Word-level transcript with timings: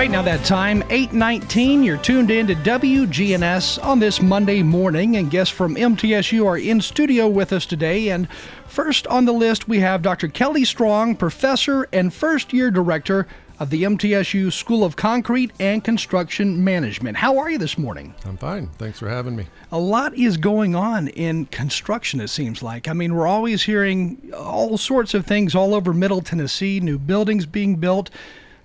Right 0.00 0.10
now, 0.10 0.22
that 0.22 0.46
time, 0.46 0.82
819, 0.88 1.82
you're 1.82 1.98
tuned 1.98 2.30
in 2.30 2.46
to 2.46 2.54
WGNS 2.54 3.84
on 3.84 3.98
this 3.98 4.22
Monday 4.22 4.62
morning, 4.62 5.18
and 5.18 5.30
guests 5.30 5.54
from 5.54 5.74
MTSU 5.76 6.46
are 6.46 6.56
in 6.56 6.80
studio 6.80 7.28
with 7.28 7.52
us 7.52 7.66
today. 7.66 8.08
And 8.08 8.26
first 8.66 9.06
on 9.08 9.26
the 9.26 9.32
list, 9.32 9.68
we 9.68 9.78
have 9.80 10.00
Dr. 10.00 10.28
Kelly 10.28 10.64
Strong, 10.64 11.16
professor 11.16 11.86
and 11.92 12.14
first 12.14 12.54
year 12.54 12.70
director 12.70 13.26
of 13.58 13.68
the 13.68 13.82
MTSU 13.82 14.50
School 14.50 14.84
of 14.84 14.96
Concrete 14.96 15.52
and 15.60 15.84
Construction 15.84 16.64
Management. 16.64 17.18
How 17.18 17.36
are 17.36 17.50
you 17.50 17.58
this 17.58 17.76
morning? 17.76 18.14
I'm 18.24 18.38
fine. 18.38 18.68
Thanks 18.78 18.98
for 18.98 19.10
having 19.10 19.36
me. 19.36 19.48
A 19.70 19.78
lot 19.78 20.14
is 20.16 20.38
going 20.38 20.74
on 20.74 21.08
in 21.08 21.44
construction, 21.44 22.22
it 22.22 22.28
seems 22.28 22.62
like. 22.62 22.88
I 22.88 22.94
mean, 22.94 23.14
we're 23.14 23.26
always 23.26 23.62
hearing 23.62 24.32
all 24.34 24.78
sorts 24.78 25.12
of 25.12 25.26
things 25.26 25.54
all 25.54 25.74
over 25.74 25.92
Middle 25.92 26.22
Tennessee, 26.22 26.80
new 26.80 26.98
buildings 26.98 27.44
being 27.44 27.76
built. 27.76 28.08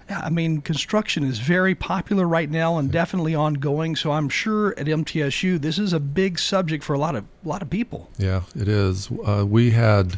I 0.10 0.30
mean, 0.30 0.62
construction 0.62 1.24
is 1.24 1.40
very 1.40 1.74
popular 1.74 2.28
right 2.28 2.50
now 2.50 2.78
and 2.78 2.92
definitely 2.92 3.34
ongoing. 3.34 3.96
So 3.96 4.12
I'm 4.12 4.30
sure 4.30 4.78
at 4.78 4.86
MTSU 4.86 5.60
this 5.60 5.80
is 5.80 5.94
a 5.94 6.00
big 6.00 6.38
subject 6.38 6.84
for 6.84 6.94
a 6.94 7.00
lot 7.00 7.16
of 7.16 7.26
a 7.44 7.48
lot 7.48 7.62
of 7.62 7.70
people. 7.70 8.10
Yeah, 8.18 8.44
it 8.56 8.68
is. 8.68 9.10
Uh, 9.26 9.46
we 9.48 9.72
had 9.72 10.18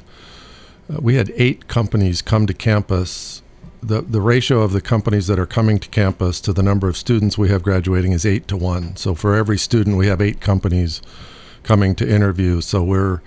uh, 0.94 1.00
we 1.02 1.16
had 1.16 1.32
eight 1.36 1.68
companies 1.68 2.22
come 2.22 2.48
to 2.48 2.54
campus. 2.54 3.42
The 3.82 4.02
the 4.02 4.22
ratio 4.22 4.62
of 4.62 4.74
the 4.74 4.82
companies 4.82 5.28
that 5.28 5.40
are 5.40 5.46
coming 5.46 5.80
to 5.80 5.88
campus 5.88 6.42
to 6.42 6.54
the 6.54 6.64
number 6.64 6.90
of 6.90 6.98
students 6.98 7.38
we 7.38 7.50
have 7.50 7.64
graduating 7.64 8.12
is 8.12 8.26
eight 8.26 8.48
to 8.50 8.58
one. 8.58 8.96
So 8.98 9.16
for 9.16 9.36
every 9.36 9.58
student, 9.58 9.96
we 9.96 10.08
have 10.08 10.22
eight 10.22 10.42
companies 10.42 11.02
coming 11.64 11.96
to 11.96 12.10
interview. 12.10 12.60
So 12.60 12.84
we're 12.84 13.22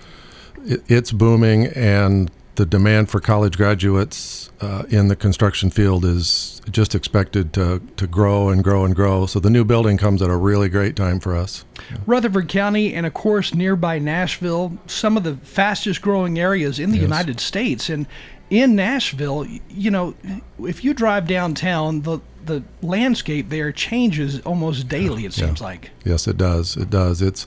it, 0.63 0.83
it's 0.87 1.11
booming, 1.11 1.67
and 1.67 2.29
the 2.55 2.65
demand 2.65 3.09
for 3.09 3.19
college 3.19 3.57
graduates 3.57 4.49
uh, 4.61 4.83
in 4.89 5.07
the 5.07 5.15
construction 5.15 5.69
field 5.69 6.05
is 6.05 6.61
just 6.69 6.93
expected 6.93 7.53
to, 7.53 7.81
to 7.97 8.07
grow 8.07 8.49
and 8.49 8.63
grow 8.63 8.85
and 8.85 8.95
grow. 8.95 9.25
So 9.25 9.39
the 9.39 9.49
new 9.49 9.63
building 9.63 9.97
comes 9.97 10.21
at 10.21 10.29
a 10.29 10.35
really 10.35 10.69
great 10.69 10.95
time 10.95 11.19
for 11.19 11.35
us. 11.35 11.65
Rutherford 12.05 12.49
County, 12.49 12.93
and 12.93 13.05
of 13.05 13.13
course 13.13 13.53
nearby 13.53 13.99
Nashville, 13.99 14.77
some 14.87 15.17
of 15.17 15.23
the 15.23 15.35
fastest 15.37 16.01
growing 16.01 16.39
areas 16.39 16.79
in 16.79 16.91
the 16.91 16.97
yes. 16.97 17.03
United 17.03 17.39
States. 17.39 17.89
And 17.89 18.05
in 18.49 18.75
Nashville, 18.75 19.47
you 19.69 19.89
know, 19.89 20.13
if 20.59 20.83
you 20.83 20.93
drive 20.93 21.27
downtown, 21.27 22.01
the 22.01 22.19
the 22.45 22.63
landscape 22.81 23.49
there 23.49 23.71
changes 23.71 24.39
almost 24.41 24.87
daily. 24.87 25.25
It 25.25 25.33
seems 25.33 25.59
yeah. 25.59 25.65
like. 25.67 25.91
Yes, 26.03 26.27
it 26.27 26.37
does. 26.37 26.75
It 26.75 26.89
does. 26.89 27.21
It's 27.21 27.45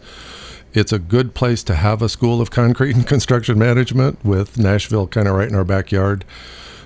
it's 0.74 0.92
a 0.92 0.98
good 0.98 1.34
place 1.34 1.62
to 1.64 1.74
have 1.74 2.02
a 2.02 2.08
school 2.08 2.40
of 2.40 2.50
concrete 2.50 2.96
and 2.96 3.06
construction 3.14 3.58
management 3.58 4.22
with 4.24 4.58
Nashville 4.58 5.06
kind 5.06 5.28
of 5.28 5.34
right 5.34 5.48
in 5.48 5.54
our 5.54 5.64
backyard. 5.64 6.24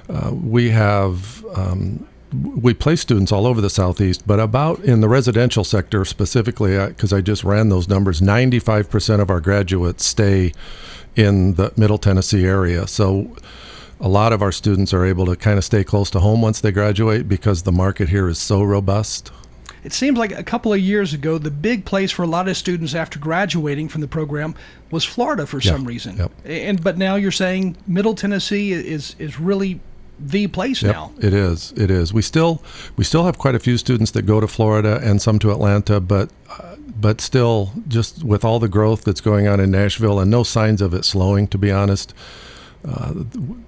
Uh, 0.09 0.33
we 0.33 0.71
have 0.71 1.45
um, 1.55 2.07
we 2.33 2.75
place 2.75 3.01
students 3.01 3.33
all 3.33 3.47
over 3.47 3.61
the 3.61 3.71
southeast, 3.71 4.27
but 4.27 4.39
about 4.39 4.81
in 4.81 5.01
the 5.01 5.09
residential 5.09 5.65
sector 5.65 6.05
specifically, 6.05 6.77
because 6.89 7.13
I, 7.13 7.19
I, 7.19 7.21
just 7.23 7.43
ran 7.43 7.71
those 7.71 7.89
numbers, 7.89 8.21
95% 8.21 9.21
of 9.21 9.31
our 9.31 9.41
graduates 9.41 10.05
stay 10.05 10.53
in 11.17 11.55
the 11.55 11.73
Middle 11.77 11.97
Tennessee 11.97 12.45
area. 12.45 12.87
So 12.87 13.35
a 14.01 14.09
lot 14.09 14.35
of 14.35 14.43
our 14.43 14.53
students 14.53 14.93
are 14.93 15.07
able 15.07 15.25
to 15.27 15.37
kind 15.37 15.57
of 15.57 15.65
stay 15.65 15.85
close 15.85 16.11
to 16.11 16.21
home 16.21 16.43
once 16.43 16.61
they 16.61 16.71
graduate 16.71 17.29
because 17.29 17.63
the 17.63 17.73
market 17.73 18.11
here 18.11 18.29
is 18.29 18.39
so 18.39 18.63
robust. 18.63 19.33
It 19.89 19.95
seems 19.95 20.19
like 20.19 20.33
a 20.33 20.43
couple 20.43 20.71
of 20.71 20.81
years 20.81 21.15
ago, 21.15 21.39
the 21.39 21.51
big 21.51 21.87
place 21.87 22.11
for 22.13 22.23
a 22.23 22.27
lot 22.27 22.47
of 22.47 22.59
students 22.59 22.95
after 22.95 23.19
graduating 23.19 23.89
from 23.89 24.03
the 24.03 24.07
program 24.07 24.55
was 24.91 25.03
Florida 25.03 25.47
for 25.47 25.63
some 25.63 25.87
reason. 25.87 26.19
Yep. 26.19 26.33
And 26.45 26.85
but 26.85 26.99
now 26.99 27.15
you're 27.15 27.31
saying 27.31 27.75
Middle 27.87 28.15
Tennessee 28.15 28.73
is 28.73 29.17
is 29.19 29.41
really 29.41 29.81
the 30.21 30.47
place 30.49 30.83
yep, 30.83 30.95
now. 30.95 31.13
It 31.23 31.33
is. 31.33 31.73
It 31.75 31.91
is. 31.91 32.13
We 32.13 32.21
still 32.21 32.63
we 32.97 33.05
still 33.05 33.25
have 33.25 33.39
quite 33.39 33.55
a 33.55 33.59
few 33.59 33.79
students 33.79 34.11
that 34.11 34.27
go 34.27 34.41
to 34.41 34.47
Florida 34.47 35.01
and 35.03 35.23
some 35.23 35.39
to 35.39 35.53
Atlanta, 35.53 36.01
but 36.01 36.29
uh, 36.51 36.77
but 37.01 37.23
still, 37.23 37.73
just 37.89 38.23
with 38.23 38.45
all 38.45 38.59
the 38.59 38.69
growth 38.69 39.05
that's 39.05 39.23
going 39.23 39.49
on 39.49 39.59
in 39.59 39.71
Nashville 39.71 40.21
and 40.21 40.31
no 40.31 40.43
signs 40.43 40.83
of 40.83 40.93
it 40.93 41.07
slowing, 41.07 41.49
to 41.49 41.57
be 41.57 41.73
honest, 41.73 42.13
uh, 42.87 43.15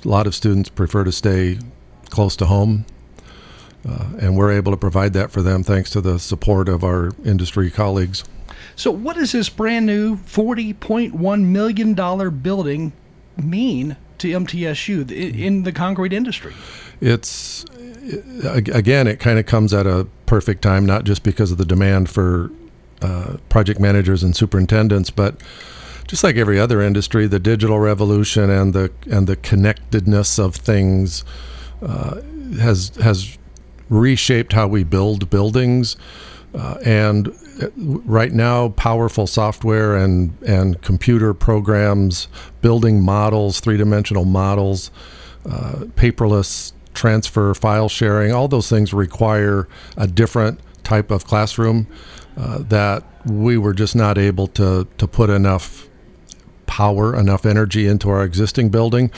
a 0.05 0.07
lot 0.07 0.27
of 0.27 0.35
students 0.35 0.69
prefer 0.69 1.03
to 1.03 1.13
stay 1.13 1.59
close 2.11 2.37
to 2.37 2.45
home 2.45 2.85
uh, 3.89 4.07
and 4.21 4.37
we're 4.37 4.53
able 4.53 4.73
to 4.73 4.77
provide 4.77 5.13
that 5.15 5.31
for 5.31 5.43
them 5.43 5.63
thanks 5.63 5.91
to 5.91 6.01
the 6.01 6.19
support 6.19 6.69
of 6.69 6.85
our 6.85 7.11
industry 7.25 7.71
colleagues. 7.71 8.25
So, 8.77 8.91
what 8.91 9.17
does 9.17 9.33
this 9.33 9.49
brand 9.49 9.87
new 9.87 10.17
$40.1 10.17 11.45
million 11.45 12.41
building 12.41 12.93
mean 13.37 13.97
to 14.19 14.29
MTSU 14.29 15.11
in 15.11 15.63
the 15.63 15.73
concrete 15.73 16.13
industry? 16.13 16.55
It's, 17.01 17.65
again, 18.45 19.07
it 19.07 19.19
kind 19.19 19.39
of 19.39 19.47
comes 19.47 19.73
at 19.73 19.87
a 19.87 20.07
perfect 20.27 20.63
time, 20.63 20.85
not 20.85 21.05
just 21.05 21.23
because 21.23 21.51
of 21.51 21.59
the 21.59 21.65
demand 21.65 22.11
for 22.11 22.51
uh, 23.03 23.39
project 23.49 23.81
managers 23.81 24.23
and 24.23 24.37
superintendents, 24.37 25.11
but 25.11 25.41
just 26.07 26.23
like 26.23 26.37
every 26.37 26.59
other 26.59 26.83
industry, 26.83 27.27
the 27.27 27.39
digital 27.39 27.79
revolution 27.79 28.51
and 28.51 28.75
the 28.75 28.91
and 29.11 29.27
the 29.27 29.37
connectedness 29.37 30.39
of 30.39 30.57
things 30.57 31.25
uh, 31.83 32.21
has 32.59 32.91
has 32.97 33.39
reshaped 33.91 34.55
how 34.55 34.67
we 34.67 34.83
build 34.85 35.29
buildings. 35.29 35.97
Uh, 36.55 36.79
and 36.85 37.29
uh, 37.63 37.69
right 37.77 38.33
now, 38.33 38.71
powerful 38.71 39.27
software 39.27 39.97
and, 39.97 40.33
and 40.43 40.81
computer 40.83 41.35
programs, 41.35 42.27
building 42.61 43.03
models, 43.03 43.61
three 43.61 43.77
dimensional 43.77 44.25
models, 44.25 44.91
uh, 45.49 45.85
paperless 45.95 46.73
transfer, 46.95 47.55
file 47.55 47.89
sharing, 47.89 48.33
all 48.33 48.49
those 48.49 48.69
things 48.69 48.93
require 48.93 49.69
a 49.97 50.07
different 50.07 50.59
type 50.83 51.11
of 51.11 51.25
classroom 51.25 51.87
uh, 52.37 52.59
that 52.59 53.05
we 53.27 53.57
were 53.59 53.75
just 53.75 53.95
not 53.95 54.19
able 54.19 54.47
to, 54.47 54.87
to 54.99 55.07
put 55.07 55.31
enough 55.31 55.90
power, 56.71 57.17
enough 57.17 57.45
energy 57.45 57.89
into 57.89 58.09
our 58.09 58.25
existing 58.25 58.69
building. 58.69 59.11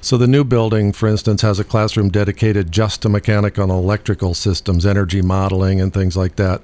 So 0.00 0.16
the 0.16 0.28
new 0.28 0.44
building, 0.44 0.92
for 0.92 1.08
instance, 1.08 1.42
has 1.42 1.58
a 1.58 1.64
classroom 1.64 2.08
dedicated 2.08 2.70
just 2.70 3.02
to 3.02 3.08
mechanical 3.08 3.64
and 3.64 3.72
electrical 3.72 4.32
systems, 4.32 4.86
energy 4.86 5.20
modeling, 5.20 5.80
and 5.80 5.92
things 5.92 6.16
like 6.16 6.36
that. 6.36 6.62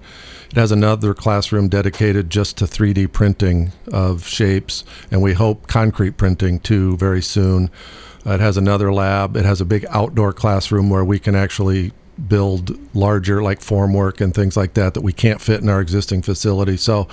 It 0.51 0.57
has 0.57 0.71
another 0.71 1.15
classroom 1.15 1.69
dedicated 1.69 2.31
just 2.31 2.57
to 2.59 2.65
3D 2.65 3.13
printing 3.13 3.73
of 3.93 4.25
shapes, 4.29 4.85
and 5.11 5.21
we 5.21 5.33
hope 5.33 5.67
concrete 5.67 6.13
printing 6.13 6.61
too 6.61 6.97
very 6.97 7.23
soon. 7.23 7.69
Uh, 8.25 8.35
it 8.35 8.41
has 8.41 8.57
another 8.57 8.93
lab. 8.93 9.37
It 9.37 9.45
has 9.45 9.61
a 9.61 9.65
big 9.65 9.85
outdoor 9.91 10.33
classroom 10.33 10.91
where 10.91 11.05
we 11.05 11.19
can 11.19 11.35
actually 11.35 11.93
build 12.29 12.79
larger 12.95 13.43
like 13.43 13.59
formwork 13.59 14.21
and 14.21 14.33
things 14.33 14.57
like 14.57 14.75
that 14.75 14.95
that 14.95 15.03
we 15.03 15.13
can't 15.13 15.41
fit 15.41 15.61
in 15.61 15.69
our 15.69 15.81
existing 15.81 16.23
facility. 16.23 16.77
So 16.77 17.09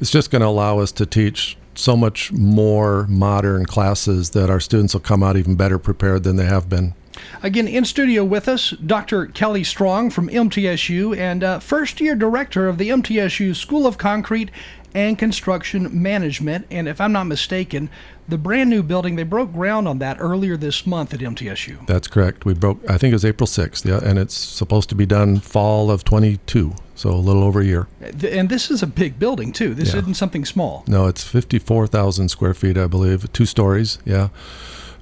it's 0.00 0.10
just 0.10 0.30
going 0.30 0.40
to 0.40 0.48
allow 0.48 0.78
us 0.78 0.92
to 0.92 1.04
teach 1.04 1.58
so 1.78 1.96
much 1.96 2.32
more 2.32 3.06
modern 3.08 3.66
classes 3.66 4.30
that 4.30 4.50
our 4.50 4.60
students 4.60 4.94
will 4.94 5.00
come 5.00 5.22
out 5.22 5.36
even 5.36 5.54
better 5.56 5.78
prepared 5.78 6.22
than 6.22 6.36
they 6.36 6.46
have 6.46 6.68
been. 6.68 6.94
Again, 7.42 7.66
in 7.66 7.84
studio 7.84 8.24
with 8.24 8.48
us, 8.48 8.70
Dr. 8.70 9.26
Kelly 9.26 9.64
Strong 9.64 10.10
from 10.10 10.28
MTSU 10.28 11.16
and 11.16 11.42
uh, 11.42 11.58
first 11.60 12.00
year 12.00 12.14
director 12.14 12.68
of 12.68 12.78
the 12.78 12.90
MTSU 12.90 13.54
School 13.56 13.86
of 13.86 13.96
Concrete 13.98 14.50
and 14.96 15.18
Construction 15.18 16.02
Management. 16.02 16.66
And 16.70 16.88
if 16.88 17.02
I'm 17.02 17.12
not 17.12 17.24
mistaken, 17.24 17.90
the 18.28 18.38
brand 18.38 18.70
new 18.70 18.82
building, 18.82 19.14
they 19.16 19.24
broke 19.24 19.52
ground 19.52 19.86
on 19.86 19.98
that 19.98 20.16
earlier 20.18 20.56
this 20.56 20.86
month 20.86 21.12
at 21.12 21.20
MTSU. 21.20 21.86
That's 21.86 22.08
correct. 22.08 22.46
We 22.46 22.54
broke, 22.54 22.80
I 22.88 22.96
think 22.96 23.12
it 23.12 23.14
was 23.14 23.24
April 23.24 23.46
6th, 23.46 23.84
yeah, 23.84 24.00
and 24.02 24.18
it's 24.18 24.34
supposed 24.34 24.88
to 24.88 24.94
be 24.94 25.04
done 25.04 25.38
fall 25.38 25.90
of 25.90 26.02
22, 26.02 26.74
so 26.94 27.10
a 27.10 27.12
little 27.12 27.44
over 27.44 27.60
a 27.60 27.64
year. 27.64 27.88
And 28.00 28.48
this 28.48 28.70
is 28.70 28.82
a 28.82 28.86
big 28.86 29.18
building, 29.18 29.52
too. 29.52 29.74
This 29.74 29.92
yeah. 29.92 30.00
isn't 30.00 30.14
something 30.14 30.46
small. 30.46 30.82
No, 30.88 31.06
it's 31.06 31.22
54,000 31.22 32.30
square 32.30 32.54
feet, 32.54 32.78
I 32.78 32.86
believe, 32.86 33.30
two 33.34 33.46
stories, 33.46 33.98
yeah. 34.06 34.30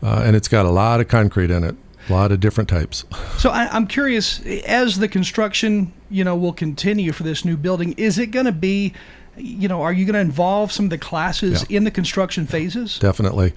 Uh, 0.02 0.24
and 0.26 0.34
it's 0.34 0.48
got 0.48 0.66
a 0.66 0.70
lot 0.70 1.00
of 1.00 1.06
concrete 1.06 1.52
in 1.52 1.62
it. 1.62 1.76
A 2.08 2.12
lot 2.12 2.32
of 2.32 2.40
different 2.40 2.68
types. 2.68 3.04
So 3.38 3.50
I, 3.50 3.76
am 3.76 3.86
curious, 3.86 4.40
as 4.64 4.98
the 4.98 5.08
construction, 5.08 5.92
you 6.08 6.24
know, 6.24 6.34
will 6.34 6.52
continue 6.52 7.12
for 7.12 7.24
this 7.24 7.44
new 7.44 7.58
building, 7.58 7.92
is 7.98 8.18
it 8.18 8.28
going 8.28 8.46
to 8.46 8.52
be 8.52 8.94
you 9.36 9.68
know, 9.68 9.82
are 9.82 9.92
you 9.92 10.04
going 10.04 10.14
to 10.14 10.20
involve 10.20 10.72
some 10.72 10.86
of 10.86 10.90
the 10.90 10.98
classes 10.98 11.64
yeah. 11.68 11.78
in 11.78 11.84
the 11.84 11.90
construction 11.90 12.46
phases? 12.46 12.98
Definitely. 12.98 13.52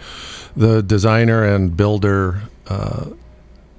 The 0.55 0.81
designer 0.81 1.43
and 1.43 1.75
builder 1.75 2.41
uh, 2.67 3.11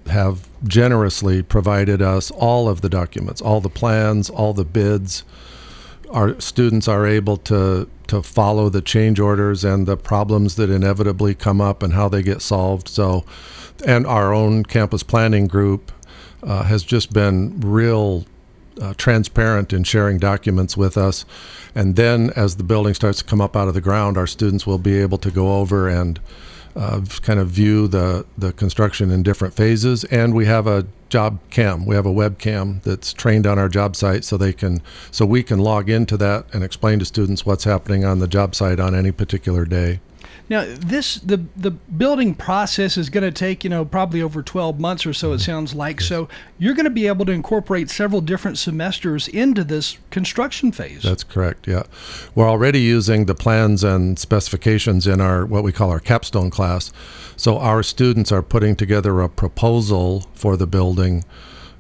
have 0.06 0.48
generously 0.64 1.42
provided 1.42 2.02
us 2.02 2.30
all 2.30 2.68
of 2.68 2.80
the 2.80 2.88
documents, 2.88 3.40
all 3.40 3.60
the 3.60 3.68
plans, 3.68 4.30
all 4.30 4.52
the 4.52 4.64
bids. 4.64 5.24
our 6.10 6.40
students 6.40 6.88
are 6.88 7.06
able 7.06 7.36
to 7.36 7.88
to 8.06 8.22
follow 8.22 8.70
the 8.70 8.80
change 8.80 9.20
orders 9.20 9.64
and 9.64 9.86
the 9.86 9.96
problems 9.96 10.56
that 10.56 10.70
inevitably 10.70 11.34
come 11.34 11.60
up 11.60 11.82
and 11.82 11.92
how 11.92 12.08
they 12.08 12.22
get 12.22 12.40
solved. 12.40 12.88
So, 12.88 13.24
and 13.86 14.06
our 14.06 14.32
own 14.32 14.64
campus 14.64 15.02
planning 15.02 15.46
group 15.46 15.92
uh, 16.42 16.62
has 16.62 16.82
just 16.82 17.12
been 17.12 17.60
real 17.60 18.24
uh, 18.80 18.94
transparent 18.96 19.72
in 19.72 19.84
sharing 19.84 20.18
documents 20.18 20.76
with 20.76 20.96
us. 20.96 21.24
And 21.74 21.96
then, 21.96 22.30
as 22.36 22.56
the 22.56 22.64
building 22.64 22.94
starts 22.94 23.18
to 23.18 23.24
come 23.24 23.40
up 23.40 23.56
out 23.56 23.68
of 23.68 23.74
the 23.74 23.80
ground, 23.80 24.16
our 24.16 24.26
students 24.26 24.66
will 24.66 24.78
be 24.78 24.98
able 25.00 25.18
to 25.18 25.30
go 25.30 25.58
over 25.60 25.88
and 25.88 26.20
uh, 26.76 27.00
kind 27.22 27.40
of 27.40 27.48
view 27.48 27.88
the, 27.88 28.24
the 28.36 28.52
construction 28.52 29.10
in 29.10 29.22
different 29.22 29.54
phases. 29.54 30.04
And 30.04 30.34
we 30.34 30.46
have 30.46 30.66
a 30.66 30.86
job 31.08 31.38
cam. 31.50 31.86
We 31.86 31.94
have 31.94 32.06
a 32.06 32.12
webcam 32.12 32.82
that's 32.82 33.12
trained 33.12 33.46
on 33.46 33.58
our 33.58 33.68
job 33.68 33.96
site, 33.96 34.24
so 34.24 34.36
they 34.36 34.52
can 34.52 34.82
so 35.10 35.24
we 35.26 35.42
can 35.42 35.58
log 35.58 35.88
into 35.88 36.16
that 36.18 36.46
and 36.52 36.62
explain 36.62 36.98
to 36.98 37.04
students 37.04 37.44
what's 37.46 37.64
happening 37.64 38.04
on 38.04 38.18
the 38.18 38.28
job 38.28 38.54
site 38.54 38.78
on 38.78 38.94
any 38.94 39.10
particular 39.10 39.64
day. 39.64 40.00
Now, 40.50 40.64
this 40.66 41.16
the 41.16 41.44
the 41.56 41.70
building 41.70 42.34
process 42.34 42.96
is 42.96 43.10
going 43.10 43.24
to 43.24 43.30
take 43.30 43.64
you 43.64 43.70
know 43.70 43.84
probably 43.84 44.22
over 44.22 44.42
12 44.42 44.80
months 44.80 45.04
or 45.04 45.12
so. 45.12 45.32
It 45.32 45.36
mm-hmm. 45.36 45.42
sounds 45.42 45.74
like 45.74 46.00
so. 46.00 46.28
You're 46.58 46.74
going 46.74 46.84
to 46.84 46.90
be 46.90 47.06
able 47.06 47.26
to 47.26 47.32
incorporate 47.32 47.90
several 47.90 48.20
different 48.20 48.58
semesters 48.58 49.28
into 49.28 49.64
this 49.64 49.98
construction 50.10 50.72
phase. 50.72 51.02
That's 51.02 51.24
correct. 51.24 51.66
Yeah, 51.66 51.84
we're 52.34 52.48
already 52.48 52.80
using 52.80 53.26
the 53.26 53.34
plans 53.34 53.84
and 53.84 54.18
specifications 54.18 55.06
in 55.06 55.20
our 55.20 55.44
what 55.44 55.64
we 55.64 55.72
call 55.72 55.90
our 55.90 56.00
capstone 56.00 56.50
class. 56.50 56.92
So 57.36 57.58
our 57.58 57.82
students 57.82 58.32
are 58.32 58.42
putting 58.42 58.74
together 58.74 59.20
a 59.20 59.28
proposal 59.28 60.26
for 60.34 60.56
the 60.56 60.66
building. 60.66 61.24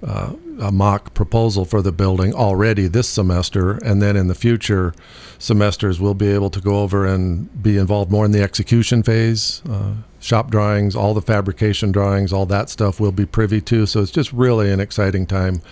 Uh, 0.00 0.34
a 0.60 0.70
mock 0.70 1.12
proposal 1.12 1.64
for 1.64 1.82
the 1.82 1.90
building 1.90 2.32
already 2.32 2.86
this 2.86 3.08
semester, 3.08 3.78
and 3.84 4.00
then 4.00 4.16
in 4.16 4.28
the 4.28 4.34
future 4.34 4.94
semesters 5.38 6.00
we'll 6.00 6.14
be 6.14 6.28
able 6.28 6.50
to 6.50 6.60
go 6.60 6.82
over 6.82 7.04
and 7.04 7.62
be 7.62 7.76
involved 7.76 8.08
more 8.08 8.24
in 8.24 8.30
the 8.30 8.40
execution 8.40 9.02
phase, 9.02 9.60
uh, 9.68 9.94
shop 10.20 10.52
drawings, 10.52 10.94
all 10.94 11.14
the 11.14 11.22
fabrication 11.22 11.90
drawings, 11.90 12.32
all 12.32 12.46
that 12.46 12.68
stuff 12.68 13.00
we'll 13.00 13.10
be 13.10 13.26
privy 13.26 13.60
to. 13.60 13.86
So 13.86 14.00
it's 14.00 14.12
just 14.12 14.32
really 14.32 14.70
an 14.70 14.78
exciting 14.78 15.26
time 15.26 15.62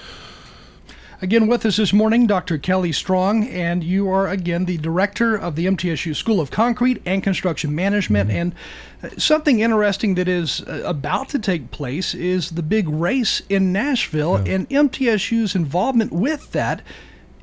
Again, 1.22 1.46
with 1.46 1.64
us 1.64 1.78
this 1.78 1.94
morning, 1.94 2.26
Dr. 2.26 2.58
Kelly 2.58 2.92
Strong, 2.92 3.48
and 3.48 3.82
you 3.82 4.10
are 4.10 4.28
again 4.28 4.66
the 4.66 4.76
director 4.76 5.34
of 5.34 5.56
the 5.56 5.64
MTSU 5.64 6.14
School 6.14 6.40
of 6.40 6.50
Concrete 6.50 7.00
and 7.06 7.22
Construction 7.22 7.74
Management. 7.74 8.28
Mm-hmm. 8.28 8.38
And 8.38 8.54
uh, 9.02 9.08
something 9.16 9.60
interesting 9.60 10.14
that 10.16 10.28
is 10.28 10.60
uh, 10.62 10.82
about 10.84 11.30
to 11.30 11.38
take 11.38 11.70
place 11.70 12.14
is 12.14 12.50
the 12.50 12.62
big 12.62 12.86
race 12.88 13.40
in 13.48 13.72
Nashville, 13.72 14.42
yeah. 14.44 14.54
and 14.54 14.68
MTSU's 14.68 15.54
involvement 15.54 16.12
with 16.12 16.52
that 16.52 16.82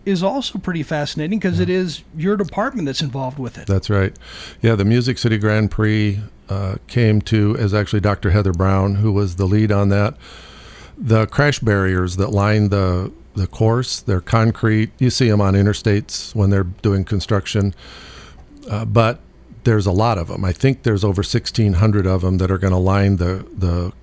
is 0.05 0.21
also 0.21 0.59
pretty 0.59 0.83
fascinating 0.83 1.39
because 1.39 1.57
yeah. 1.57 1.63
it 1.63 1.69
is 1.69 2.03
your 2.15 2.37
department 2.37 2.85
that's 2.85 3.01
involved 3.01 3.39
with 3.39 3.57
it. 3.57 3.65
That's 3.65 3.89
right. 3.89 4.15
Yeah, 4.61 4.75
the 4.75 4.85
Music 4.85 5.17
City 5.17 5.39
Grand 5.39 5.71
Prix 5.71 6.19
uh, 6.47 6.75
came 6.85 7.21
to 7.21 7.55
as 7.57 7.73
actually 7.73 8.01
Dr. 8.01 8.29
Heather 8.29 8.53
Brown, 8.53 8.95
who 8.95 9.11
was 9.11 9.37
the 9.37 9.45
lead 9.45 9.71
on 9.71 9.89
that. 9.89 10.15
The 10.95 11.25
crash 11.25 11.57
barriers 11.57 12.17
that 12.17 12.29
line 12.29 12.69
the 12.69 13.11
the 13.35 13.47
course. 13.47 13.99
They're 13.99 14.21
concrete. 14.21 14.91
You 14.99 15.09
see 15.09 15.29
them 15.29 15.41
on 15.41 15.53
interstates 15.53 16.35
when 16.35 16.49
they're 16.49 16.63
doing 16.63 17.03
construction, 17.03 17.73
uh, 18.69 18.85
but 18.85 19.19
there's 19.63 19.85
a 19.85 19.91
lot 19.91 20.17
of 20.17 20.27
them. 20.27 20.43
I 20.43 20.51
think 20.51 20.83
there's 20.83 21.03
over 21.03 21.19
1,600 21.19 22.05
of 22.05 22.21
them 22.21 22.37
that 22.37 22.51
are 22.51 22.57
going 22.57 22.73
to 22.73 22.79
line 22.79 23.17
the 23.17 23.45
the 23.55 23.93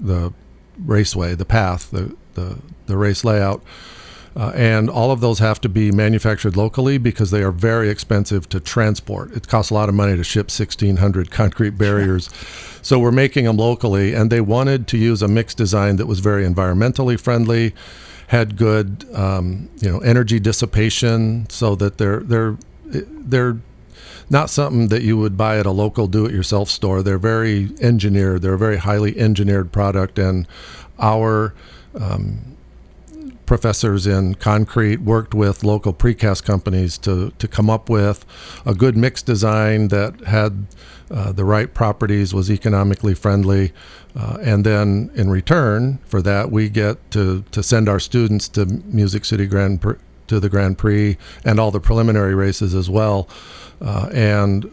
the 0.00 0.32
raceway, 0.78 1.34
the 1.34 1.44
path, 1.44 1.90
the 1.90 2.16
the, 2.34 2.58
the 2.86 2.96
race 2.96 3.24
layout. 3.24 3.62
Uh, 4.36 4.52
and 4.54 4.88
all 4.88 5.10
of 5.10 5.20
those 5.20 5.40
have 5.40 5.60
to 5.60 5.68
be 5.68 5.90
manufactured 5.90 6.56
locally 6.56 6.98
because 6.98 7.32
they 7.32 7.42
are 7.42 7.50
very 7.50 7.90
expensive 7.90 8.48
to 8.48 8.60
transport. 8.60 9.32
It 9.32 9.48
costs 9.48 9.70
a 9.70 9.74
lot 9.74 9.88
of 9.88 9.94
money 9.96 10.16
to 10.16 10.22
ship 10.22 10.46
1,600 10.46 11.32
concrete 11.32 11.70
barriers. 11.70 12.30
So 12.80 13.00
we're 13.00 13.10
making 13.10 13.44
them 13.46 13.56
locally, 13.56 14.14
and 14.14 14.30
they 14.30 14.40
wanted 14.40 14.86
to 14.88 14.98
use 14.98 15.20
a 15.20 15.28
mixed 15.28 15.56
design 15.56 15.96
that 15.96 16.06
was 16.06 16.20
very 16.20 16.44
environmentally 16.44 17.18
friendly, 17.18 17.74
had 18.30 18.56
good 18.56 19.04
um, 19.12 19.68
you 19.80 19.90
know 19.90 19.98
energy 19.98 20.38
dissipation, 20.38 21.50
so 21.50 21.74
that 21.74 21.98
they're 21.98 22.20
they're 22.20 22.56
they're 22.86 23.58
not 24.30 24.48
something 24.48 24.86
that 24.86 25.02
you 25.02 25.16
would 25.16 25.36
buy 25.36 25.58
at 25.58 25.66
a 25.66 25.72
local 25.72 26.06
do-it-yourself 26.06 26.70
store. 26.70 27.02
They're 27.02 27.18
very 27.18 27.70
engineered. 27.80 28.42
They're 28.42 28.54
a 28.54 28.58
very 28.58 28.76
highly 28.76 29.18
engineered 29.18 29.72
product, 29.72 30.16
and 30.16 30.46
our 31.00 31.54
um, 32.00 32.56
professors 33.46 34.06
in 34.06 34.36
concrete 34.36 35.00
worked 35.00 35.34
with 35.34 35.64
local 35.64 35.92
precast 35.92 36.44
companies 36.44 36.98
to 36.98 37.32
to 37.38 37.48
come 37.48 37.68
up 37.68 37.90
with 37.90 38.24
a 38.64 38.74
good 38.74 38.96
mix 38.96 39.22
design 39.22 39.88
that 39.88 40.20
had 40.20 40.66
uh, 41.10 41.32
the 41.32 41.44
right 41.44 41.72
properties, 41.72 42.32
was 42.32 42.50
economically 42.50 43.14
friendly, 43.14 43.72
uh, 44.16 44.38
and 44.40 44.64
then 44.64 45.10
in 45.14 45.30
return 45.30 45.98
for 46.04 46.22
that, 46.22 46.50
we 46.50 46.68
get 46.68 47.10
to, 47.10 47.42
to 47.50 47.62
send 47.62 47.88
our 47.88 48.00
students 48.00 48.48
to 48.48 48.66
Music 48.66 49.24
City 49.24 49.46
Grand 49.46 49.80
Prix, 49.80 49.96
to 50.28 50.38
the 50.38 50.48
Grand 50.48 50.78
Prix 50.78 51.16
and 51.44 51.58
all 51.58 51.70
the 51.70 51.80
preliminary 51.80 52.34
races 52.34 52.74
as 52.74 52.88
well, 52.88 53.28
uh, 53.80 54.08
and 54.12 54.64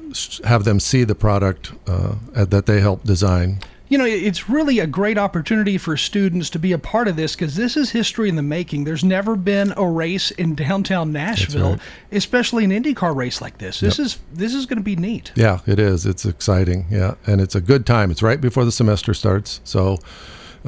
have 0.44 0.64
them 0.64 0.80
see 0.80 1.04
the 1.04 1.16
product 1.16 1.72
uh, 1.88 2.16
that 2.34 2.66
they 2.68 2.80
helped 2.80 3.06
design 3.06 3.60
you 3.90 3.98
know, 3.98 4.06
it's 4.06 4.50
really 4.50 4.80
a 4.80 4.88
great 4.88 5.18
opportunity 5.18 5.78
for 5.78 5.96
students 5.96 6.50
to 6.52 6.60
be 6.60 6.74
a 6.74 6.78
part 6.78 7.08
of 7.08 7.16
this 7.16 7.36
because 7.36 7.56
this 7.56 7.78
is 7.78 7.92
history 7.92 8.28
in 8.28 8.36
the 8.36 8.42
making. 8.42 8.84
There's 8.84 9.04
never 9.04 9.36
been 9.36 9.74
a 9.78 9.88
race 9.88 10.32
in 10.32 10.56
downtown 10.56 11.14
Nashville, 11.14 11.72
right. 11.72 11.82
especially 12.12 12.66
an 12.66 12.72
IndyCar 12.72 13.16
race 13.16 13.42
like 13.42 13.58
this. 13.60 13.80
This 13.80 13.98
yep. 13.98 14.06
is 14.06 14.20
this 14.34 14.54
is 14.54 14.66
going 14.66 14.78
to 14.78 14.84
be 14.84 14.96
neat. 14.96 15.32
Yeah, 15.36 15.60
it 15.66 15.80
is. 15.80 16.06
It's 16.06 16.26
exciting. 16.26 16.86
Yeah, 16.90 17.16
and 17.26 17.40
it's 17.40 17.56
a 17.56 17.62
good 17.62 17.86
time. 17.86 18.12
It's 18.12 18.22
right 18.22 18.42
before 18.42 18.66
the 18.66 18.72
semester 18.72 19.14
starts, 19.14 19.62
so 19.64 20.00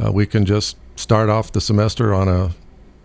uh, 0.01 0.11
we 0.11 0.25
can 0.25 0.45
just 0.45 0.77
start 0.95 1.29
off 1.29 1.51
the 1.51 1.61
semester 1.61 2.13
on 2.13 2.27
a 2.27 2.51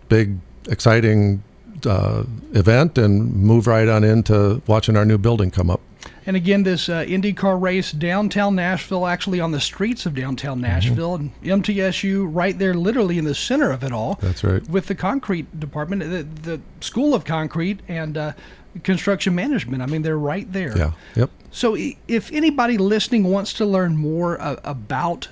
big, 0.07 0.37
exciting 0.69 1.43
uh, 1.85 2.23
event 2.53 2.97
and 2.97 3.33
move 3.35 3.67
right 3.67 3.87
on 3.87 4.03
into 4.03 4.61
watching 4.67 4.95
our 4.95 5.05
new 5.05 5.17
building 5.17 5.51
come 5.51 5.69
up. 5.69 5.81
And 6.27 6.35
again, 6.35 6.63
this 6.63 6.89
uh, 6.89 7.03
IndyCar 7.03 7.61
race 7.61 7.91
downtown 7.91 8.55
Nashville, 8.55 9.05
actually 9.05 9.39
on 9.39 9.51
the 9.51 9.59
streets 9.59 10.05
of 10.05 10.15
downtown 10.15 10.57
mm-hmm. 10.57 10.71
Nashville, 10.71 11.19
mm-hmm. 11.19 11.49
and 11.49 11.63
MTSU 11.63 12.27
right 12.29 12.57
there, 12.57 12.73
literally 12.73 13.17
in 13.17 13.25
the 13.25 13.35
center 13.35 13.71
of 13.71 13.83
it 13.83 13.91
all. 13.91 14.15
That's 14.21 14.43
right. 14.43 14.67
With 14.69 14.87
the 14.87 14.95
concrete 14.95 15.59
department, 15.59 16.01
the, 16.01 16.23
the 16.49 16.61
School 16.81 17.13
of 17.13 17.25
Concrete 17.25 17.81
and 17.87 18.17
uh, 18.17 18.33
Construction 18.83 19.35
Management. 19.35 19.81
I 19.81 19.85
mean, 19.85 20.01
they're 20.01 20.17
right 20.17 20.51
there. 20.51 20.77
Yeah. 20.77 20.91
Yep. 21.15 21.29
So, 21.51 21.77
if 22.07 22.31
anybody 22.33 22.77
listening 22.77 23.23
wants 23.23 23.53
to 23.53 23.65
learn 23.65 23.95
more 23.95 24.41
uh, 24.41 24.59
about 24.63 25.29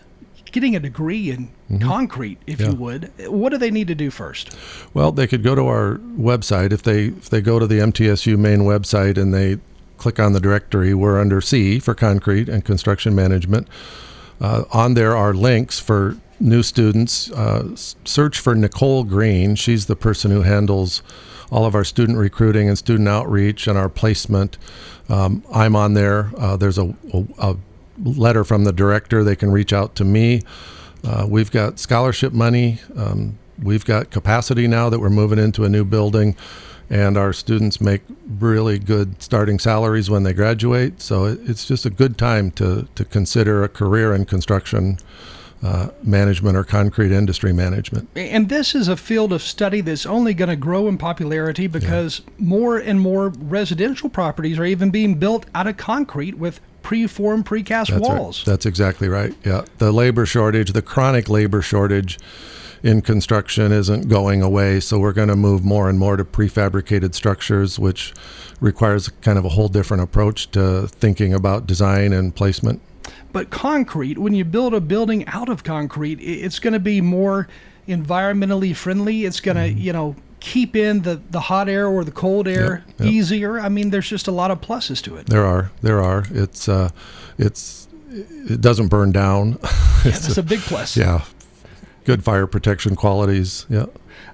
getting 0.53 0.75
a 0.75 0.79
degree 0.79 1.31
in 1.31 1.47
mm-hmm. 1.69 1.79
concrete, 1.79 2.37
if 2.47 2.61
yeah. 2.61 2.69
you 2.69 2.75
would, 2.75 3.11
what 3.27 3.49
do 3.49 3.57
they 3.57 3.71
need 3.71 3.87
to 3.87 3.95
do 3.95 4.09
first? 4.09 4.55
Well, 4.93 5.11
they 5.11 5.27
could 5.27 5.43
go 5.43 5.55
to 5.55 5.67
our 5.67 5.97
website. 6.17 6.71
If 6.71 6.83
they 6.83 7.05
if 7.07 7.29
they 7.29 7.41
go 7.41 7.59
to 7.59 7.67
the 7.67 7.79
MTSU 7.79 8.37
main 8.37 8.59
website 8.59 9.17
and 9.17 9.33
they 9.33 9.57
click 9.97 10.19
on 10.19 10.33
the 10.33 10.39
directory, 10.39 10.93
we're 10.93 11.19
under 11.19 11.41
C 11.41 11.79
for 11.79 11.93
concrete 11.93 12.49
and 12.49 12.63
construction 12.65 13.15
management. 13.15 13.67
Uh, 14.41 14.63
on 14.71 14.93
there 14.93 15.15
are 15.15 15.33
links 15.33 15.79
for 15.79 16.17
new 16.39 16.61
students. 16.63 17.31
Uh, 17.31 17.75
search 17.75 18.39
for 18.39 18.53
Nicole 18.53 19.03
Green. 19.03 19.55
She's 19.55 19.85
the 19.85 19.95
person 19.95 20.31
who 20.31 20.41
handles 20.41 21.01
all 21.51 21.65
of 21.65 21.75
our 21.75 21.83
student 21.83 22.17
recruiting 22.17 22.67
and 22.67 22.77
student 22.77 23.07
outreach 23.07 23.67
and 23.67 23.77
our 23.77 23.89
placement. 23.89 24.57
Um, 25.09 25.43
I'm 25.53 25.75
on 25.75 25.93
there. 25.93 26.31
Uh, 26.37 26.57
there's 26.57 26.77
a, 26.77 26.95
a, 27.13 27.23
a, 27.37 27.57
letter 28.03 28.43
from 28.43 28.63
the 28.63 28.73
director. 28.73 29.23
They 29.23 29.35
can 29.35 29.51
reach 29.51 29.71
out 29.71 29.95
to 29.95 30.03
me. 30.03 30.41
Uh, 31.03 31.27
we've 31.29 31.51
got 31.51 31.77
scholarship 31.77 32.33
money. 32.33 32.79
Um, 32.95 33.37
we've 33.61 33.85
got 33.85 34.09
capacity 34.09 34.67
now 34.67 34.89
that 34.89 34.99
we're 34.99 35.11
moving 35.11 35.37
into 35.37 35.63
a 35.63 35.69
new 35.69 35.85
building 35.85 36.35
and 36.93 37.17
our 37.17 37.33
students 37.33 37.81
make 37.81 38.03
really 38.39 38.77
good 38.77 39.19
starting 39.19 39.57
salaries 39.57 40.11
when 40.11 40.21
they 40.21 40.31
graduate. 40.31 41.01
So 41.01 41.25
it's 41.25 41.65
just 41.65 41.87
a 41.87 41.89
good 41.89 42.19
time 42.19 42.51
to, 42.51 42.87
to 42.93 43.03
consider 43.03 43.63
a 43.63 43.69
career 43.69 44.13
in 44.13 44.25
construction. 44.25 44.99
Uh, 45.63 45.87
management 46.03 46.57
or 46.57 46.65
concrete 46.65 47.13
industry 47.13 47.53
management. 47.53 48.09
And 48.17 48.49
this 48.49 48.75
is 48.75 48.89
a 48.89 48.97
field 48.97 49.31
of 49.31 49.41
study 49.41 49.79
that's 49.79 50.05
only 50.05 50.33
going 50.33 50.49
to 50.49 50.57
grow 50.57 50.89
in 50.89 50.97
popularity 50.97 51.67
because 51.67 52.19
yeah. 52.19 52.33
more 52.39 52.79
and 52.79 52.99
more 52.99 53.29
residential 53.29 54.09
properties 54.09 54.59
are 54.59 54.65
even 54.65 54.89
being 54.89 55.15
built 55.15 55.45
out 55.55 55.65
of 55.65 55.77
concrete 55.77 56.37
with 56.37 56.59
preformed 56.81 57.45
precast 57.45 57.87
that's 57.87 58.01
walls. 58.01 58.39
Right. 58.39 58.51
That's 58.51 58.65
exactly 58.65 59.07
right. 59.07 59.33
Yeah. 59.45 59.63
The 59.77 59.93
labor 59.93 60.25
shortage, 60.25 60.73
the 60.73 60.81
chronic 60.81 61.29
labor 61.29 61.61
shortage 61.61 62.19
in 62.83 63.01
construction 63.01 63.71
isn't 63.71 64.09
going 64.09 64.41
away. 64.41 64.79
So 64.81 64.99
we're 64.99 65.13
going 65.13 65.29
to 65.29 65.35
move 65.35 65.63
more 65.63 65.89
and 65.89 65.97
more 65.97 66.17
to 66.17 66.25
prefabricated 66.25 67.15
structures, 67.15 67.79
which 67.79 68.13
requires 68.59 69.07
kind 69.21 69.39
of 69.39 69.45
a 69.45 69.49
whole 69.49 69.69
different 69.69 70.03
approach 70.03 70.51
to 70.51 70.87
thinking 70.87 71.33
about 71.33 71.65
design 71.65 72.13
and 72.13 72.35
placement. 72.35 72.81
But 73.31 73.49
concrete, 73.49 74.17
when 74.17 74.33
you 74.33 74.45
build 74.45 74.73
a 74.73 74.81
building 74.81 75.25
out 75.27 75.49
of 75.49 75.63
concrete, 75.63 76.19
it's 76.21 76.59
going 76.59 76.73
to 76.73 76.79
be 76.79 77.01
more 77.01 77.47
environmentally 77.87 78.75
friendly. 78.75 79.25
It's 79.25 79.39
going 79.39 79.57
to, 79.57 79.63
mm-hmm. 79.63 79.77
you 79.77 79.93
know, 79.93 80.15
keep 80.39 80.75
in 80.75 81.01
the, 81.01 81.21
the 81.31 81.39
hot 81.39 81.69
air 81.69 81.87
or 81.87 82.03
the 82.03 82.11
cold 82.11 82.47
air 82.47 82.83
Yep, 82.85 82.99
yep. 82.99 83.09
easier. 83.09 83.59
I 83.59 83.69
mean, 83.69 83.89
there's 83.89 84.09
just 84.09 84.27
a 84.27 84.31
lot 84.31 84.51
of 84.51 84.59
pluses 84.61 85.01
to 85.03 85.15
it. 85.15 85.27
There 85.27 85.45
are, 85.45 85.71
there 85.81 86.01
are. 86.01 86.25
It's, 86.31 86.67
uh, 86.67 86.89
it's, 87.37 87.87
it 88.09 88.61
doesn't 88.61 88.89
burn 88.89 89.11
down. 89.11 89.57
It's 90.05 90.27
That's 90.27 90.37
a 90.37 90.43
big 90.43 90.59
plus. 90.59 90.97
yeah, 90.97 91.23
good 92.05 92.23
fire 92.23 92.47
protection 92.47 92.95
qualities. 92.95 93.65
Yeah. 93.69 93.85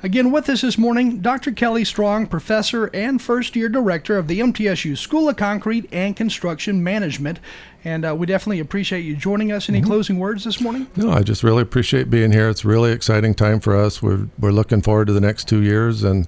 Again, 0.04 0.32
with 0.32 0.50
us 0.50 0.62
this 0.62 0.78
morning, 0.78 1.20
Dr. 1.20 1.52
Kelly 1.52 1.86
Strong, 1.86 2.28
professor 2.28 2.86
and 2.94 3.22
first 3.22 3.56
year 3.56 3.70
director 3.70 4.18
of 4.18 4.28
the 4.28 4.40
MTSU 4.40 4.98
School 4.98 5.30
of 5.30 5.38
Concrete 5.38 5.88
and 5.92 6.16
Construction 6.16 6.84
Management. 6.84 7.40
And 7.84 8.06
uh, 8.06 8.16
we 8.16 8.26
definitely 8.26 8.60
appreciate 8.60 9.02
you 9.02 9.16
joining 9.16 9.52
us. 9.52 9.66
Mm-hmm. 9.66 9.76
Any 9.76 9.84
closing 9.84 10.20
words 10.20 10.44
this 10.44 10.60
morning? 10.60 10.88
No, 10.96 11.12
I 11.12 11.22
just 11.22 11.44
really 11.44 11.62
appreciate 11.62 12.10
being 12.10 12.32
here. 12.32 12.50
It's 12.50 12.66
a 12.66 12.68
really 12.68 12.92
exciting 12.92 13.34
time 13.34 13.60
for 13.60 13.76
us. 13.76 14.02
We're 14.02 14.28
we're 14.38 14.52
looking 14.52 14.82
forward 14.82 15.08
to 15.08 15.14
the 15.14 15.22
next 15.22 15.48
two 15.48 15.62
years, 15.62 16.04
and 16.04 16.28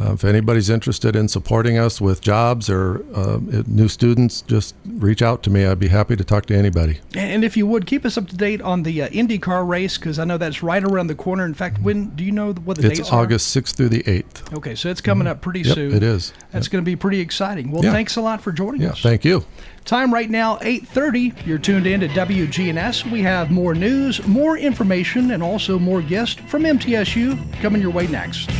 uh, 0.00 0.12
if 0.12 0.24
anybody's 0.24 0.70
interested 0.70 1.16
in 1.16 1.28
supporting 1.28 1.78
us 1.78 2.00
with 2.00 2.20
jobs 2.20 2.68
or 2.70 3.04
uh, 3.14 3.38
new 3.66 3.88
students, 3.88 4.42
just 4.42 4.74
reach 4.86 5.22
out 5.22 5.42
to 5.44 5.50
me. 5.50 5.64
I'd 5.66 5.78
be 5.78 5.88
happy 5.88 6.16
to 6.16 6.24
talk 6.24 6.46
to 6.46 6.54
anybody. 6.54 7.00
And 7.14 7.44
if 7.44 7.56
you 7.56 7.66
would, 7.66 7.86
keep 7.86 8.04
us 8.04 8.16
up 8.18 8.28
to 8.28 8.36
date 8.36 8.60
on 8.62 8.82
the 8.82 9.02
uh, 9.02 9.08
IndyCar 9.08 9.66
race 9.66 9.98
because 9.98 10.18
I 10.18 10.24
know 10.24 10.38
that's 10.38 10.62
right 10.62 10.82
around 10.82 11.08
the 11.08 11.14
corner. 11.14 11.44
In 11.44 11.54
fact, 11.54 11.80
when 11.82 12.10
do 12.10 12.24
you 12.24 12.32
know 12.32 12.52
what 12.52 12.76
the 12.78 12.86
It's 12.88 12.98
dates 12.98 13.10
are? 13.12 13.22
August 13.22 13.48
sixth 13.48 13.76
through 13.76 13.88
the 13.90 14.06
eighth. 14.08 14.52
Okay, 14.54 14.74
so 14.74 14.88
it's 14.90 15.00
coming 15.00 15.26
up 15.26 15.40
pretty 15.40 15.60
Yep, 15.62 15.74
soon. 15.74 15.94
it 15.94 16.02
is. 16.02 16.32
That's 16.52 16.68
going 16.68 16.82
to 16.84 16.86
be 16.88 16.96
pretty 16.96 17.20
exciting. 17.20 17.70
Well, 17.70 17.84
Yeah. 17.84 17.92
thanks 17.92 18.16
a 18.16 18.20
lot 18.20 18.40
for 18.40 18.52
joining 18.52 18.82
Yeah, 18.82 18.90
us. 18.90 19.00
thank 19.02 19.24
you. 19.24 19.44
Time 19.84 20.12
right 20.12 20.28
now, 20.30 20.56
8.30. 20.58 21.34
You're 21.46 21.58
tuned 21.58 21.86
in 21.86 22.00
to 22.00 22.08
WGNS. 22.08 23.10
We 23.10 23.22
have 23.22 23.50
more 23.50 23.74
news, 23.74 24.24
more 24.26 24.56
information, 24.58 25.30
and 25.32 25.42
also 25.42 25.78
more 25.78 26.02
guests 26.02 26.40
from 26.48 26.62
MTSU 26.64 27.36
coming 27.60 27.80
your 27.82 27.90
way 27.90 28.06
next. 28.06 28.50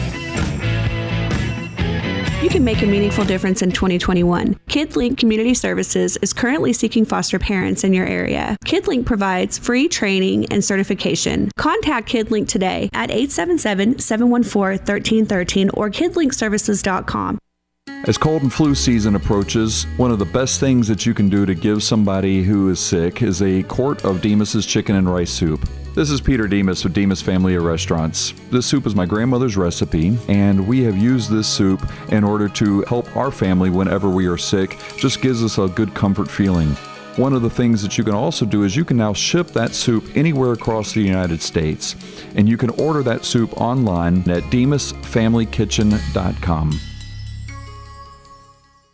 You 2.42 2.48
can 2.48 2.64
make 2.64 2.80
a 2.80 2.86
meaningful 2.86 3.26
difference 3.26 3.60
in 3.60 3.70
2021. 3.70 4.54
KidLink 4.66 5.18
Community 5.18 5.52
Services 5.52 6.16
is 6.22 6.32
currently 6.32 6.72
seeking 6.72 7.04
foster 7.04 7.38
parents 7.38 7.84
in 7.84 7.92
your 7.92 8.06
area. 8.06 8.56
KidLink 8.64 9.04
provides 9.04 9.58
free 9.58 9.88
training 9.88 10.46
and 10.46 10.64
certification. 10.64 11.50
Contact 11.58 12.08
KidLink 12.08 12.48
today 12.48 12.88
at 12.94 13.10
877-714-1313 13.10 15.70
or 15.74 15.90
kidlinkservices.com. 15.90 17.38
As 18.04 18.16
cold 18.16 18.40
and 18.40 18.50
flu 18.50 18.74
season 18.74 19.16
approaches, 19.16 19.84
one 19.98 20.10
of 20.10 20.18
the 20.18 20.24
best 20.24 20.60
things 20.60 20.88
that 20.88 21.04
you 21.04 21.12
can 21.12 21.28
do 21.28 21.44
to 21.44 21.54
give 21.54 21.82
somebody 21.82 22.42
who 22.42 22.70
is 22.70 22.80
sick 22.80 23.20
is 23.20 23.42
a 23.42 23.64
quart 23.64 24.06
of 24.06 24.22
Demos's 24.22 24.64
chicken 24.64 24.96
and 24.96 25.12
rice 25.12 25.30
soup. 25.30 25.68
This 25.92 26.12
is 26.12 26.20
Peter 26.20 26.46
Demos 26.46 26.84
with 26.84 26.94
Demos 26.94 27.20
Family 27.20 27.56
of 27.56 27.64
Restaurants. 27.64 28.32
This 28.52 28.64
soup 28.64 28.86
is 28.86 28.94
my 28.94 29.06
grandmother's 29.06 29.56
recipe, 29.56 30.16
and 30.28 30.68
we 30.68 30.84
have 30.84 30.96
used 30.96 31.32
this 31.32 31.48
soup 31.48 31.84
in 32.12 32.22
order 32.22 32.48
to 32.48 32.82
help 32.82 33.16
our 33.16 33.32
family 33.32 33.70
whenever 33.70 34.08
we 34.08 34.28
are 34.28 34.36
sick. 34.36 34.78
Just 34.96 35.20
gives 35.20 35.42
us 35.42 35.58
a 35.58 35.66
good 35.66 35.92
comfort 35.92 36.30
feeling. 36.30 36.68
One 37.16 37.32
of 37.32 37.42
the 37.42 37.50
things 37.50 37.82
that 37.82 37.98
you 37.98 38.04
can 38.04 38.14
also 38.14 38.46
do 38.46 38.62
is 38.62 38.76
you 38.76 38.84
can 38.84 38.98
now 38.98 39.12
ship 39.12 39.48
that 39.48 39.74
soup 39.74 40.04
anywhere 40.14 40.52
across 40.52 40.92
the 40.92 41.02
United 41.02 41.42
States, 41.42 41.96
and 42.36 42.48
you 42.48 42.56
can 42.56 42.70
order 42.70 43.02
that 43.02 43.24
soup 43.24 43.60
online 43.60 44.18
at 44.30 44.44
demosfamilykitchen.com. 44.44 46.80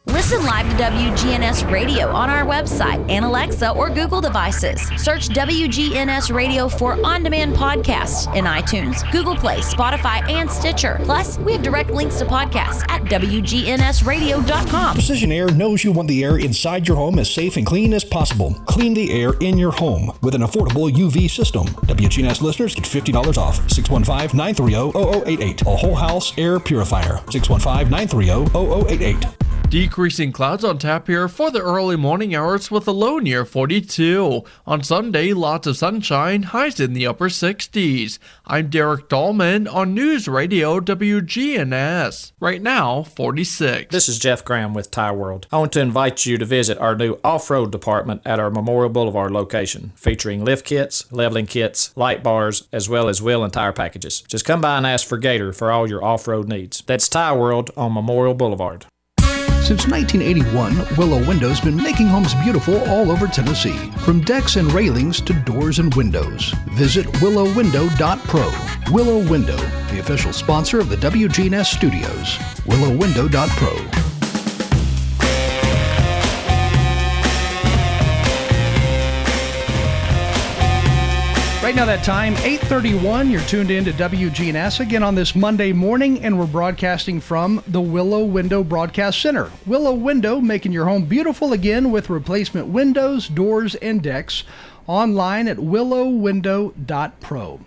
Listen 0.08 0.44
live 0.44 0.68
to 0.70 0.82
WGNS 0.82 1.70
Radio 1.70 2.08
on 2.08 2.30
our 2.30 2.44
website 2.44 3.04
and 3.10 3.24
Alexa 3.24 3.70
or 3.72 3.90
Google 3.90 4.20
devices. 4.20 4.80
Search 4.96 5.28
WGNS 5.28 6.34
Radio 6.34 6.68
for 6.68 6.96
on 7.04 7.22
demand 7.24 7.54
podcasts 7.54 8.32
in 8.34 8.44
iTunes, 8.44 9.08
Google 9.12 9.36
Play, 9.36 9.58
Spotify, 9.58 10.26
and 10.30 10.50
Stitcher. 10.50 11.00
Plus, 11.02 11.38
we 11.38 11.52
have 11.52 11.62
direct 11.62 11.90
links 11.90 12.18
to 12.20 12.24
podcasts 12.24 12.88
at 12.88 13.02
WGNSradio.com. 13.02 14.94
Precision 14.94 15.32
Air 15.32 15.50
knows 15.50 15.84
you 15.84 15.92
want 15.92 16.08
the 16.08 16.24
air 16.24 16.38
inside 16.38 16.86
your 16.88 16.96
home 16.96 17.18
as 17.18 17.32
safe 17.32 17.56
and 17.56 17.66
clean 17.66 17.92
as 17.92 18.04
possible. 18.04 18.54
Clean 18.66 18.94
the 18.94 19.12
air 19.12 19.34
in 19.40 19.58
your 19.58 19.72
home 19.72 20.12
with 20.22 20.34
an 20.34 20.42
affordable 20.42 20.90
UV 20.90 21.28
system. 21.28 21.66
WGNS 21.66 22.40
listeners 22.40 22.74
get 22.74 22.84
$50 22.84 23.36
off. 23.36 23.56
615 23.70 24.36
930 24.36 24.92
0088. 25.24 25.62
A 25.62 25.76
whole 25.76 25.94
house 25.94 26.32
air 26.38 26.58
purifier. 26.58 27.20
615 27.30 27.90
930 27.90 28.50
0088. 28.86 29.35
Decreasing 29.68 30.30
clouds 30.30 30.64
on 30.64 30.78
tap 30.78 31.08
here 31.08 31.26
for 31.26 31.50
the 31.50 31.60
early 31.60 31.96
morning 31.96 32.36
hours 32.36 32.70
with 32.70 32.86
a 32.86 32.92
low 32.92 33.18
near 33.18 33.44
42. 33.44 34.44
On 34.64 34.82
Sunday, 34.82 35.32
lots 35.32 35.66
of 35.66 35.76
sunshine, 35.76 36.44
highs 36.44 36.78
in 36.78 36.92
the 36.92 37.04
upper 37.04 37.28
60s. 37.28 38.20
I'm 38.46 38.70
Derek 38.70 39.08
Dahlman 39.08 39.70
on 39.70 39.92
News 39.92 40.28
Radio 40.28 40.78
WGNS. 40.78 42.32
Right 42.38 42.62
now, 42.62 43.02
46. 43.02 43.90
This 43.90 44.08
is 44.08 44.20
Jeff 44.20 44.44
Graham 44.44 44.72
with 44.72 44.92
Tire 44.92 45.12
World. 45.12 45.48
I 45.50 45.58
want 45.58 45.72
to 45.72 45.80
invite 45.80 46.24
you 46.26 46.38
to 46.38 46.44
visit 46.44 46.78
our 46.78 46.94
new 46.94 47.18
off-road 47.24 47.72
department 47.72 48.22
at 48.24 48.38
our 48.38 48.50
Memorial 48.50 48.88
Boulevard 48.88 49.32
location, 49.32 49.90
featuring 49.96 50.44
lift 50.44 50.64
kits, 50.64 51.10
leveling 51.12 51.46
kits, 51.46 51.94
light 51.96 52.22
bars, 52.22 52.68
as 52.70 52.88
well 52.88 53.08
as 53.08 53.20
wheel 53.20 53.42
and 53.42 53.52
tire 53.52 53.72
packages. 53.72 54.20
Just 54.22 54.44
come 54.44 54.60
by 54.60 54.76
and 54.76 54.86
ask 54.86 55.04
for 55.04 55.18
Gator 55.18 55.52
for 55.52 55.72
all 55.72 55.88
your 55.88 56.04
off-road 56.04 56.48
needs. 56.48 56.84
That's 56.86 57.08
Tire 57.08 57.36
World 57.36 57.72
on 57.76 57.92
Memorial 57.92 58.34
Boulevard. 58.34 58.86
Since 59.66 59.88
1981, 59.88 60.96
Willow 60.96 61.26
Window's 61.26 61.60
been 61.60 61.76
making 61.76 62.06
homes 62.06 62.36
beautiful 62.36 62.88
all 62.88 63.10
over 63.10 63.26
Tennessee, 63.26 63.76
from 64.04 64.20
decks 64.20 64.54
and 64.54 64.72
railings 64.72 65.20
to 65.22 65.32
doors 65.42 65.80
and 65.80 65.92
windows. 65.96 66.54
Visit 66.74 67.04
willowwindow.pro. 67.14 68.92
Willow 68.92 69.28
Window, 69.28 69.56
the 69.90 69.98
official 69.98 70.32
sponsor 70.32 70.78
of 70.78 70.88
the 70.88 70.96
WGNS 70.98 71.66
studios. 71.66 72.36
willowwindow.pro. 72.68 74.15
Right 81.66 81.74
now, 81.74 81.86
that 81.86 82.04
time, 82.04 82.36
8.31, 82.36 83.28
you're 83.28 83.40
tuned 83.40 83.72
in 83.72 83.84
to 83.86 83.92
WGNS 83.92 84.78
again 84.78 85.02
on 85.02 85.16
this 85.16 85.34
Monday 85.34 85.72
morning, 85.72 86.22
and 86.22 86.38
we're 86.38 86.46
broadcasting 86.46 87.20
from 87.20 87.60
the 87.66 87.80
Willow 87.80 88.24
Window 88.24 88.62
Broadcast 88.62 89.20
Center. 89.20 89.50
Willow 89.66 89.92
Window, 89.92 90.40
making 90.40 90.70
your 90.70 90.84
home 90.84 91.06
beautiful 91.06 91.52
again 91.52 91.90
with 91.90 92.08
replacement 92.08 92.68
windows, 92.68 93.26
doors, 93.26 93.74
and 93.74 94.00
decks. 94.00 94.44
Online 94.86 95.48
at 95.48 95.56
willowwindow.pro. 95.56 97.60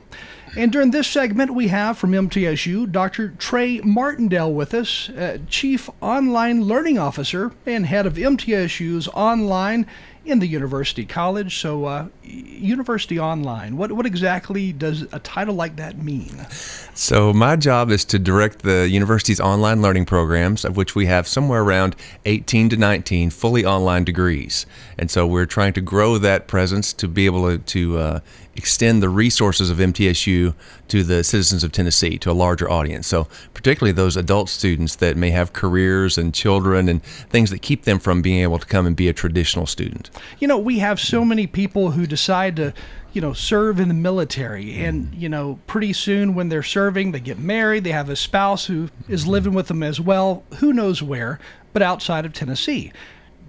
And 0.56 0.72
during 0.72 0.92
this 0.92 1.08
segment, 1.08 1.54
we 1.54 1.68
have 1.68 1.98
from 1.98 2.14
MTSU 2.14 2.90
Dr. 2.90 3.34
Trey 3.38 3.82
Martindale 3.82 4.54
with 4.54 4.74
us, 4.74 5.10
uh, 5.10 5.40
Chief 5.50 5.90
Online 6.02 6.64
Learning 6.64 6.98
Officer 6.98 7.52
and 7.66 7.86
head 7.86 8.06
of 8.06 8.14
MTSU's 8.14 9.10
online 9.10 9.86
in 10.26 10.40
the 10.40 10.48
University 10.48 11.06
College. 11.06 11.60
So, 11.60 11.86
uh, 11.86 12.08
University 12.24 13.20
Online, 13.20 13.78
what, 13.78 13.92
what 13.92 14.06
exactly 14.06 14.72
does 14.72 15.04
a 15.12 15.20
title 15.20 15.56
like 15.56 15.78
that 15.78 15.98
mean? 15.98 16.46
So, 16.94 17.34
my 17.34 17.56
job 17.56 17.90
is 17.92 18.06
to 18.06 18.20
direct 18.20 18.64
the 18.64 18.88
university's 18.90 19.40
online 19.40 19.82
learning 19.82 20.06
programs, 20.06 20.66
of 20.66 20.78
which 20.78 20.96
we 20.96 21.06
have 21.06 21.28
somewhere 21.28 21.62
around 21.62 21.96
18 22.26 22.70
to 22.70 22.78
19 22.78 23.30
fully 23.30 23.66
online 23.66 24.04
degrees. 24.04 24.66
And 24.98 25.10
so, 25.10 25.26
we're 25.26 25.46
trying 25.46 25.74
to 25.74 25.82
grow 25.82 26.18
that 26.18 26.48
presence 26.48 26.94
to 26.94 27.08
be 27.08 27.26
able 27.26 27.50
to, 27.50 27.58
to 27.58 27.98
uh, 27.98 28.20
extend 28.60 29.02
the 29.02 29.10
resources 29.10 29.70
of 29.70 29.78
MTSU 29.78 30.54
to 30.90 31.04
the 31.04 31.24
citizens 31.24 31.64
of 31.64 31.72
Tennessee, 31.72 32.18
to 32.20 32.30
a 32.30 32.34
larger 32.34 32.70
audience. 32.70 33.08
So, 33.08 33.28
particularly 33.54 33.94
those 33.94 34.18
adult 34.18 34.50
students 34.50 34.98
that 34.98 35.16
may 35.16 35.32
have 35.32 35.54
careers 35.54 36.18
and 36.18 36.34
children 36.34 36.90
and 36.90 37.02
things 37.04 37.50
that 37.52 37.62
keep 37.62 37.86
them 37.86 38.00
from 38.00 38.22
being 38.22 38.42
able 38.42 38.60
to 38.60 38.66
come 38.66 38.86
and 38.86 38.96
be 38.96 39.08
a 39.08 39.14
traditional 39.14 39.66
student. 39.66 40.10
You 40.40 40.48
know, 40.48 40.58
we 40.58 40.80
have 40.80 41.00
so 41.00 41.24
many 41.24 41.48
people 41.48 41.92
who 41.92 42.06
decide 42.06 42.58
to, 42.58 42.74
you 43.14 43.22
know, 43.22 43.32
serve 43.32 43.80
in 43.80 43.88
the 43.88 43.94
military. 43.94 44.84
And, 44.84 45.06
mm. 45.06 45.20
you 45.20 45.30
know, 45.30 45.60
pretty 45.66 45.94
soon 45.94 46.36
when 46.36 46.50
they're 46.50 46.62
serving, 46.62 47.14
they 47.14 47.22
get 47.22 47.40
married, 47.40 47.86
they 47.86 47.92
have 47.92 48.10
a 48.10 48.16
spouse 48.16 48.66
who 48.66 48.90
is 49.08 49.22
mm-hmm. 49.22 49.32
living 49.32 49.54
with 49.54 49.68
them 49.68 49.84
as 49.84 50.02
well, 50.02 50.44
who 50.58 50.74
knows 50.74 51.02
where, 51.02 51.40
but 51.72 51.82
outside 51.82 52.26
of 52.26 52.34
Tennessee. 52.34 52.92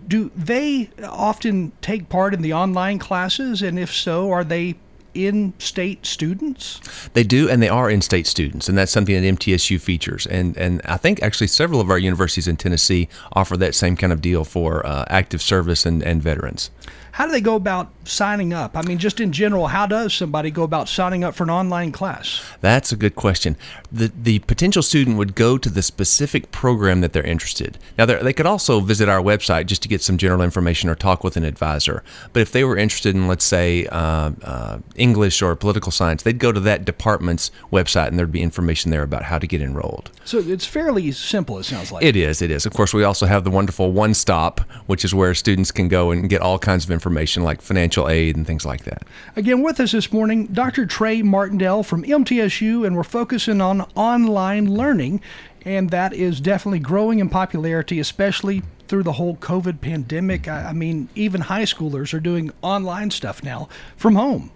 Do 0.07 0.31
they 0.37 0.91
often 1.05 1.73
take 1.83 2.09
part 2.09 2.33
in 2.35 2.43
the 2.43 2.53
online 2.53 2.99
classes? 2.99 3.63
And 3.63 3.79
if 3.79 3.93
so, 3.93 4.31
are 4.31 4.45
they 4.45 4.77
in 5.15 5.53
state 5.59 6.07
students? 6.07 6.81
They 7.15 7.25
do, 7.25 7.49
and 7.49 7.63
they 7.63 7.69
are 7.69 7.91
in 7.91 8.03
state 8.03 8.27
students, 8.27 8.69
and 8.69 8.77
that's 8.77 8.93
something 8.93 9.15
that 9.15 9.39
MTSU 9.39 9.81
features. 9.81 10.27
And 10.27 10.57
and 10.57 10.81
I 10.85 10.97
think 10.97 11.23
actually 11.23 11.49
several 11.49 11.81
of 11.81 11.91
our 11.91 11.99
universities 11.99 12.49
in 12.49 12.57
Tennessee 12.57 13.09
offer 13.33 13.57
that 13.57 13.75
same 13.75 13.97
kind 13.97 14.13
of 14.13 14.21
deal 14.21 14.45
for 14.45 14.87
uh, 14.87 15.05
active 15.09 15.43
service 15.43 15.87
and, 15.87 16.03
and 16.03 16.23
veterans. 16.23 16.71
How 17.13 17.27
do 17.27 17.33
they 17.33 17.41
go 17.41 17.57
about 17.57 17.91
signing 18.05 18.53
up? 18.53 18.77
I 18.77 18.83
mean, 18.83 18.99
just 18.99 19.21
in 19.21 19.33
general, 19.33 19.67
how 19.67 19.87
does 19.87 20.15
somebody 20.15 20.51
go 20.51 20.63
about 20.63 20.89
signing 20.89 21.25
up 21.25 21.35
for 21.35 21.43
an 21.43 21.51
online 21.51 21.93
class? 21.93 22.43
That's 22.61 22.93
a 22.93 22.97
good 22.97 23.17
question. 23.17 23.57
The 23.91 24.13
the 24.23 24.39
potential 24.41 24.83
student 24.83 25.17
would 25.17 25.35
go 25.35 25.59
to 25.59 25.69
the 25.69 25.83
specific 25.83 26.53
program 26.53 27.01
that 27.01 27.13
they're 27.13 27.23
interested. 27.23 27.79
Now 27.99 28.07
they 28.07 28.17
they 28.23 28.33
could 28.33 28.47
also 28.47 28.81
visit 28.81 29.09
our 29.09 29.21
website 29.21 29.67
just 29.67 29.83
to 29.83 29.89
get 29.89 30.03
some 30.03 30.19
general 30.19 30.43
information 30.43 30.89
or 30.89 30.95
talk 30.95 31.25
with 31.25 31.37
an 31.37 31.45
advisor. 31.45 32.03
But 32.33 32.41
if 32.41 32.53
they 32.53 32.65
were 32.65 32.77
interested 32.77 33.15
in, 33.15 33.27
let's 33.27 33.45
say, 33.45 33.87
uh, 33.87 34.31
uh, 34.43 34.79
English 35.01 35.43
or 35.43 35.57
political 35.57 35.91
science, 35.91 36.23
they'd 36.23 36.39
go 36.39 36.53
to 36.53 36.61
that 36.61 36.85
department's 36.85 37.51
website 37.73 38.09
and 38.09 38.19
there'd 38.19 38.31
be 38.31 38.43
information 38.43 38.91
there 38.91 39.03
about 39.03 39.23
how 39.23 39.39
to 39.39 39.47
get 39.47 39.63
enrolled. 39.63 40.11
So 40.25 40.39
it's 40.39 40.67
fairly 40.67 41.11
simple, 41.13 41.59
it 41.59 41.65
sounds 41.65 41.91
like. 41.91 42.05
It 42.05 42.17
is, 42.17 42.43
it 42.43 42.51
is. 42.51 42.67
Of 42.67 42.75
course, 42.75 42.93
we 42.93 43.03
also 43.03 43.27
have 43.27 43.45
the 43.45 43.51
wonderful 43.51 43.93
One 43.93 44.15
Stop, 44.15 44.61
which 44.87 45.05
is 45.05 45.15
where 45.15 45.35
students 45.35 45.71
can 45.71 45.89
go 45.89 46.11
and 46.11 46.29
get 46.29 46.43
all 46.43 46.59
kinds 46.59 46.85
of 46.85 46.91
information 46.91 47.43
like 47.43 47.63
financial 47.63 48.09
aid 48.09 48.37
and 48.37 48.47
things 48.47 48.67
like 48.67 48.85
that. 48.85 49.05
Again, 49.37 49.63
with 49.63 49.81
us 49.81 49.93
this 49.93 50.13
morning, 50.13 50.47
Dr. 50.49 50.87
Trey 50.87 51.23
Martindale 51.23 51.83
from 51.83 52.05
MTSU, 52.05 52.87
and 52.87 52.97
we're 52.97 53.03
focusing 53.03 53.61
on 53.61 53.83
online 53.95 54.71
learning, 54.73 55.23
and 55.65 55.91
that 55.91 56.13
is 56.13 56.41
definitely 56.41 56.79
growing 56.79 57.19
in 57.19 57.29
popularity, 57.29 57.99
especially 58.01 58.63
through 58.89 59.03
the 59.05 59.13
whole 59.13 59.37
COVID 59.37 59.81
pandemic. 59.81 60.49
I, 60.49 60.71
I 60.71 60.73
mean, 60.73 61.09
even 61.15 61.43
high 61.43 61.63
schoolers 61.63 62.13
are 62.13 62.21
doing 62.21 62.51
online 62.61 63.11
stuff 63.11 63.43
now 63.43 63.69
from 63.97 64.17
home. 64.17 64.51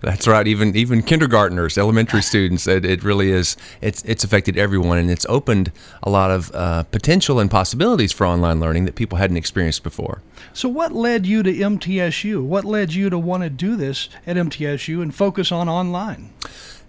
That's 0.00 0.26
right. 0.26 0.46
Even 0.46 0.76
even 0.76 1.02
kindergartners, 1.02 1.78
elementary 1.78 2.22
students, 2.22 2.66
it, 2.66 2.84
it 2.84 3.02
really 3.02 3.30
is. 3.30 3.56
It's 3.80 4.02
it's 4.04 4.24
affected 4.24 4.56
everyone, 4.56 4.98
and 4.98 5.10
it's 5.10 5.26
opened 5.28 5.72
a 6.02 6.10
lot 6.10 6.30
of 6.30 6.50
uh, 6.54 6.84
potential 6.84 7.40
and 7.40 7.50
possibilities 7.50 8.12
for 8.12 8.26
online 8.26 8.60
learning 8.60 8.84
that 8.86 8.94
people 8.94 9.18
hadn't 9.18 9.36
experienced 9.36 9.82
before. 9.82 10.22
So, 10.52 10.68
what 10.68 10.92
led 10.92 11.26
you 11.26 11.42
to 11.42 11.52
MTSU? 11.52 12.44
What 12.44 12.64
led 12.64 12.94
you 12.94 13.10
to 13.10 13.18
want 13.18 13.42
to 13.42 13.50
do 13.50 13.76
this 13.76 14.08
at 14.26 14.36
MTSU 14.36 15.02
and 15.02 15.14
focus 15.14 15.52
on 15.52 15.68
online? 15.68 16.30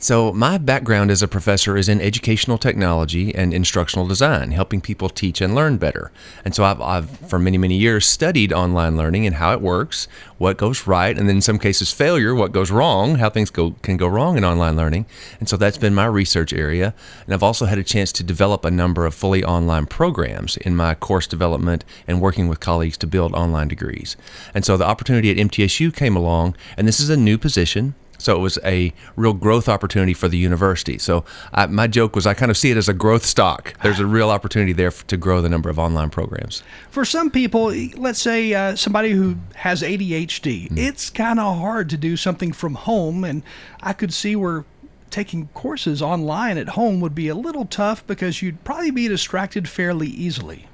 So, 0.01 0.31
my 0.31 0.57
background 0.57 1.11
as 1.11 1.21
a 1.21 1.27
professor 1.27 1.75
is 1.75 1.89
in 1.89 1.99
educational 1.99 2.57
technology 2.57 3.35
and 3.35 3.53
instructional 3.53 4.07
design, 4.07 4.51
helping 4.51 4.79
people 4.79 5.09
teach 5.09 5.41
and 5.41 5.53
learn 5.53 5.75
better. 5.75 6.09
And 6.45 6.55
so, 6.55 6.63
I've, 6.63 6.79
I've, 6.79 7.09
for 7.09 7.37
many, 7.37 7.57
many 7.57 7.75
years, 7.75 8.05
studied 8.05 8.53
online 8.53 8.95
learning 8.95 9.25
and 9.25 9.35
how 9.35 9.51
it 9.51 9.59
works, 9.59 10.07
what 10.37 10.55
goes 10.55 10.87
right, 10.87 11.17
and 11.17 11.27
then 11.27 11.35
in 11.35 11.41
some 11.41 11.59
cases, 11.59 11.91
failure, 11.91 12.33
what 12.33 12.53
goes 12.53 12.71
wrong, 12.71 13.15
how 13.15 13.29
things 13.29 13.49
go, 13.49 13.71
can 13.81 13.97
go 13.97 14.07
wrong 14.07 14.37
in 14.37 14.45
online 14.45 14.77
learning. 14.77 15.05
And 15.41 15.49
so, 15.49 15.57
that's 15.57 15.77
been 15.77 15.93
my 15.93 16.05
research 16.05 16.53
area. 16.53 16.93
And 17.25 17.33
I've 17.33 17.43
also 17.43 17.65
had 17.65 17.77
a 17.77 17.83
chance 17.83 18.13
to 18.13 18.23
develop 18.23 18.63
a 18.63 18.71
number 18.71 19.05
of 19.05 19.13
fully 19.13 19.43
online 19.43 19.85
programs 19.85 20.55
in 20.55 20.77
my 20.77 20.95
course 20.95 21.27
development 21.27 21.83
and 22.07 22.21
working 22.21 22.47
with 22.47 22.61
colleagues 22.61 22.97
to 22.99 23.07
build 23.07 23.33
online 23.33 23.67
degrees. 23.67 24.15
And 24.53 24.63
so, 24.63 24.77
the 24.77 24.87
opportunity 24.87 25.29
at 25.29 25.35
MTSU 25.35 25.93
came 25.93 26.15
along, 26.15 26.55
and 26.77 26.87
this 26.87 27.01
is 27.01 27.09
a 27.09 27.17
new 27.17 27.37
position. 27.37 27.95
So 28.19 28.35
it 28.35 28.39
was 28.39 28.59
a 28.63 28.93
real 29.15 29.33
growth 29.33 29.67
opportunity 29.67 30.13
for 30.13 30.27
the 30.27 30.37
university. 30.37 30.97
So 30.97 31.25
I, 31.53 31.65
my 31.65 31.87
joke 31.87 32.15
was 32.15 32.27
I 32.27 32.33
kind 32.33 32.51
of 32.51 32.57
see 32.57 32.69
it 32.69 32.77
as 32.77 32.87
a 32.87 32.93
growth 32.93 33.25
stock. 33.25 33.73
There's 33.81 33.99
a 33.99 34.05
real 34.05 34.29
opportunity 34.29 34.73
there 34.73 34.91
for, 34.91 35.05
to 35.07 35.17
grow 35.17 35.41
the 35.41 35.49
number 35.49 35.69
of 35.69 35.79
online 35.79 36.09
programs. 36.09 36.61
For 36.91 37.05
some 37.05 37.31
people, 37.31 37.73
let's 37.95 38.21
say 38.21 38.53
uh, 38.53 38.75
somebody 38.75 39.11
who 39.11 39.37
has 39.55 39.81
ADHD, 39.81 40.69
mm. 40.69 40.77
it's 40.77 41.09
kind 41.09 41.39
of 41.39 41.57
hard 41.57 41.89
to 41.89 41.97
do 41.97 42.15
something 42.15 42.51
from 42.51 42.75
home. 42.75 43.23
And 43.23 43.41
I 43.81 43.93
could 43.93 44.13
see 44.13 44.35
where 44.35 44.65
taking 45.09 45.47
courses 45.49 46.01
online 46.01 46.57
at 46.57 46.69
home 46.69 46.99
would 46.99 47.15
be 47.15 47.27
a 47.27 47.35
little 47.35 47.65
tough 47.65 48.05
because 48.05 48.41
you'd 48.41 48.63
probably 48.63 48.91
be 48.91 49.07
distracted 49.07 49.67
fairly 49.67 50.07
easily. 50.07 50.68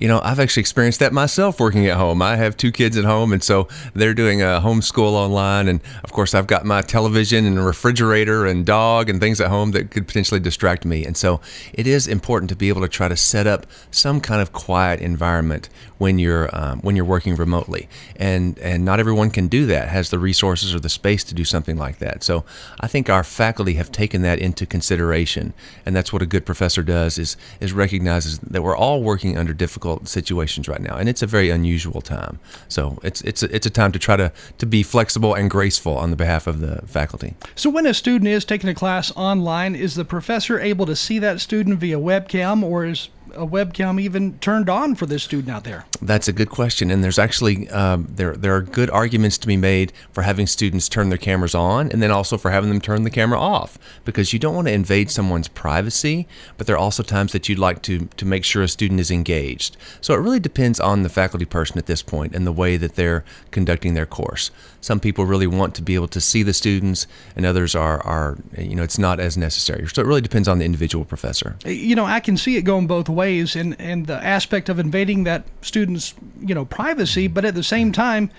You 0.00 0.08
know, 0.08 0.20
I've 0.22 0.40
actually 0.40 0.62
experienced 0.62 1.00
that 1.00 1.12
myself 1.12 1.60
working 1.60 1.86
at 1.86 1.98
home. 1.98 2.22
I 2.22 2.36
have 2.36 2.56
two 2.56 2.72
kids 2.72 2.96
at 2.96 3.04
home, 3.04 3.32
and 3.32 3.42
so 3.42 3.68
they're 3.94 4.14
doing 4.14 4.40
a 4.40 4.60
homeschool 4.62 5.12
online. 5.12 5.68
And 5.68 5.80
of 6.02 6.12
course, 6.12 6.34
I've 6.34 6.46
got 6.46 6.64
my 6.64 6.80
television 6.80 7.44
and 7.46 7.64
refrigerator 7.64 8.46
and 8.46 8.64
dog 8.64 9.10
and 9.10 9.20
things 9.20 9.40
at 9.40 9.48
home 9.48 9.72
that 9.72 9.90
could 9.90 10.06
potentially 10.06 10.40
distract 10.40 10.86
me. 10.86 11.04
And 11.04 11.16
so 11.16 11.40
it 11.74 11.86
is 11.86 12.08
important 12.08 12.48
to 12.48 12.56
be 12.56 12.70
able 12.70 12.80
to 12.80 12.88
try 12.88 13.06
to 13.06 13.16
set 13.16 13.46
up 13.46 13.66
some 13.90 14.20
kind 14.20 14.40
of 14.40 14.52
quiet 14.52 15.00
environment 15.00 15.68
when 15.98 16.18
you're 16.18 16.48
um, 16.52 16.80
when 16.80 16.96
you're 16.96 17.04
working 17.04 17.36
remotely. 17.36 17.88
And 18.16 18.58
and 18.60 18.86
not 18.86 18.98
everyone 18.98 19.30
can 19.30 19.46
do 19.46 19.66
that, 19.66 19.88
has 19.88 20.08
the 20.08 20.18
resources 20.18 20.74
or 20.74 20.80
the 20.80 20.88
space 20.88 21.22
to 21.24 21.34
do 21.34 21.44
something 21.44 21.76
like 21.76 21.98
that. 21.98 22.22
So 22.22 22.44
I 22.80 22.88
think 22.88 23.10
our 23.10 23.22
faculty 23.22 23.74
have 23.74 23.92
taken 23.92 24.22
that 24.22 24.38
into 24.38 24.64
consideration, 24.64 25.52
and 25.84 25.94
that's 25.94 26.12
what 26.14 26.22
a 26.22 26.26
good 26.26 26.46
professor 26.46 26.82
does 26.82 27.18
is 27.18 27.36
is 27.60 27.74
recognizes 27.74 28.38
that 28.38 28.62
we're 28.62 28.76
all 28.76 29.02
working 29.02 29.36
under 29.36 29.52
difficult 29.52 29.81
difficult 29.82 30.08
situations 30.08 30.68
right 30.68 30.80
now, 30.80 30.96
and 30.96 31.08
it's 31.08 31.22
a 31.22 31.26
very 31.26 31.50
unusual 31.50 32.00
time. 32.00 32.38
So 32.68 32.98
it's 33.02 33.20
it's 33.22 33.42
a, 33.42 33.54
it's 33.54 33.66
a 33.66 33.70
time 33.70 33.90
to 33.92 33.98
try 33.98 34.16
to 34.16 34.32
to 34.58 34.66
be 34.66 34.82
flexible 34.82 35.34
and 35.34 35.50
graceful 35.50 35.96
on 35.98 36.10
the 36.10 36.16
behalf 36.16 36.46
of 36.46 36.60
the 36.60 36.82
faculty. 36.86 37.34
So 37.56 37.68
when 37.68 37.86
a 37.86 37.94
student 37.94 38.28
is 38.28 38.44
taking 38.44 38.70
a 38.70 38.74
class 38.74 39.12
online, 39.16 39.74
is 39.74 39.94
the 39.94 40.04
professor 40.04 40.60
able 40.60 40.86
to 40.86 40.94
see 40.94 41.18
that 41.18 41.40
student 41.40 41.80
via 41.80 41.98
webcam, 41.98 42.62
or 42.62 42.86
is 42.86 43.08
a 43.34 43.46
webcam 43.46 44.00
even 44.00 44.38
turned 44.38 44.68
on 44.68 44.94
for 44.94 45.06
this 45.06 45.22
student 45.22 45.54
out 45.54 45.64
there? 45.64 45.84
That's 46.00 46.28
a 46.28 46.32
good 46.32 46.50
question, 46.50 46.90
and 46.90 47.02
there's 47.02 47.18
actually 47.18 47.68
um, 47.70 48.08
there 48.10 48.34
there 48.34 48.54
are 48.54 48.62
good 48.62 48.90
arguments 48.90 49.38
to 49.38 49.46
be 49.46 49.56
made 49.56 49.92
for 50.12 50.22
having 50.22 50.46
students 50.46 50.88
turn 50.88 51.08
their 51.08 51.18
cameras 51.18 51.54
on, 51.54 51.90
and 51.90 52.02
then 52.02 52.10
also 52.10 52.36
for 52.36 52.50
having 52.50 52.68
them 52.68 52.80
turn 52.80 53.04
the 53.04 53.10
camera 53.10 53.38
off, 53.38 53.78
because 54.04 54.32
you 54.32 54.38
don't 54.38 54.54
want 54.54 54.68
to 54.68 54.72
invade 54.72 55.10
someone's 55.10 55.48
privacy, 55.48 56.26
but 56.58 56.66
there 56.66 56.76
are 56.76 56.78
also 56.78 57.02
times 57.02 57.32
that 57.32 57.48
you'd 57.48 57.58
like 57.58 57.82
to 57.82 58.06
to 58.16 58.24
make 58.24 58.44
sure 58.44 58.62
a 58.62 58.68
student 58.68 59.00
is 59.00 59.10
engaged. 59.10 59.76
So 60.00 60.14
it 60.14 60.18
really 60.18 60.40
depends 60.40 60.80
on 60.80 61.02
the 61.02 61.08
faculty 61.08 61.44
person 61.44 61.78
at 61.78 61.86
this 61.86 62.02
point 62.02 62.34
and 62.34 62.46
the 62.46 62.52
way 62.52 62.76
that 62.76 62.96
they're 62.96 63.24
conducting 63.50 63.94
their 63.94 64.06
course. 64.06 64.50
Some 64.80 64.98
people 64.98 65.24
really 65.24 65.46
want 65.46 65.74
to 65.76 65.82
be 65.82 65.94
able 65.94 66.08
to 66.08 66.20
see 66.20 66.42
the 66.42 66.52
students, 66.52 67.06
and 67.36 67.46
others 67.46 67.74
are 67.74 68.04
are 68.04 68.38
you 68.58 68.74
know 68.74 68.82
it's 68.82 68.98
not 68.98 69.20
as 69.20 69.36
necessary. 69.36 69.86
So 69.88 70.02
it 70.02 70.06
really 70.06 70.20
depends 70.20 70.48
on 70.48 70.58
the 70.58 70.64
individual 70.64 71.04
professor. 71.04 71.56
You 71.64 71.94
know, 71.94 72.04
I 72.04 72.20
can 72.20 72.36
see 72.36 72.56
it 72.56 72.62
going 72.62 72.86
both 72.86 73.08
ways 73.08 73.21
ways 73.22 73.56
and 73.56 73.80
and 73.80 74.06
the 74.06 74.20
aspect 74.24 74.68
of 74.68 74.78
invading 74.78 75.24
that 75.24 75.44
student's 75.60 76.14
you 76.40 76.54
know 76.54 76.64
privacy, 76.64 77.28
but 77.28 77.44
at 77.44 77.54
the 77.54 77.62
same 77.62 77.92
time 77.92 78.30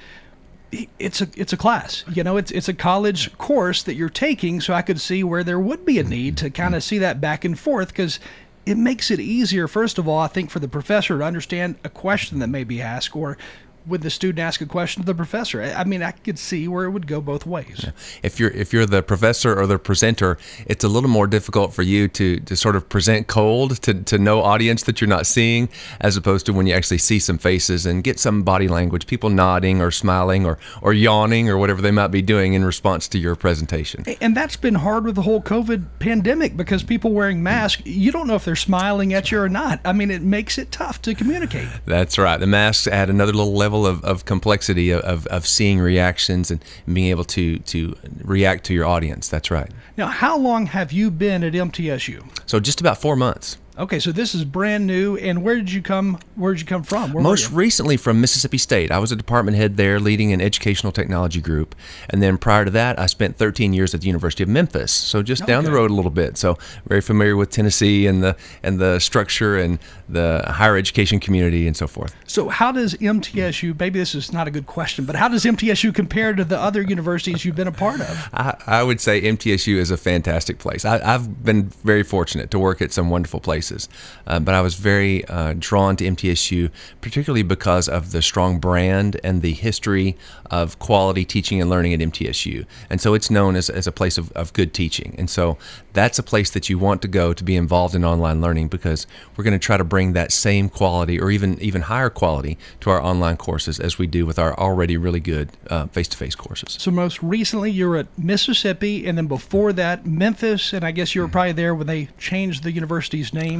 it's 1.00 1.22
a 1.22 1.28
it's 1.36 1.54
a 1.54 1.58
class. 1.58 2.04
You 2.13 2.24
know, 2.24 2.38
it's 2.38 2.52
it's 2.52 2.69
a 2.69 2.74
college 2.74 3.36
course 3.38 3.84
that 3.84 3.96
you're 3.96 4.10
taking, 4.10 4.62
so 4.62 4.74
I 4.74 4.82
could 4.82 5.00
see 5.00 5.24
where 5.24 5.43
there 5.43 5.60
would 5.60 5.86
be 5.86 6.00
a 6.00 6.04
need 6.04 6.38
to 6.38 6.50
kind 6.50 6.76
of 6.76 6.84
see 6.84 7.00
that 7.00 7.22
back 7.22 7.46
and 7.46 7.58
forth 7.58 7.89
because 7.89 8.19
it 8.65 8.78
makes 8.78 9.12
it 9.12 9.19
easier. 9.19 9.67
First 9.67 9.98
of 9.98 10.08
all, 10.08 10.19
I 10.19 10.28
think 10.28 10.50
for 10.50 10.60
the 10.60 10.67
professor 10.67 11.17
to 11.17 11.24
understand 11.24 11.76
a 11.84 11.89
question 11.89 12.39
that 12.39 12.48
may 12.48 12.63
be 12.63 12.82
asked, 12.82 13.15
or 13.15 13.38
would 13.86 14.02
the 14.02 14.10
student 14.10 14.39
ask 14.39 14.62
a 14.62 14.65
question 14.65 15.04
to 15.04 15.06
the 15.06 15.15
professor? 15.15 15.62
I 15.62 15.84
mean, 15.84 16.02
I 16.04 16.12
could 16.12 16.39
see 16.39 16.67
where 16.67 16.86
it 16.86 16.91
would 16.91 17.08
go 17.08 17.22
both 17.22 17.46
ways. 17.46 17.82
Yeah. 17.84 17.91
If 18.22 18.39
you're 18.39 18.52
if 18.52 18.72
you're 18.72 18.86
the 18.86 19.04
professor 19.04 19.60
or 19.60 19.67
the 19.67 19.78
presenter, 19.78 20.38
it's 20.65 20.84
a 20.84 20.88
little 20.88 21.10
more 21.10 21.28
difficult 21.28 21.74
for 21.74 21.82
you 21.82 22.08
to 22.10 22.39
to 22.39 22.56
sort 22.56 22.76
of 22.76 22.88
present 22.88 23.28
cold 23.28 23.82
to, 23.84 23.93
to 23.93 24.17
no 24.17 24.41
audience 24.41 24.84
that 24.84 25.02
you're 25.02 25.08
not 25.08 25.26
seeing, 25.26 25.69
as 26.02 26.15
opposed 26.15 26.46
to 26.46 26.54
when 26.54 26.67
you 26.67 26.74
actually 26.74 26.98
see 26.98 27.19
some 27.19 27.38
faces 27.38 27.86
and 27.86 28.04
get 28.04 28.19
some 28.19 28.43
body 28.43 28.67
language, 28.67 29.08
people 29.08 29.30
nodding 29.30 29.82
or 29.82 29.91
smiling 29.91 30.46
or 30.46 30.58
or 30.82 30.93
yawning 30.93 31.50
or 31.50 31.58
whatever 31.58 31.82
they 31.82 31.91
might 31.91 32.08
be 32.08 32.22
doing 32.22 32.54
in 32.54 32.63
response 32.63 33.08
to 33.10 33.17
your 33.17 33.36
presentation. 33.36 34.04
And 34.22 34.36
that's 34.36 34.56
been 34.56 34.76
hard 34.76 35.06
with 35.06 35.15
the 35.15 35.22
whole 35.22 35.41
COVID 35.41 35.86
pandemic 36.00 36.56
because 36.56 36.84
people 36.84 37.12
wearing 37.12 37.43
masks, 37.43 37.82
you 37.86 38.12
don't 38.12 38.28
know 38.28 38.36
if 38.36 38.46
they're 38.46 38.56
smiling 38.56 39.13
at 39.13 39.32
you 39.32 39.39
or 39.39 39.50
not. 39.50 39.80
I 39.84 39.93
mean, 39.93 40.12
it 40.12 40.22
makes 40.22 40.58
it 40.58 40.72
tough 40.72 41.02
to 41.04 41.13
communicate. 41.15 41.67
That's 41.86 42.17
right. 42.17 42.39
The 42.39 42.48
masks 42.48 42.88
add 42.88 43.10
another 43.10 43.34
little 43.34 43.54
level 43.54 43.72
level 43.73 43.88
of, 43.88 44.03
of 44.03 44.25
complexity 44.25 44.91
of, 44.91 45.27
of 45.27 45.47
seeing 45.47 45.79
reactions 45.79 46.51
and 46.51 46.63
being 46.91 47.07
able 47.07 47.23
to, 47.25 47.59
to 47.59 47.95
react 48.23 48.65
to 48.65 48.73
your 48.73 48.86
audience. 48.86 49.27
That's 49.27 49.51
right. 49.51 49.71
Now, 49.97 50.07
how 50.07 50.38
long 50.38 50.67
have 50.67 50.91
you 50.91 51.12
been 51.12 51.43
at 51.43 51.53
MTSU? 51.53 52.23
So, 52.45 52.59
just 52.59 52.81
about 52.81 52.99
four 52.99 53.15
months. 53.15 53.57
Okay, 53.75 53.97
so 53.97 54.12
this 54.12 54.36
is 54.36 54.45
brand 54.45 54.86
new. 54.86 55.17
And 55.17 55.43
where 55.43 55.55
did 55.55 55.71
you 55.71 55.81
come? 55.81 56.19
Where 56.36 56.53
did 56.53 56.62
you 56.62 56.67
come 56.67 56.83
from? 56.83 57.12
Where 57.12 57.23
Most 57.23 57.51
recently 57.51 57.97
from 57.97 58.21
Mississippi 58.21 58.59
State. 58.59 58.91
I 58.91 58.99
was 58.99 59.12
a 59.12 59.15
department 59.15 59.57
head 59.57 59.77
there, 59.77 59.99
leading 59.99 60.31
an 60.31 60.41
educational 60.41 60.91
technology 60.91 61.41
group. 61.41 61.73
And 62.12 62.21
then 62.21 62.38
prior 62.38 62.65
to 62.65 62.71
that, 62.71 62.99
I 62.99 63.07
spent 63.07 63.38
13 63.38 63.73
years 63.73 63.95
at 63.95 64.01
the 64.01 64.07
University 64.07 64.43
of 64.43 64.49
Memphis. 64.49 64.91
So 64.91 65.23
just 65.23 65.41
okay. 65.41 65.51
down 65.51 65.63
the 65.63 65.71
road 65.71 65.89
a 65.89 65.93
little 65.95 66.12
bit. 66.12 66.38
So 66.38 66.59
very 66.88 67.01
familiar 67.01 67.36
with 67.36 67.49
Tennessee 67.49 68.05
and 68.05 68.21
the 68.21 68.38
and 68.62 68.77
the 68.77 68.99
structure 68.99 69.57
and 69.57 69.79
the 70.07 70.43
higher 70.47 70.77
education 70.77 71.19
community 71.19 71.65
and 71.65 71.75
so 71.75 71.88
forth. 71.88 72.15
So 72.27 72.49
how 72.49 72.71
does 72.71 72.93
MTSU? 72.95 73.79
Maybe 73.79 73.97
this 73.97 74.13
is 74.13 74.31
not 74.31 74.47
a 74.47 74.51
good 74.51 74.67
question, 74.67 75.05
but 75.05 75.15
how 75.15 75.27
does 75.27 75.45
MTSU 75.45 75.95
compare 75.95 76.33
to 76.33 76.43
the 76.43 76.59
other 76.59 76.83
universities 76.83 77.43
you've 77.43 77.55
been 77.55 77.67
a 77.67 77.71
part 77.71 78.01
of? 78.01 78.29
I, 78.33 78.55
I 78.67 78.83
would 78.83 79.01
say 79.01 79.19
MTSU 79.21 79.77
is 79.77 79.89
a 79.89 79.97
fantastic 79.97 80.59
place. 80.59 80.86
I, 80.86 80.99
I've 81.03 81.43
been 81.43 81.69
very 81.83 82.03
fortunate 82.03 82.51
to 82.51 82.59
work 82.59 82.79
at 82.79 82.91
some 82.91 83.09
wonderful 83.09 83.39
places 83.39 83.62
places. 83.63 83.89
Uh, 84.28 84.39
but 84.39 84.54
I 84.54 84.62
was 84.62 84.76
very 84.76 85.26
uh, 85.26 85.56
drawn 85.58 85.95
to 85.97 86.06
MTSU, 86.06 86.69
particularly 87.02 87.43
because 87.43 87.88
of 87.88 88.12
the 88.12 88.21
strong 88.21 88.60
brand 88.60 89.19
and 89.23 89.41
the 89.41 89.54
history 89.54 90.17
of 90.52 90.78
quality 90.80 91.26
teaching 91.26 91.62
and 91.62 91.69
learning 91.69 91.93
at 91.93 91.99
MTSU. 91.99 92.65
And 92.89 93.02
so 93.02 93.13
it's 93.13 93.30
known 93.30 93.56
as, 93.56 93.69
as 93.69 93.88
a 93.88 93.91
place 93.91 94.17
of, 94.17 94.32
of 94.34 94.54
good 94.54 94.73
teaching. 94.73 95.15
And 95.17 95.30
so 95.30 95.58
that's 95.93 96.19
a 96.19 96.23
place 96.23 96.52
that 96.52 96.69
you 96.69 96.78
want 96.78 97.02
to 97.04 97.08
go 97.08 97.34
to 97.34 97.43
be 97.43 97.56
involved 97.56 97.95
in 97.95 98.04
online 98.04 98.41
learning 98.41 98.67
because 98.67 99.08
we're 99.36 99.43
going 99.43 99.60
to 99.60 99.65
try 99.65 99.78
to 99.78 99.84
bring 99.84 100.13
that 100.13 100.32
same 100.32 100.69
quality 100.69 101.19
or 101.19 101.32
even 101.32 101.60
even 101.62 101.84
higher 101.84 102.10
quality 102.10 102.58
to 102.82 102.89
our 102.89 103.02
online 103.02 103.38
courses 103.38 103.80
as 103.80 103.97
we 103.97 104.08
do 104.08 104.26
with 104.26 104.39
our 104.39 104.58
already 104.60 104.97
really 104.97 105.19
good 105.19 105.52
face 105.91 106.08
to 106.08 106.17
face 106.17 106.36
courses. 106.36 106.78
So 106.80 106.91
most 106.91 107.21
recently 107.21 107.71
you 107.71 107.89
were 107.89 107.97
at 107.97 108.08
Mississippi 108.17 109.06
and 109.08 109.17
then 109.17 109.28
before 109.28 109.73
that 109.73 110.06
Memphis 110.06 110.73
and 110.73 110.84
I 110.84 110.91
guess 110.91 111.15
you 111.15 111.21
were 111.21 111.28
probably 111.28 111.54
there 111.54 111.76
when 111.76 111.88
they 111.88 112.10
changed 112.17 112.63
the 112.63 112.71
university's 112.71 113.34
name 113.34 113.52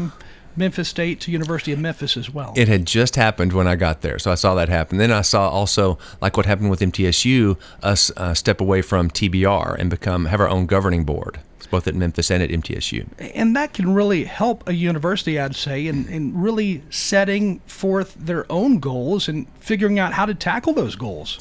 Memphis 0.56 0.88
State 0.88 1.19
to 1.21 1.32
University 1.32 1.71
of 1.71 1.79
Memphis 1.79 2.15
as 2.15 2.29
well. 2.29 2.53
It 2.56 2.67
had 2.67 2.86
just 2.86 3.15
happened 3.15 3.53
when 3.53 3.67
I 3.67 3.75
got 3.75 4.01
there, 4.01 4.19
so 4.19 4.32
I 4.32 4.36
saw 4.36 4.53
that 4.56 4.69
happen. 4.69 4.97
Then 4.97 5.12
I 5.12 5.21
saw 5.21 5.49
also, 5.49 5.97
like 6.21 6.38
what 6.38 6.45
happened 6.45 6.69
with 6.69 6.79
MTSU, 6.79 7.58
us 7.82 8.12
uh, 8.17 8.34
step 8.34 8.62
away 8.62 8.82
from 8.82 9.10
TBR 9.10 9.77
and 9.79 9.89
become 9.89 10.25
have 10.25 10.39
our 10.39 10.49
own 10.49 10.65
governing 10.65 11.06
board, 11.06 11.39
both 11.71 11.88
at 11.88 11.95
Memphis 11.95 12.29
and 12.29 12.43
at 12.43 12.49
MTSU. 12.49 13.08
And 13.34 13.56
that 13.56 13.73
can 13.73 13.93
really 13.93 14.25
help 14.25 14.67
a 14.67 14.73
university, 14.73 15.39
I'd 15.39 15.56
say, 15.56 15.88
in, 15.88 16.08
in 16.08 16.39
really 16.39 16.84
setting 16.89 17.60
forth 17.62 18.13
their 18.15 18.49
own 18.51 18.79
goals 18.79 19.27
and 19.27 19.47
figuring 19.60 19.97
out 19.97 20.13
how 20.13 20.25
to 20.25 20.36
tackle 20.36 20.73
those 20.73 20.95
goals. 20.95 21.39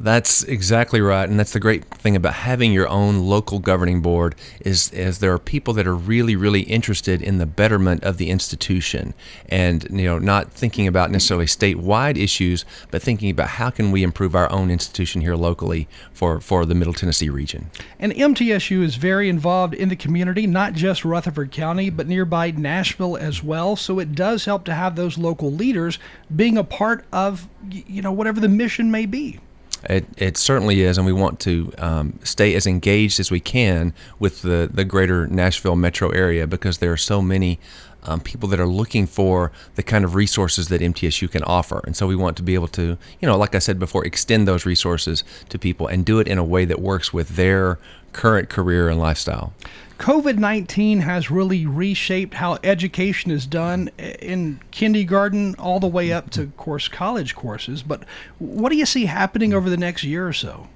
That's 0.00 0.44
exactly 0.44 1.00
right, 1.00 1.28
and 1.28 1.40
that's 1.40 1.52
the 1.52 1.58
great 1.58 1.84
thing 1.86 2.14
about 2.14 2.34
having 2.34 2.72
your 2.72 2.88
own 2.88 3.18
local 3.18 3.58
governing 3.58 4.00
board 4.00 4.36
is 4.60 4.92
is 4.92 5.18
there 5.18 5.32
are 5.32 5.40
people 5.40 5.74
that 5.74 5.88
are 5.88 5.94
really 5.94 6.36
really 6.36 6.60
interested 6.60 7.20
in 7.20 7.38
the 7.38 7.46
betterment 7.46 8.04
of 8.04 8.16
the 8.16 8.30
institution, 8.30 9.12
and 9.48 9.84
you 9.90 10.04
know 10.04 10.20
not 10.20 10.52
thinking 10.52 10.86
about 10.86 11.10
necessarily 11.10 11.46
statewide 11.46 12.16
issues, 12.16 12.64
but 12.92 13.02
thinking 13.02 13.28
about 13.28 13.48
how 13.48 13.70
can 13.70 13.90
we 13.90 14.04
improve 14.04 14.36
our 14.36 14.50
own 14.52 14.70
institution 14.70 15.20
here 15.20 15.34
locally 15.34 15.88
for 16.12 16.40
for 16.40 16.64
the 16.64 16.76
Middle 16.76 16.94
Tennessee 16.94 17.28
region. 17.28 17.68
And 17.98 18.12
MTSU 18.12 18.84
is 18.84 18.94
very 18.94 19.28
involved 19.28 19.74
in 19.74 19.88
the 19.88 19.96
community, 19.96 20.46
not 20.46 20.74
just 20.74 21.04
Rutherford 21.04 21.50
County, 21.50 21.90
but 21.90 22.06
nearby 22.06 22.52
Nashville 22.52 23.16
as 23.16 23.42
well. 23.42 23.74
So 23.74 23.98
it 23.98 24.14
does 24.14 24.44
help 24.44 24.64
to 24.66 24.74
have 24.74 24.94
those 24.94 25.18
local 25.18 25.50
leaders 25.50 25.98
being 26.36 26.56
a 26.56 26.62
part 26.62 27.04
of 27.12 27.48
you 27.68 28.00
know 28.00 28.12
whatever 28.12 28.38
the 28.38 28.48
mission 28.48 28.92
may 28.92 29.04
be. 29.04 29.40
It, 29.84 30.06
it 30.16 30.36
certainly 30.36 30.80
is, 30.80 30.98
and 30.98 31.06
we 31.06 31.12
want 31.12 31.40
to 31.40 31.72
um, 31.78 32.18
stay 32.22 32.54
as 32.54 32.66
engaged 32.66 33.20
as 33.20 33.30
we 33.30 33.40
can 33.40 33.94
with 34.18 34.42
the, 34.42 34.68
the 34.72 34.84
greater 34.84 35.26
Nashville 35.26 35.76
metro 35.76 36.10
area 36.10 36.46
because 36.46 36.78
there 36.78 36.92
are 36.92 36.96
so 36.96 37.22
many 37.22 37.58
um, 38.04 38.20
people 38.20 38.48
that 38.48 38.60
are 38.60 38.66
looking 38.66 39.06
for 39.06 39.52
the 39.74 39.82
kind 39.82 40.04
of 40.04 40.14
resources 40.14 40.68
that 40.68 40.80
MTSU 40.80 41.30
can 41.30 41.42
offer. 41.44 41.80
And 41.84 41.96
so 41.96 42.06
we 42.06 42.16
want 42.16 42.36
to 42.38 42.42
be 42.42 42.54
able 42.54 42.68
to, 42.68 42.96
you 43.20 43.28
know, 43.28 43.36
like 43.36 43.54
I 43.54 43.58
said 43.58 43.78
before, 43.78 44.04
extend 44.04 44.48
those 44.48 44.64
resources 44.64 45.24
to 45.48 45.58
people 45.58 45.86
and 45.86 46.04
do 46.04 46.18
it 46.18 46.28
in 46.28 46.38
a 46.38 46.44
way 46.44 46.64
that 46.64 46.80
works 46.80 47.12
with 47.12 47.30
their 47.30 47.78
current 48.12 48.48
career 48.48 48.88
and 48.88 48.98
lifestyle. 48.98 49.52
COVID 49.98 50.38
19 50.38 51.00
has 51.00 51.30
really 51.30 51.66
reshaped 51.66 52.34
how 52.34 52.58
education 52.62 53.32
is 53.32 53.46
done 53.46 53.88
in 53.98 54.60
kindergarten 54.70 55.56
all 55.56 55.80
the 55.80 55.88
way 55.88 56.12
up 56.12 56.30
to, 56.30 56.42
of 56.42 56.56
course, 56.56 56.86
college 56.86 57.34
courses. 57.34 57.82
But 57.82 58.04
what 58.38 58.70
do 58.70 58.76
you 58.76 58.86
see 58.86 59.06
happening 59.06 59.52
over 59.52 59.68
the 59.68 59.76
next 59.76 60.04
year 60.04 60.26
or 60.26 60.32
so? 60.32 60.68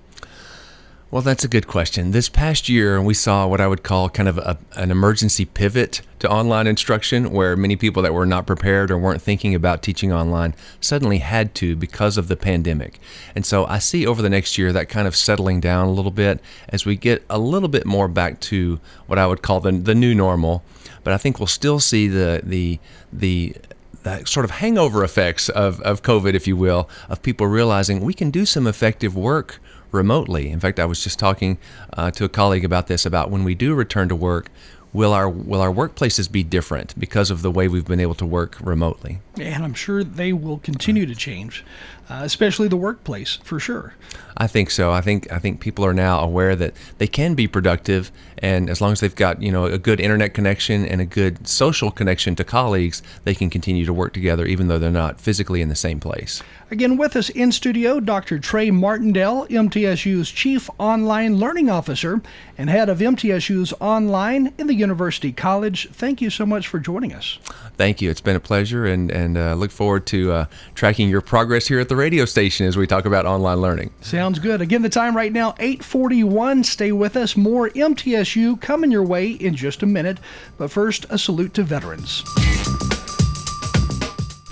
Well, 1.12 1.20
that's 1.20 1.44
a 1.44 1.48
good 1.48 1.66
question. 1.66 2.12
This 2.12 2.30
past 2.30 2.70
year, 2.70 2.98
we 3.02 3.12
saw 3.12 3.46
what 3.46 3.60
I 3.60 3.66
would 3.66 3.82
call 3.82 4.08
kind 4.08 4.30
of 4.30 4.38
a, 4.38 4.56
an 4.76 4.90
emergency 4.90 5.44
pivot 5.44 6.00
to 6.20 6.30
online 6.30 6.66
instruction, 6.66 7.32
where 7.32 7.54
many 7.54 7.76
people 7.76 8.02
that 8.04 8.14
were 8.14 8.24
not 8.24 8.46
prepared 8.46 8.90
or 8.90 8.96
weren't 8.96 9.20
thinking 9.20 9.54
about 9.54 9.82
teaching 9.82 10.10
online 10.10 10.54
suddenly 10.80 11.18
had 11.18 11.54
to 11.56 11.76
because 11.76 12.16
of 12.16 12.28
the 12.28 12.34
pandemic. 12.34 12.98
And 13.34 13.44
so 13.44 13.66
I 13.66 13.78
see 13.78 14.06
over 14.06 14.22
the 14.22 14.30
next 14.30 14.56
year 14.56 14.72
that 14.72 14.88
kind 14.88 15.06
of 15.06 15.14
settling 15.14 15.60
down 15.60 15.86
a 15.86 15.92
little 15.92 16.10
bit 16.10 16.40
as 16.70 16.86
we 16.86 16.96
get 16.96 17.22
a 17.28 17.38
little 17.38 17.68
bit 17.68 17.84
more 17.84 18.08
back 18.08 18.40
to 18.40 18.80
what 19.06 19.18
I 19.18 19.26
would 19.26 19.42
call 19.42 19.60
the, 19.60 19.72
the 19.72 19.94
new 19.94 20.14
normal. 20.14 20.64
But 21.04 21.12
I 21.12 21.18
think 21.18 21.38
we'll 21.38 21.46
still 21.46 21.78
see 21.78 22.08
the 22.08 22.40
the 22.42 22.80
the 23.12 23.54
the 24.02 24.24
sort 24.24 24.44
of 24.44 24.50
hangover 24.50 25.04
effects 25.04 25.48
of, 25.50 25.80
of 25.82 26.02
COVID, 26.02 26.34
if 26.34 26.46
you 26.46 26.56
will, 26.56 26.88
of 27.08 27.22
people 27.22 27.46
realizing 27.46 28.00
we 28.00 28.14
can 28.14 28.30
do 28.30 28.46
some 28.46 28.66
effective 28.66 29.14
work 29.14 29.60
remotely. 29.92 30.50
In 30.50 30.60
fact, 30.60 30.80
I 30.80 30.84
was 30.84 31.02
just 31.02 31.18
talking 31.18 31.58
uh, 31.96 32.10
to 32.12 32.24
a 32.24 32.28
colleague 32.28 32.64
about 32.64 32.86
this 32.86 33.06
about 33.06 33.30
when 33.30 33.44
we 33.44 33.54
do 33.54 33.74
return 33.74 34.08
to 34.08 34.16
work, 34.16 34.50
will 34.92 35.12
our 35.12 35.28
will 35.28 35.60
our 35.60 35.72
workplaces 35.72 36.30
be 36.30 36.42
different 36.42 36.98
because 36.98 37.30
of 37.30 37.42
the 37.42 37.50
way 37.50 37.68
we've 37.68 37.86
been 37.86 38.00
able 38.00 38.14
to 38.16 38.26
work 38.26 38.56
remotely? 38.60 39.20
And 39.40 39.64
I'm 39.64 39.74
sure 39.74 40.04
they 40.04 40.32
will 40.32 40.58
continue 40.58 41.06
to 41.06 41.14
change, 41.14 41.64
uh, 42.10 42.20
especially 42.22 42.68
the 42.68 42.76
workplace 42.76 43.38
for 43.42 43.58
sure. 43.58 43.94
I 44.36 44.46
think 44.46 44.70
so. 44.70 44.92
I 44.92 45.00
think 45.00 45.30
I 45.32 45.38
think 45.38 45.60
people 45.60 45.84
are 45.84 45.94
now 45.94 46.20
aware 46.20 46.56
that 46.56 46.74
they 46.98 47.06
can 47.06 47.34
be 47.34 47.46
productive, 47.46 48.10
and 48.38 48.68
as 48.68 48.80
long 48.80 48.92
as 48.92 49.00
they've 49.00 49.14
got 49.14 49.42
you 49.42 49.52
know 49.52 49.64
a 49.64 49.78
good 49.78 50.00
internet 50.00 50.34
connection 50.34 50.84
and 50.84 51.00
a 51.00 51.06
good 51.06 51.46
social 51.46 51.90
connection 51.90 52.34
to 52.36 52.44
colleagues, 52.44 53.02
they 53.24 53.34
can 53.34 53.50
continue 53.50 53.84
to 53.86 53.92
work 53.92 54.12
together 54.12 54.46
even 54.46 54.68
though 54.68 54.78
they're 54.78 54.90
not 54.90 55.20
physically 55.20 55.62
in 55.62 55.68
the 55.68 55.76
same 55.76 56.00
place. 56.00 56.42
Again, 56.70 56.96
with 56.96 57.16
us 57.16 57.28
in 57.28 57.52
studio, 57.52 58.00
Dr. 58.00 58.38
Trey 58.38 58.70
Martindale, 58.70 59.46
MTSU's 59.48 60.30
Chief 60.30 60.70
Online 60.78 61.36
Learning 61.36 61.68
Officer 61.68 62.22
and 62.56 62.70
head 62.70 62.88
of 62.88 62.98
MTSU's 63.00 63.74
Online 63.78 64.54
in 64.56 64.68
the 64.68 64.74
University 64.82 65.32
College. 65.32 65.88
Thank 65.90 66.20
you 66.20 66.28
so 66.28 66.44
much 66.44 66.68
for 66.68 66.78
joining 66.78 67.14
us. 67.14 67.38
Thank 67.76 68.02
you. 68.02 68.10
It's 68.10 68.20
been 68.20 68.36
a 68.36 68.40
pleasure, 68.40 68.84
and 68.84 69.10
and 69.10 69.38
uh, 69.38 69.54
look 69.54 69.70
forward 69.70 70.06
to 70.08 70.32
uh, 70.32 70.44
tracking 70.74 71.08
your 71.08 71.22
progress 71.22 71.66
here 71.66 71.80
at 71.80 71.88
the 71.88 71.96
radio 71.96 72.26
station 72.26 72.66
as 72.66 72.76
we 72.76 72.86
talk 72.86 73.06
about 73.06 73.24
online 73.24 73.60
learning. 73.60 73.90
Sounds 74.02 74.38
good. 74.38 74.60
Again, 74.60 74.82
the 74.82 74.90
time 74.90 75.16
right 75.16 75.32
now, 75.32 75.54
841. 75.58 76.64
Stay 76.64 76.92
with 76.92 77.16
us. 77.16 77.36
More 77.36 77.70
MTSU 77.70 78.60
coming 78.60 78.90
your 78.90 79.04
way 79.04 79.30
in 79.30 79.54
just 79.54 79.82
a 79.82 79.86
minute. 79.86 80.18
But 80.58 80.70
first, 80.70 81.06
a 81.08 81.16
salute 81.16 81.54
to 81.54 81.62
veterans. 81.62 82.22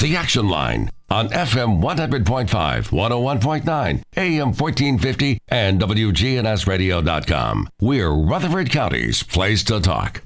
The 0.00 0.16
Action 0.16 0.48
Line 0.48 0.90
on 1.10 1.28
FM 1.30 1.82
100.5, 1.82 2.48
101.9, 2.90 4.02
AM 4.16 4.46
1450, 4.46 5.38
and 5.48 5.80
WGNSradio.com. 5.80 7.68
We're 7.80 8.10
Rutherford 8.10 8.70
County's 8.70 9.22
place 9.22 9.64
to 9.64 9.80
talk. 9.80 10.22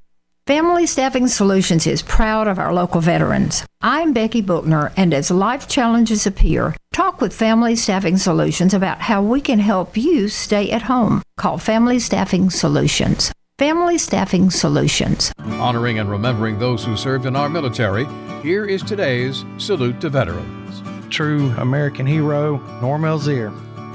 Family 0.46 0.84
Staffing 0.84 1.26
Solutions 1.26 1.86
is 1.86 2.02
proud 2.02 2.46
of 2.46 2.58
our 2.58 2.74
local 2.74 3.00
veterans. 3.00 3.64
I'm 3.80 4.12
Becky 4.12 4.42
Bookner, 4.42 4.92
and 4.94 5.14
as 5.14 5.30
life 5.30 5.66
challenges 5.66 6.26
appear, 6.26 6.76
talk 6.92 7.22
with 7.22 7.34
Family 7.34 7.74
Staffing 7.76 8.18
Solutions 8.18 8.74
about 8.74 9.00
how 9.00 9.22
we 9.22 9.40
can 9.40 9.58
help 9.58 9.96
you 9.96 10.28
stay 10.28 10.70
at 10.70 10.82
home. 10.82 11.22
Call 11.38 11.56
Family 11.56 11.98
Staffing 11.98 12.50
Solutions. 12.50 13.32
Family 13.58 13.96
Staffing 13.96 14.50
Solutions. 14.50 15.32
Honoring 15.38 15.98
and 15.98 16.10
remembering 16.10 16.58
those 16.58 16.84
who 16.84 16.94
served 16.94 17.24
in 17.24 17.36
our 17.36 17.48
military, 17.48 18.04
here 18.44 18.66
is 18.66 18.82
today's 18.82 19.42
Salute 19.56 20.02
to 20.02 20.10
Veterans. 20.10 20.82
True 21.08 21.48
American 21.56 22.04
hero, 22.04 22.58
Norm 22.82 23.06
Elzier. 23.06 23.50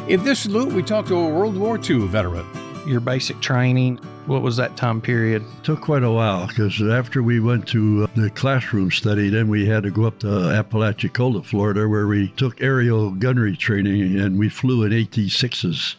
In 0.10 0.24
this 0.24 0.40
salute, 0.40 0.74
we 0.74 0.82
talk 0.82 1.06
to 1.06 1.16
a 1.16 1.30
World 1.30 1.56
War 1.56 1.78
II 1.78 2.08
veteran. 2.08 2.48
Your 2.88 3.00
basic 3.00 3.40
training, 3.42 3.98
what 4.26 4.42
was 4.42 4.58
that 4.58 4.76
time 4.76 5.02
period? 5.02 5.44
Took 5.62 5.82
quite 5.82 6.02
a 6.02 6.10
while 6.10 6.48
because 6.48 6.82
after 6.82 7.22
we 7.22 7.40
went 7.40 7.68
to 7.68 8.06
uh, 8.06 8.20
the 8.20 8.32
classroom 8.32 8.90
study, 8.90 9.30
then 9.30 9.50
we 9.50 9.68
had 9.68 9.84
to 9.84 9.92
go 9.92 10.06
up 10.06 10.18
to 10.20 10.28
Apalachicola, 10.28 11.44
Florida, 11.44 11.88
where 11.88 12.08
we 12.08 12.30
took 12.30 12.60
aerial 12.60 13.12
gunnery 13.12 13.56
training 13.56 14.20
and 14.20 14.40
we 14.40 14.50
flew 14.50 14.82
in 14.82 14.92
AT-6s 14.92 15.96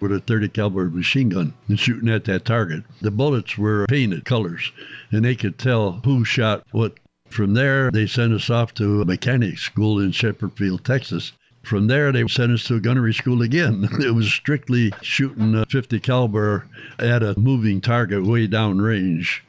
with 0.00 0.12
a 0.12 0.20
30 0.20 0.50
caliber 0.50 0.90
machine 0.90 1.30
gun 1.30 1.54
and 1.68 1.80
shooting 1.80 2.10
at 2.10 2.26
that 2.26 2.44
target. 2.44 2.84
The 3.00 3.10
bullets 3.10 3.56
were 3.56 3.86
painted 3.86 4.26
colors 4.26 4.72
and 5.10 5.24
they 5.24 5.36
could 5.36 5.56
tell 5.56 6.02
who 6.04 6.22
shot 6.26 6.66
what. 6.72 6.98
From 7.34 7.54
there, 7.54 7.90
they 7.90 8.06
sent 8.06 8.32
us 8.32 8.48
off 8.48 8.74
to 8.74 9.02
a 9.02 9.04
mechanic 9.04 9.58
school 9.58 9.98
in 9.98 10.12
Sheppard 10.12 10.52
Field, 10.52 10.84
Texas. 10.84 11.32
From 11.64 11.88
there, 11.88 12.12
they 12.12 12.28
sent 12.28 12.52
us 12.52 12.62
to 12.64 12.76
a 12.76 12.80
gunnery 12.80 13.12
school 13.12 13.42
again. 13.42 13.88
it 14.00 14.14
was 14.14 14.32
strictly 14.32 14.92
shooting 15.02 15.54
a 15.56 15.66
50 15.66 15.98
caliber 15.98 16.68
at 17.00 17.24
a 17.24 17.36
moving 17.36 17.80
target 17.80 18.24
way 18.24 18.46
down 18.46 18.80
range. 18.80 19.42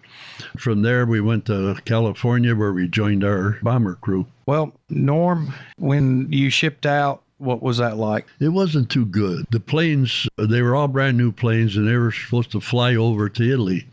From 0.57 0.81
there, 0.81 1.05
we 1.05 1.21
went 1.21 1.45
to 1.45 1.75
California 1.85 2.55
where 2.55 2.73
we 2.73 2.87
joined 2.87 3.23
our 3.23 3.59
bomber 3.61 3.95
crew. 3.95 4.25
Well, 4.47 4.73
Norm, 4.89 5.53
when 5.77 6.31
you 6.31 6.49
shipped 6.49 6.85
out, 6.85 7.21
what 7.37 7.61
was 7.61 7.77
that 7.77 7.97
like? 7.97 8.25
It 8.39 8.49
wasn't 8.49 8.89
too 8.89 9.05
good. 9.05 9.45
The 9.51 9.59
planes, 9.59 10.27
they 10.37 10.61
were 10.61 10.75
all 10.75 10.87
brand 10.87 11.17
new 11.17 11.31
planes 11.31 11.75
and 11.75 11.87
they 11.87 11.97
were 11.97 12.11
supposed 12.11 12.51
to 12.51 12.61
fly 12.61 12.95
over 12.95 13.29
to 13.29 13.51
Italy. 13.51 13.87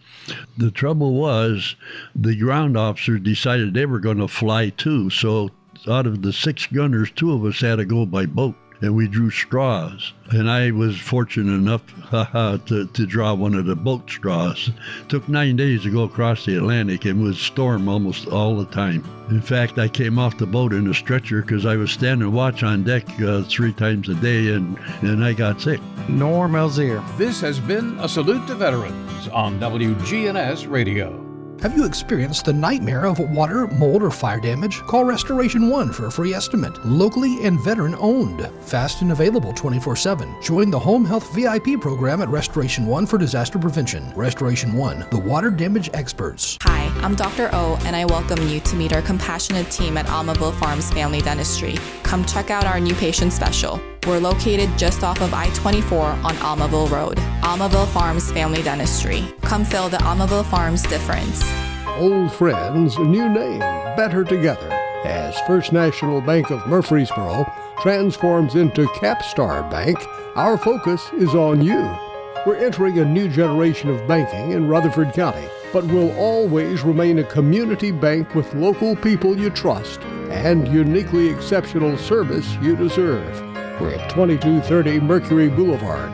The 0.56 0.70
trouble 0.70 1.14
was 1.14 1.74
the 2.14 2.36
ground 2.36 2.76
officers 2.76 3.20
decided 3.20 3.74
they 3.74 3.86
were 3.86 3.98
going 3.98 4.18
to 4.18 4.28
fly 4.28 4.68
too. 4.70 5.10
So 5.10 5.50
out 5.88 6.06
of 6.06 6.22
the 6.22 6.32
six 6.32 6.66
gunners, 6.66 7.10
two 7.10 7.32
of 7.32 7.44
us 7.44 7.60
had 7.60 7.76
to 7.76 7.84
go 7.84 8.06
by 8.06 8.26
boat 8.26 8.54
and 8.82 8.94
we 8.94 9.08
drew 9.08 9.30
straws. 9.30 10.12
And 10.30 10.50
I 10.50 10.72
was 10.72 10.98
fortunate 10.98 11.52
enough 11.52 11.82
to, 12.66 12.86
to 12.86 13.06
draw 13.06 13.32
one 13.32 13.54
of 13.54 13.64
the 13.64 13.76
boat 13.76 14.10
straws. 14.10 14.70
took 15.08 15.28
nine 15.28 15.56
days 15.56 15.82
to 15.84 15.90
go 15.90 16.02
across 16.02 16.44
the 16.44 16.56
Atlantic 16.56 17.04
and 17.04 17.22
was 17.22 17.38
storm 17.38 17.88
almost 17.88 18.26
all 18.28 18.56
the 18.56 18.66
time. 18.66 19.04
In 19.30 19.40
fact, 19.40 19.78
I 19.78 19.88
came 19.88 20.18
off 20.18 20.36
the 20.36 20.46
boat 20.46 20.72
in 20.72 20.88
a 20.88 20.94
stretcher 20.94 21.42
because 21.42 21.64
I 21.64 21.76
was 21.76 21.92
standing 21.92 22.32
watch 22.32 22.62
on 22.62 22.82
deck 22.82 23.08
uh, 23.20 23.42
three 23.44 23.72
times 23.72 24.08
a 24.08 24.14
day 24.14 24.52
and, 24.52 24.76
and 25.00 25.24
I 25.24 25.32
got 25.32 25.60
sick. 25.60 25.80
Norm 26.08 26.52
Elzier. 26.52 27.02
This 27.16 27.40
has 27.40 27.60
been 27.60 27.98
a 28.00 28.08
salute 28.08 28.46
to 28.48 28.54
veterans 28.54 29.28
on 29.28 29.60
WGNS 29.60 30.68
Radio. 30.68 31.31
Have 31.62 31.76
you 31.76 31.84
experienced 31.84 32.46
the 32.46 32.52
nightmare 32.52 33.06
of 33.06 33.20
water, 33.20 33.68
mold, 33.68 34.02
or 34.02 34.10
fire 34.10 34.40
damage? 34.40 34.80
Call 34.80 35.04
Restoration 35.04 35.68
One 35.68 35.92
for 35.92 36.06
a 36.06 36.10
free 36.10 36.34
estimate. 36.34 36.84
Locally 36.84 37.44
and 37.44 37.60
veteran 37.60 37.94
owned. 38.00 38.50
Fast 38.62 39.00
and 39.00 39.12
available 39.12 39.52
24 39.52 39.94
7. 39.94 40.42
Join 40.42 40.72
the 40.72 40.78
Home 40.80 41.04
Health 41.04 41.32
VIP 41.32 41.80
program 41.80 42.20
at 42.20 42.28
Restoration 42.30 42.84
One 42.84 43.06
for 43.06 43.16
disaster 43.16 43.60
prevention. 43.60 44.12
Restoration 44.16 44.72
One, 44.72 45.06
the 45.12 45.20
water 45.20 45.52
damage 45.52 45.88
experts. 45.94 46.58
Hi, 46.62 46.92
I'm 47.00 47.14
Dr. 47.14 47.48
O, 47.52 47.78
and 47.84 47.94
I 47.94 48.06
welcome 48.06 48.44
you 48.48 48.58
to 48.58 48.74
meet 48.74 48.92
our 48.92 49.02
compassionate 49.02 49.70
team 49.70 49.96
at 49.96 50.06
Almaville 50.06 50.58
Farms 50.58 50.90
Family 50.90 51.20
Dentistry. 51.20 51.76
Come 52.02 52.24
check 52.24 52.50
out 52.50 52.64
our 52.64 52.80
new 52.80 52.94
patient 52.96 53.32
special. 53.32 53.80
We're 54.04 54.18
located 54.18 54.76
just 54.76 55.04
off 55.04 55.20
of 55.20 55.32
I 55.32 55.48
24 55.50 56.00
on 56.02 56.34
Almaville 56.36 56.90
Road. 56.90 57.18
Almaville 57.42 57.86
Farms 57.86 58.32
Family 58.32 58.60
Dentistry. 58.60 59.32
Come 59.42 59.64
feel 59.64 59.88
the 59.88 59.98
Almaville 59.98 60.44
Farms 60.44 60.82
difference. 60.82 61.40
Old 61.86 62.32
friends, 62.32 62.98
new 62.98 63.28
name, 63.28 63.60
better 63.96 64.24
together. 64.24 64.68
As 65.04 65.38
First 65.46 65.72
National 65.72 66.20
Bank 66.20 66.50
of 66.50 66.66
Murfreesboro 66.66 67.46
transforms 67.80 68.56
into 68.56 68.86
Capstar 68.86 69.70
Bank, 69.70 69.96
our 70.34 70.58
focus 70.58 71.08
is 71.18 71.36
on 71.36 71.62
you. 71.62 71.96
We're 72.44 72.56
entering 72.56 72.98
a 72.98 73.04
new 73.04 73.28
generation 73.28 73.88
of 73.88 74.08
banking 74.08 74.50
in 74.50 74.66
Rutherford 74.66 75.12
County, 75.12 75.46
but 75.72 75.84
will 75.86 76.10
always 76.18 76.82
remain 76.82 77.20
a 77.20 77.24
community 77.24 77.92
bank 77.92 78.34
with 78.34 78.52
local 78.54 78.96
people 78.96 79.38
you 79.38 79.48
trust 79.48 80.00
and 80.30 80.66
uniquely 80.66 81.28
exceptional 81.28 81.96
service 81.96 82.56
you 82.60 82.74
deserve. 82.74 83.51
We're 83.80 83.94
at 83.94 84.10
2230 84.10 85.00
Mercury 85.00 85.48
Boulevard. 85.48 86.12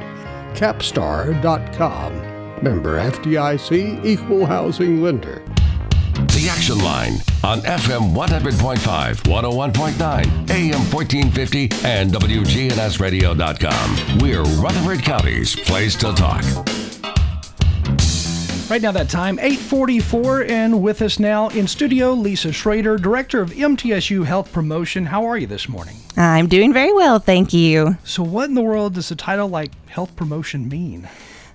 Capstar.com. 0.55 2.13
Member 2.63 2.99
FDIC 2.99 4.05
Equal 4.05 4.47
Housing 4.47 5.03
Lender. 5.03 5.43
The 6.15 6.49
Action 6.51 6.79
Line 6.79 7.15
on 7.45 7.61
FM 7.61 8.13
100.5, 8.13 9.23
101.9, 9.23 10.51
AM 10.51 10.81
1450, 10.93 11.69
and 11.85 12.11
WGNSradio.com. 12.13 14.19
We're 14.19 14.43
Rutherford 14.61 15.05
County's 15.05 15.55
place 15.55 15.95
to 15.97 16.13
talk. 16.15 16.43
Right 18.69 18.83
now, 18.83 18.93
that 18.93 19.09
time, 19.09 19.39
844, 19.39 20.43
and 20.43 20.83
with 20.83 21.01
us 21.01 21.19
now 21.19 21.49
in 21.49 21.67
studio, 21.67 22.13
Lisa 22.13 22.53
Schrader, 22.53 22.99
Director 22.99 23.41
of 23.41 23.51
MTSU 23.53 24.27
Health 24.27 24.53
Promotion. 24.53 25.07
How 25.07 25.25
are 25.25 25.39
you 25.39 25.47
this 25.47 25.71
morning? 25.71 25.97
I'm 26.19 26.49
doing 26.49 26.75
very 26.75 26.93
well, 26.93 27.19
thank 27.19 27.55
you. 27.55 27.97
So, 28.05 28.23
what 28.23 28.51
in 28.51 28.55
the 28.55 28.61
world 28.61 28.93
does 28.93 29.11
a 29.11 29.17
title 29.17 29.49
like 29.49 29.71
Health 29.87 30.15
Promotion 30.17 30.69
mean? 30.69 31.09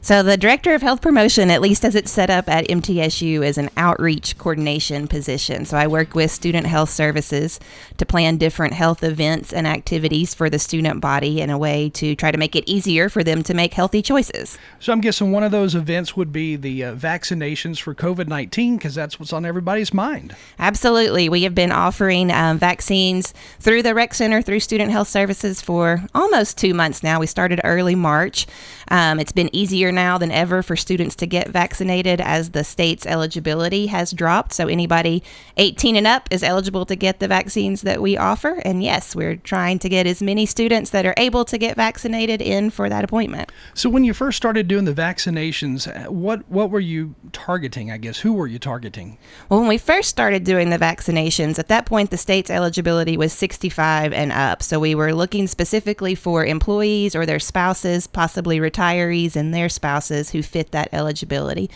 So, 0.04 0.22
the 0.22 0.36
Director 0.36 0.76
of 0.76 0.82
Health 0.82 1.00
Promotion, 1.00 1.50
at 1.50 1.62
least 1.62 1.86
as 1.86 1.96
it's 1.96 2.12
set 2.12 2.30
up 2.30 2.50
at 2.50 2.68
MTSU, 2.68 3.42
is 3.42 3.58
an 3.58 3.70
outreach 3.78 4.38
coordination 4.38 5.08
position. 5.08 5.64
So, 5.64 5.78
I 5.78 5.88
work 5.88 6.14
with 6.14 6.30
Student 6.30 6.68
Health 6.68 6.90
Services 6.90 7.58
to 7.96 8.06
plan 8.06 8.36
different 8.36 8.74
health 8.74 9.02
events 9.02 9.54
and 9.54 9.66
activities 9.66 10.34
for 10.34 10.50
the 10.50 10.60
student 10.60 11.00
body 11.00 11.40
in 11.40 11.50
a 11.50 11.58
way 11.58 11.90
to 11.92 12.16
try 12.16 12.32
to 12.32 12.38
make 12.38 12.54
it 12.54 12.70
easier 12.70 13.08
for 13.08 13.24
them 13.24 13.44
to 13.44 13.54
make 13.54 13.74
healthy 13.74 14.02
choices. 14.02 14.58
So, 14.82 14.92
I'm 14.92 15.00
guessing 15.00 15.32
one 15.32 15.42
of 15.42 15.54
those 15.54 15.74
events 15.74 16.18
would 16.18 16.34
be 16.34 16.58
the 16.58 16.84
uh, 16.84 16.96
vaccinations 16.96 17.80
for 17.80 17.96
COVID 17.96 18.28
19 18.28 18.76
because 18.76 18.94
that's 18.96 19.22
what's 19.22 19.32
on 19.32 19.46
everybody's 19.46 19.94
mind. 19.94 20.36
Absolutely. 20.60 21.30
We 21.30 21.44
have 21.44 21.56
been 21.56 21.72
offering 21.72 22.30
um, 22.30 22.58
vaccines 22.58 23.34
through 23.62 23.84
the 23.84 23.96
Rec 23.96 24.14
Center, 24.16 24.42
through 24.42 24.60
Student 24.60 24.92
Health 24.92 25.08
Services 25.08 25.62
for 25.62 26.04
almost 26.14 26.58
two 26.58 26.74
months 26.74 27.04
now. 27.04 27.22
We 27.22 27.28
started 27.28 27.62
early 27.64 27.96
March. 27.96 28.48
Um, 28.94 29.20
it's 29.20 29.32
been 29.32 29.50
easier 29.56 29.92
now 29.92 30.20
than 30.20 30.30
ever 30.30 30.62
for 30.62 30.76
students 30.76 31.16
to 31.16 31.26
get 31.26 31.48
vaccinated 31.48 32.22
as 32.22 32.52
the 32.52 32.64
state's 32.64 33.08
eligibility 33.08 33.88
has 33.88 34.12
dropped. 34.12 34.54
So 34.54 34.68
anybody 34.68 35.24
18 35.58 35.96
and 35.96 36.06
up 36.06 36.28
is 36.30 36.44
eligible 36.44 36.86
to 36.86 36.96
get 36.96 37.20
the 37.20 37.28
vaccines 37.28 37.82
that 37.82 38.04
we 38.04 38.18
offer. 38.18 38.62
And 38.64 38.84
yes, 38.84 39.16
we're 39.16 39.38
trying 39.38 39.80
to 39.80 39.90
get 39.90 40.06
as 40.06 40.22
many 40.22 40.46
students 40.46 40.92
that 40.92 41.08
are 41.08 41.16
able 41.18 41.44
to 41.46 41.58
get 41.58 41.76
vaccinated 41.76 42.40
in 42.40 42.70
for 42.70 42.88
that 42.88 43.04
appointment. 43.04 43.52
So 43.74 43.90
when 43.90 44.04
you 44.04 44.14
first 44.14 44.38
started 44.38 44.68
doing 44.68 44.86
the 44.86 44.94
vaccinations, 44.94 45.88
uh, 45.88 46.12
what 46.12 46.48
what 46.48 46.70
were 46.70 46.80
you 46.80 47.16
targeting? 47.32 47.90
I 47.90 47.98
guess 47.98 48.20
who 48.20 48.34
were 48.34 48.46
you 48.46 48.60
targeting? 48.60 49.18
Well, 49.50 49.60
when 49.60 49.70
we 49.70 49.80
first 49.80 50.10
started 50.10 50.44
doing 50.44 50.70
the 50.70 50.78
vaccinations, 50.78 51.58
at 51.58 51.68
that 51.70 51.88
point 51.88 52.12
the 52.12 52.18
state's 52.18 52.52
eligibility 52.52 53.18
was 53.18 53.34
65 53.34 54.14
and 54.14 54.32
up. 54.32 54.62
So 54.62 54.80
we 54.80 54.94
were 54.94 55.16
looking 55.16 55.48
specifically 55.48 56.14
for 56.14 56.46
employees 56.46 57.16
or 57.16 57.26
their 57.26 57.40
spouses, 57.40 58.06
possibly 58.06 58.60
retirees 58.84 59.36
and 59.36 59.54
their 59.54 59.70
spouses 59.70 60.30
who 60.32 60.42
fit 60.42 60.72
that 60.72 60.90
eligibility. 60.92 61.70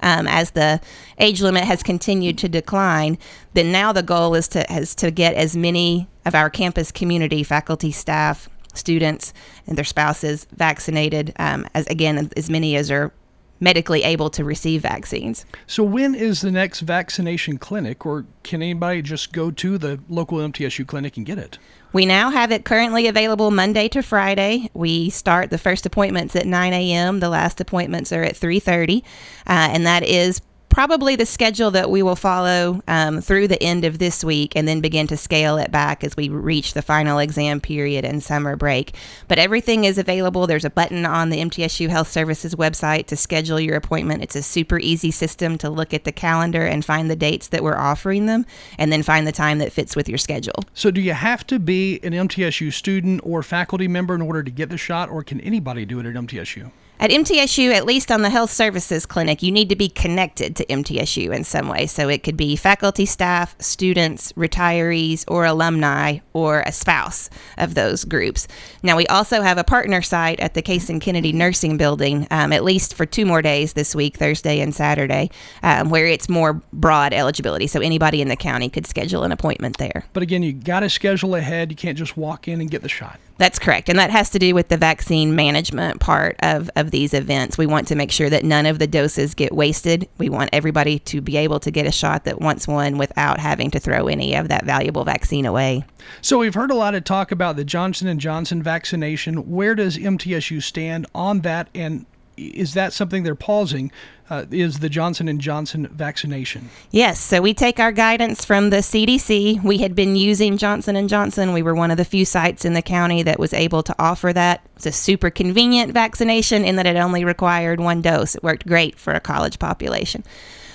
Um, 0.00 0.26
as 0.26 0.52
the 0.52 0.80
age 1.18 1.40
limit 1.40 1.64
has 1.64 1.82
continued 1.82 2.38
to 2.38 2.48
decline, 2.48 3.18
then 3.54 3.72
now 3.72 3.92
the 3.92 4.02
goal 4.02 4.34
is 4.34 4.48
to 4.48 4.72
is 4.72 4.94
to 4.96 5.10
get 5.10 5.34
as 5.34 5.56
many 5.56 6.08
of 6.24 6.34
our 6.34 6.50
campus 6.50 6.90
community, 6.90 7.42
faculty, 7.42 7.92
staff, 7.92 8.48
students, 8.74 9.32
and 9.66 9.76
their 9.78 9.84
spouses 9.84 10.46
vaccinated 10.56 11.32
um, 11.38 11.66
as 11.74 11.86
again 11.86 12.30
as 12.36 12.50
many 12.50 12.76
as 12.76 12.90
are 12.90 13.12
medically 13.60 14.02
able 14.02 14.30
to 14.30 14.44
receive 14.44 14.82
vaccines. 14.82 15.46
So 15.66 15.82
when 15.82 16.14
is 16.14 16.40
the 16.40 16.50
next 16.50 16.80
vaccination 16.80 17.58
clinic, 17.58 18.04
or 18.04 18.26
can 18.42 18.62
anybody 18.62 19.02
just 19.02 19.32
go 19.32 19.50
to 19.50 19.78
the 19.78 20.00
local 20.08 20.38
MTSU 20.38 20.86
clinic 20.86 21.16
and 21.16 21.24
get 21.24 21.38
it? 21.38 21.58
We 21.92 22.06
now 22.06 22.30
have 22.30 22.50
it 22.50 22.64
currently 22.64 23.06
available 23.06 23.50
Monday 23.50 23.88
to 23.88 24.02
Friday. 24.02 24.68
We 24.74 25.10
start 25.10 25.50
the 25.50 25.58
first 25.58 25.86
appointments 25.86 26.34
at 26.34 26.46
9 26.46 26.72
a.m. 26.72 27.20
The 27.20 27.28
last 27.28 27.60
appointments 27.60 28.12
are 28.12 28.22
at 28.22 28.34
3:30, 28.34 29.02
uh, 29.02 29.02
and 29.46 29.86
that 29.86 30.02
is 30.02 30.40
probably 30.74 31.14
the 31.14 31.24
schedule 31.24 31.70
that 31.70 31.88
we 31.88 32.02
will 32.02 32.16
follow 32.16 32.82
um, 32.88 33.20
through 33.20 33.46
the 33.46 33.62
end 33.62 33.84
of 33.84 34.00
this 34.00 34.24
week 34.24 34.56
and 34.56 34.66
then 34.66 34.80
begin 34.80 35.06
to 35.06 35.16
scale 35.16 35.56
it 35.56 35.70
back 35.70 36.02
as 36.02 36.16
we 36.16 36.28
reach 36.28 36.74
the 36.74 36.82
final 36.82 37.20
exam 37.20 37.60
period 37.60 38.04
and 38.04 38.20
summer 38.24 38.56
break. 38.56 38.92
But 39.28 39.38
everything 39.38 39.84
is 39.84 39.98
available. 39.98 40.48
There's 40.48 40.64
a 40.64 40.70
button 40.70 41.06
on 41.06 41.30
the 41.30 41.38
MTSU 41.38 41.88
Health 41.88 42.08
Services 42.08 42.56
website 42.56 43.06
to 43.06 43.16
schedule 43.16 43.60
your 43.60 43.76
appointment. 43.76 44.24
It's 44.24 44.34
a 44.34 44.42
super 44.42 44.80
easy 44.80 45.12
system 45.12 45.58
to 45.58 45.70
look 45.70 45.94
at 45.94 46.02
the 46.02 46.10
calendar 46.10 46.66
and 46.66 46.84
find 46.84 47.08
the 47.08 47.14
dates 47.14 47.46
that 47.48 47.62
we're 47.62 47.78
offering 47.78 48.26
them 48.26 48.44
and 48.76 48.92
then 48.92 49.04
find 49.04 49.28
the 49.28 49.32
time 49.32 49.58
that 49.58 49.70
fits 49.70 49.94
with 49.94 50.08
your 50.08 50.18
schedule. 50.18 50.64
So, 50.74 50.90
do 50.90 51.00
you 51.00 51.12
have 51.12 51.46
to 51.46 51.60
be 51.60 52.00
an 52.02 52.12
MTSU 52.12 52.72
student 52.72 53.20
or 53.22 53.44
faculty 53.44 53.86
member 53.86 54.16
in 54.16 54.22
order 54.22 54.42
to 54.42 54.50
get 54.50 54.70
the 54.70 54.76
shot, 54.76 55.08
or 55.08 55.22
can 55.22 55.40
anybody 55.42 55.84
do 55.84 56.00
it 56.00 56.06
at 56.06 56.14
MTSU? 56.14 56.72
At 57.00 57.10
MTSU, 57.10 57.72
at 57.72 57.84
least 57.84 58.12
on 58.12 58.22
the 58.22 58.30
health 58.30 58.50
services 58.50 59.04
clinic, 59.04 59.42
you 59.42 59.50
need 59.50 59.68
to 59.68 59.76
be 59.76 59.88
connected 59.88 60.54
to 60.56 60.64
MTSU 60.66 61.34
in 61.34 61.42
some 61.42 61.68
way. 61.68 61.86
So 61.86 62.08
it 62.08 62.22
could 62.22 62.36
be 62.36 62.54
faculty, 62.54 63.04
staff, 63.04 63.56
students, 63.58 64.32
retirees, 64.32 65.24
or 65.26 65.44
alumni, 65.44 66.18
or 66.32 66.60
a 66.60 66.72
spouse 66.72 67.30
of 67.58 67.74
those 67.74 68.04
groups. 68.04 68.46
Now, 68.82 68.96
we 68.96 69.06
also 69.08 69.42
have 69.42 69.58
a 69.58 69.64
partner 69.64 70.02
site 70.02 70.38
at 70.38 70.54
the 70.54 70.62
Cason-Kennedy 70.62 71.32
Nursing 71.32 71.76
Building, 71.76 72.28
um, 72.30 72.52
at 72.52 72.62
least 72.62 72.94
for 72.94 73.04
two 73.04 73.26
more 73.26 73.42
days 73.42 73.72
this 73.72 73.94
week, 73.94 74.16
Thursday 74.16 74.60
and 74.60 74.74
Saturday, 74.74 75.30
um, 75.64 75.90
where 75.90 76.06
it's 76.06 76.28
more 76.28 76.62
broad 76.72 77.12
eligibility. 77.12 77.66
So 77.66 77.80
anybody 77.80 78.22
in 78.22 78.28
the 78.28 78.36
county 78.36 78.68
could 78.68 78.86
schedule 78.86 79.24
an 79.24 79.32
appointment 79.32 79.78
there. 79.78 80.06
But 80.12 80.22
again, 80.22 80.44
you 80.44 80.52
got 80.52 80.80
to 80.80 80.88
schedule 80.88 81.34
ahead. 81.34 81.70
You 81.70 81.76
can't 81.76 81.98
just 81.98 82.16
walk 82.16 82.46
in 82.46 82.60
and 82.60 82.70
get 82.70 82.82
the 82.82 82.88
shot. 82.88 83.18
That's 83.36 83.58
correct. 83.58 83.88
And 83.88 83.98
that 83.98 84.10
has 84.10 84.30
to 84.30 84.38
do 84.38 84.54
with 84.54 84.68
the 84.68 84.76
vaccine 84.76 85.34
management 85.34 86.00
part 86.00 86.36
of, 86.40 86.70
of 86.76 86.92
these 86.92 87.12
events. 87.12 87.58
We 87.58 87.66
want 87.66 87.88
to 87.88 87.96
make 87.96 88.12
sure 88.12 88.30
that 88.30 88.44
none 88.44 88.64
of 88.64 88.78
the 88.78 88.86
doses 88.86 89.34
get 89.34 89.52
wasted. 89.52 90.08
We 90.18 90.28
want 90.28 90.50
everybody 90.52 91.00
to 91.00 91.20
be 91.20 91.36
able 91.36 91.58
to 91.60 91.70
get 91.70 91.86
a 91.86 91.92
shot 91.92 92.24
that 92.24 92.40
wants 92.40 92.68
one 92.68 92.96
without 92.96 93.40
having 93.40 93.70
to 93.72 93.80
throw 93.80 94.06
any 94.06 94.34
of 94.34 94.48
that 94.48 94.64
valuable 94.64 95.04
vaccine 95.04 95.46
away. 95.46 95.84
So 96.22 96.38
we've 96.38 96.54
heard 96.54 96.70
a 96.70 96.76
lot 96.76 96.94
of 96.94 97.04
talk 97.04 97.32
about 97.32 97.56
the 97.56 97.64
Johnson 97.64 98.06
and 98.06 98.20
Johnson 98.20 98.62
vaccination. 98.62 99.50
Where 99.50 99.74
does 99.74 99.98
MTSU 99.98 100.62
stand 100.62 101.06
on 101.14 101.40
that 101.40 101.68
and 101.74 102.06
is 102.36 102.74
that 102.74 102.92
something 102.92 103.22
they're 103.22 103.34
pausing 103.34 103.90
uh, 104.30 104.46
is 104.50 104.78
the 104.78 104.88
Johnson 104.88 105.28
and 105.28 105.40
Johnson 105.40 105.86
vaccination. 105.88 106.70
Yes, 106.90 107.20
so 107.20 107.40
we 107.40 107.52
take 107.52 107.78
our 107.78 107.92
guidance 107.92 108.44
from 108.44 108.70
the 108.70 108.78
CDC. 108.78 109.62
We 109.62 109.78
had 109.78 109.94
been 109.94 110.16
using 110.16 110.56
Johnson 110.56 110.96
and 110.96 111.08
Johnson. 111.08 111.52
We 111.52 111.62
were 111.62 111.74
one 111.74 111.90
of 111.90 111.96
the 111.96 112.04
few 112.04 112.24
sites 112.24 112.64
in 112.64 112.72
the 112.72 112.82
county 112.82 113.22
that 113.22 113.38
was 113.38 113.52
able 113.52 113.82
to 113.82 113.94
offer 113.98 114.32
that. 114.32 114.66
It's 114.76 114.86
a 114.86 114.92
super 114.92 115.30
convenient 115.30 115.92
vaccination 115.92 116.64
in 116.64 116.76
that 116.76 116.86
it 116.86 116.96
only 116.96 117.24
required 117.24 117.80
one 117.80 118.00
dose. 118.00 118.34
It 118.34 118.42
worked 118.42 118.66
great 118.66 118.98
for 118.98 119.12
a 119.12 119.20
college 119.20 119.58
population. 119.58 120.24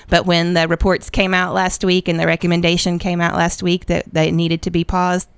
But 0.09 0.25
when 0.25 0.53
the 0.53 0.67
reports 0.67 1.09
came 1.09 1.33
out 1.33 1.53
last 1.53 1.83
week 1.83 2.07
and 2.07 2.19
the 2.19 2.25
recommendation 2.25 2.99
came 2.99 3.21
out 3.21 3.35
last 3.35 3.61
week 3.61 3.85
that 3.87 4.05
they 4.11 4.31
needed 4.31 4.61
to 4.63 4.71
be 4.71 4.83
paused, 4.83 5.29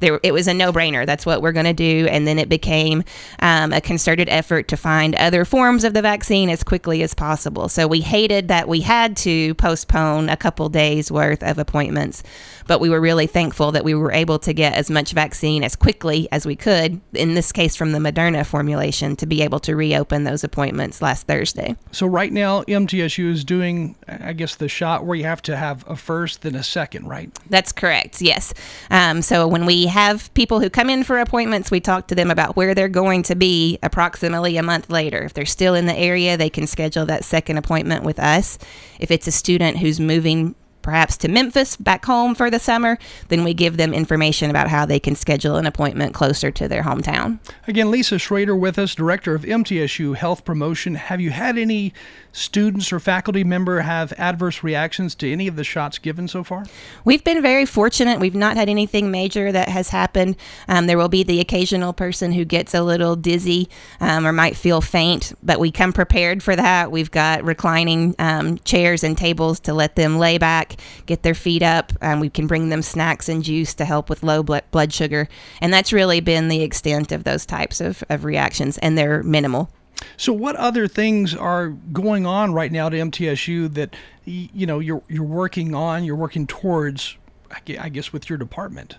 there 0.00 0.20
it 0.22 0.32
was 0.32 0.48
a 0.48 0.54
no-brainer. 0.54 1.06
That's 1.06 1.26
what 1.26 1.42
we're 1.42 1.52
going 1.52 1.66
to 1.66 1.72
do. 1.72 2.06
And 2.10 2.26
then 2.26 2.38
it 2.38 2.48
became 2.48 3.04
um, 3.40 3.72
a 3.72 3.80
concerted 3.80 4.28
effort 4.28 4.68
to 4.68 4.76
find 4.76 5.14
other 5.16 5.44
forms 5.44 5.84
of 5.84 5.94
the 5.94 6.02
vaccine 6.02 6.50
as 6.50 6.62
quickly 6.62 7.02
as 7.02 7.14
possible. 7.14 7.68
So 7.68 7.86
we 7.86 8.00
hated 8.00 8.48
that 8.48 8.68
we 8.68 8.80
had 8.80 9.16
to 9.18 9.54
postpone 9.54 10.28
a 10.28 10.36
couple 10.36 10.68
days 10.68 11.10
worth 11.10 11.42
of 11.42 11.58
appointments, 11.58 12.22
but 12.66 12.80
we 12.80 12.88
were 12.88 13.00
really 13.00 13.26
thankful 13.26 13.72
that 13.72 13.84
we 13.84 13.94
were 13.94 14.12
able 14.12 14.38
to 14.40 14.52
get 14.52 14.74
as 14.74 14.90
much 14.90 15.12
vaccine 15.12 15.64
as 15.64 15.74
quickly 15.74 16.28
as 16.32 16.46
we 16.46 16.56
could. 16.56 17.00
In 17.14 17.34
this 17.34 17.52
case, 17.52 17.74
from 17.74 17.92
the 17.92 17.98
Moderna 17.98 18.46
formulation, 18.46 19.16
to 19.16 19.26
be 19.26 19.42
able 19.42 19.60
to 19.60 19.74
reopen 19.74 20.24
those 20.24 20.44
appointments 20.44 21.02
last 21.02 21.26
Thursday. 21.26 21.76
So 21.92 22.06
right 22.06 22.32
now, 22.32 22.62
MTSU 22.62 23.30
is 23.30 23.44
doing, 23.44 23.96
I 24.06 24.32
guess, 24.32 24.56
the 24.56 24.68
shot 24.68 25.04
where 25.04 25.16
you 25.16 25.24
have 25.24 25.42
to 25.42 25.56
have 25.56 25.84
a 25.88 25.96
first, 25.96 26.42
then 26.42 26.54
a 26.54 26.62
second, 26.62 27.08
right? 27.08 27.30
That's 27.50 27.72
correct. 27.72 28.20
Yes. 28.20 28.54
Um, 28.90 29.22
so 29.22 29.46
when 29.48 29.66
we 29.66 29.86
have 29.88 30.32
people 30.34 30.60
who 30.60 30.70
come 30.70 30.88
in 30.88 31.04
for 31.04 31.18
appointments, 31.18 31.70
we 31.70 31.80
talk 31.80 32.08
to 32.08 32.14
them 32.14 32.30
about 32.30 32.56
where 32.56 32.74
they're 32.74 32.88
going 32.88 33.22
to 33.24 33.34
be 33.34 33.78
approximately 33.82 34.56
a 34.56 34.62
month 34.62 34.90
later. 34.90 35.22
If 35.22 35.34
they're 35.34 35.46
still 35.46 35.74
in 35.74 35.86
the 35.86 35.96
area, 35.96 36.36
they 36.36 36.50
can 36.50 36.66
schedule 36.66 37.06
that 37.06 37.24
second 37.24 37.58
appointment 37.58 38.04
with 38.04 38.18
us. 38.18 38.58
If 39.00 39.10
it's 39.10 39.26
a 39.26 39.32
student 39.32 39.78
who's 39.78 40.00
moving 40.00 40.54
perhaps 40.88 41.18
to 41.18 41.28
Memphis 41.28 41.76
back 41.76 42.06
home 42.06 42.34
for 42.34 42.50
the 42.50 42.58
summer, 42.58 42.96
then 43.28 43.44
we 43.44 43.52
give 43.52 43.76
them 43.76 43.92
information 43.92 44.48
about 44.48 44.68
how 44.68 44.86
they 44.86 44.98
can 44.98 45.14
schedule 45.14 45.56
an 45.56 45.66
appointment 45.66 46.14
closer 46.14 46.50
to 46.50 46.66
their 46.66 46.82
hometown. 46.82 47.38
Again, 47.66 47.90
Lisa 47.90 48.18
Schrader 48.18 48.56
with 48.56 48.78
us, 48.78 48.94
Director 48.94 49.34
of 49.34 49.42
MTSU 49.42 50.16
Health 50.16 50.46
Promotion. 50.46 50.94
Have 50.94 51.20
you 51.20 51.28
had 51.28 51.58
any 51.58 51.92
students 52.32 52.92
or 52.92 53.00
faculty 53.00 53.44
member 53.44 53.80
have 53.80 54.12
adverse 54.16 54.62
reactions 54.62 55.14
to 55.16 55.30
any 55.30 55.48
of 55.48 55.56
the 55.56 55.64
shots 55.64 55.98
given 55.98 56.28
so 56.28 56.42
far? 56.44 56.64
We've 57.04 57.24
been 57.24 57.42
very 57.42 57.66
fortunate. 57.66 58.20
We've 58.20 58.34
not 58.34 58.56
had 58.56 58.68
anything 58.68 59.10
major 59.10 59.50
that 59.52 59.68
has 59.68 59.90
happened. 59.90 60.36
Um, 60.68 60.86
there 60.86 60.96
will 60.96 61.08
be 61.08 61.22
the 61.22 61.40
occasional 61.40 61.92
person 61.92 62.32
who 62.32 62.44
gets 62.44 62.74
a 62.74 62.82
little 62.82 63.16
dizzy 63.16 63.68
um, 64.00 64.26
or 64.26 64.32
might 64.32 64.56
feel 64.56 64.80
faint, 64.80 65.34
but 65.42 65.60
we 65.60 65.70
come 65.70 65.92
prepared 65.92 66.42
for 66.42 66.54
that. 66.56 66.90
We've 66.90 67.10
got 67.10 67.44
reclining 67.44 68.14
um, 68.18 68.58
chairs 68.60 69.04
and 69.04 69.18
tables 69.18 69.60
to 69.60 69.74
let 69.74 69.96
them 69.96 70.18
lay 70.18 70.38
back, 70.38 70.76
get 71.06 71.22
their 71.22 71.34
feet 71.34 71.62
up. 71.62 71.92
Um, 72.00 72.20
we 72.20 72.30
can 72.30 72.46
bring 72.46 72.68
them 72.68 72.82
snacks 72.82 73.28
and 73.28 73.42
juice 73.42 73.74
to 73.74 73.84
help 73.84 74.08
with 74.08 74.22
low 74.22 74.42
blood 74.42 74.92
sugar. 74.92 75.28
And 75.60 75.72
that's 75.72 75.92
really 75.92 76.20
been 76.20 76.48
the 76.48 76.62
extent 76.62 77.12
of 77.12 77.24
those 77.24 77.46
types 77.46 77.80
of, 77.80 78.02
of 78.08 78.24
reactions, 78.24 78.78
and 78.78 78.96
they're 78.96 79.22
minimal. 79.22 79.70
So, 80.16 80.32
what 80.32 80.56
other 80.56 80.86
things 80.86 81.34
are 81.34 81.68
going 81.68 82.26
on 82.26 82.52
right 82.52 82.70
now 82.70 82.86
at 82.86 82.92
MTSU 82.92 83.72
that 83.74 83.96
you 84.24 84.66
know 84.66 84.78
you're 84.78 85.02
you're 85.08 85.24
working 85.24 85.74
on, 85.74 86.04
you're 86.04 86.16
working 86.16 86.46
towards? 86.46 87.16
I 87.50 87.88
guess 87.88 88.12
with 88.12 88.28
your 88.28 88.38
department. 88.38 88.96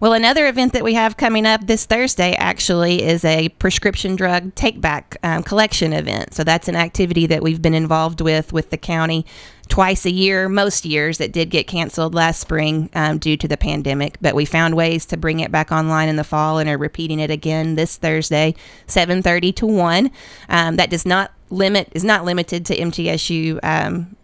Well, 0.00 0.12
another 0.12 0.46
event 0.46 0.72
that 0.72 0.84
we 0.84 0.94
have 0.94 1.16
coming 1.16 1.46
up 1.46 1.66
this 1.66 1.84
Thursday 1.84 2.34
actually 2.34 3.02
is 3.02 3.24
a 3.24 3.50
prescription 3.50 4.16
drug 4.16 4.54
take 4.54 4.80
back 4.80 5.16
um, 5.22 5.42
collection 5.42 5.92
event. 5.92 6.34
So 6.34 6.42
that's 6.44 6.68
an 6.68 6.76
activity 6.76 7.26
that 7.26 7.42
we've 7.42 7.60
been 7.60 7.74
involved 7.74 8.20
with 8.20 8.52
with 8.52 8.70
the 8.70 8.78
county 8.78 9.26
twice 9.68 10.04
a 10.04 10.10
year, 10.10 10.48
most 10.48 10.84
years. 10.84 11.20
It 11.20 11.32
did 11.32 11.50
get 11.50 11.66
canceled 11.66 12.14
last 12.14 12.40
spring 12.40 12.90
um, 12.94 13.18
due 13.18 13.36
to 13.36 13.46
the 13.46 13.56
pandemic, 13.56 14.18
but 14.20 14.34
we 14.34 14.44
found 14.44 14.76
ways 14.76 15.06
to 15.06 15.16
bring 15.16 15.40
it 15.40 15.52
back 15.52 15.70
online 15.70 16.08
in 16.08 16.16
the 16.16 16.24
fall 16.24 16.58
and 16.58 16.68
are 16.68 16.78
repeating 16.78 17.20
it 17.20 17.30
again 17.30 17.76
this 17.76 17.96
Thursday, 17.96 18.54
7:30 18.86 19.54
to 19.56 19.66
1. 19.66 20.10
Um, 20.48 20.76
that 20.76 20.90
does 20.90 21.06
not 21.06 21.32
limit 21.50 21.88
is 21.92 22.04
not 22.04 22.24
limited 22.24 22.64
to 22.66 22.76
MTSU 22.76 23.58
um, 23.62 24.16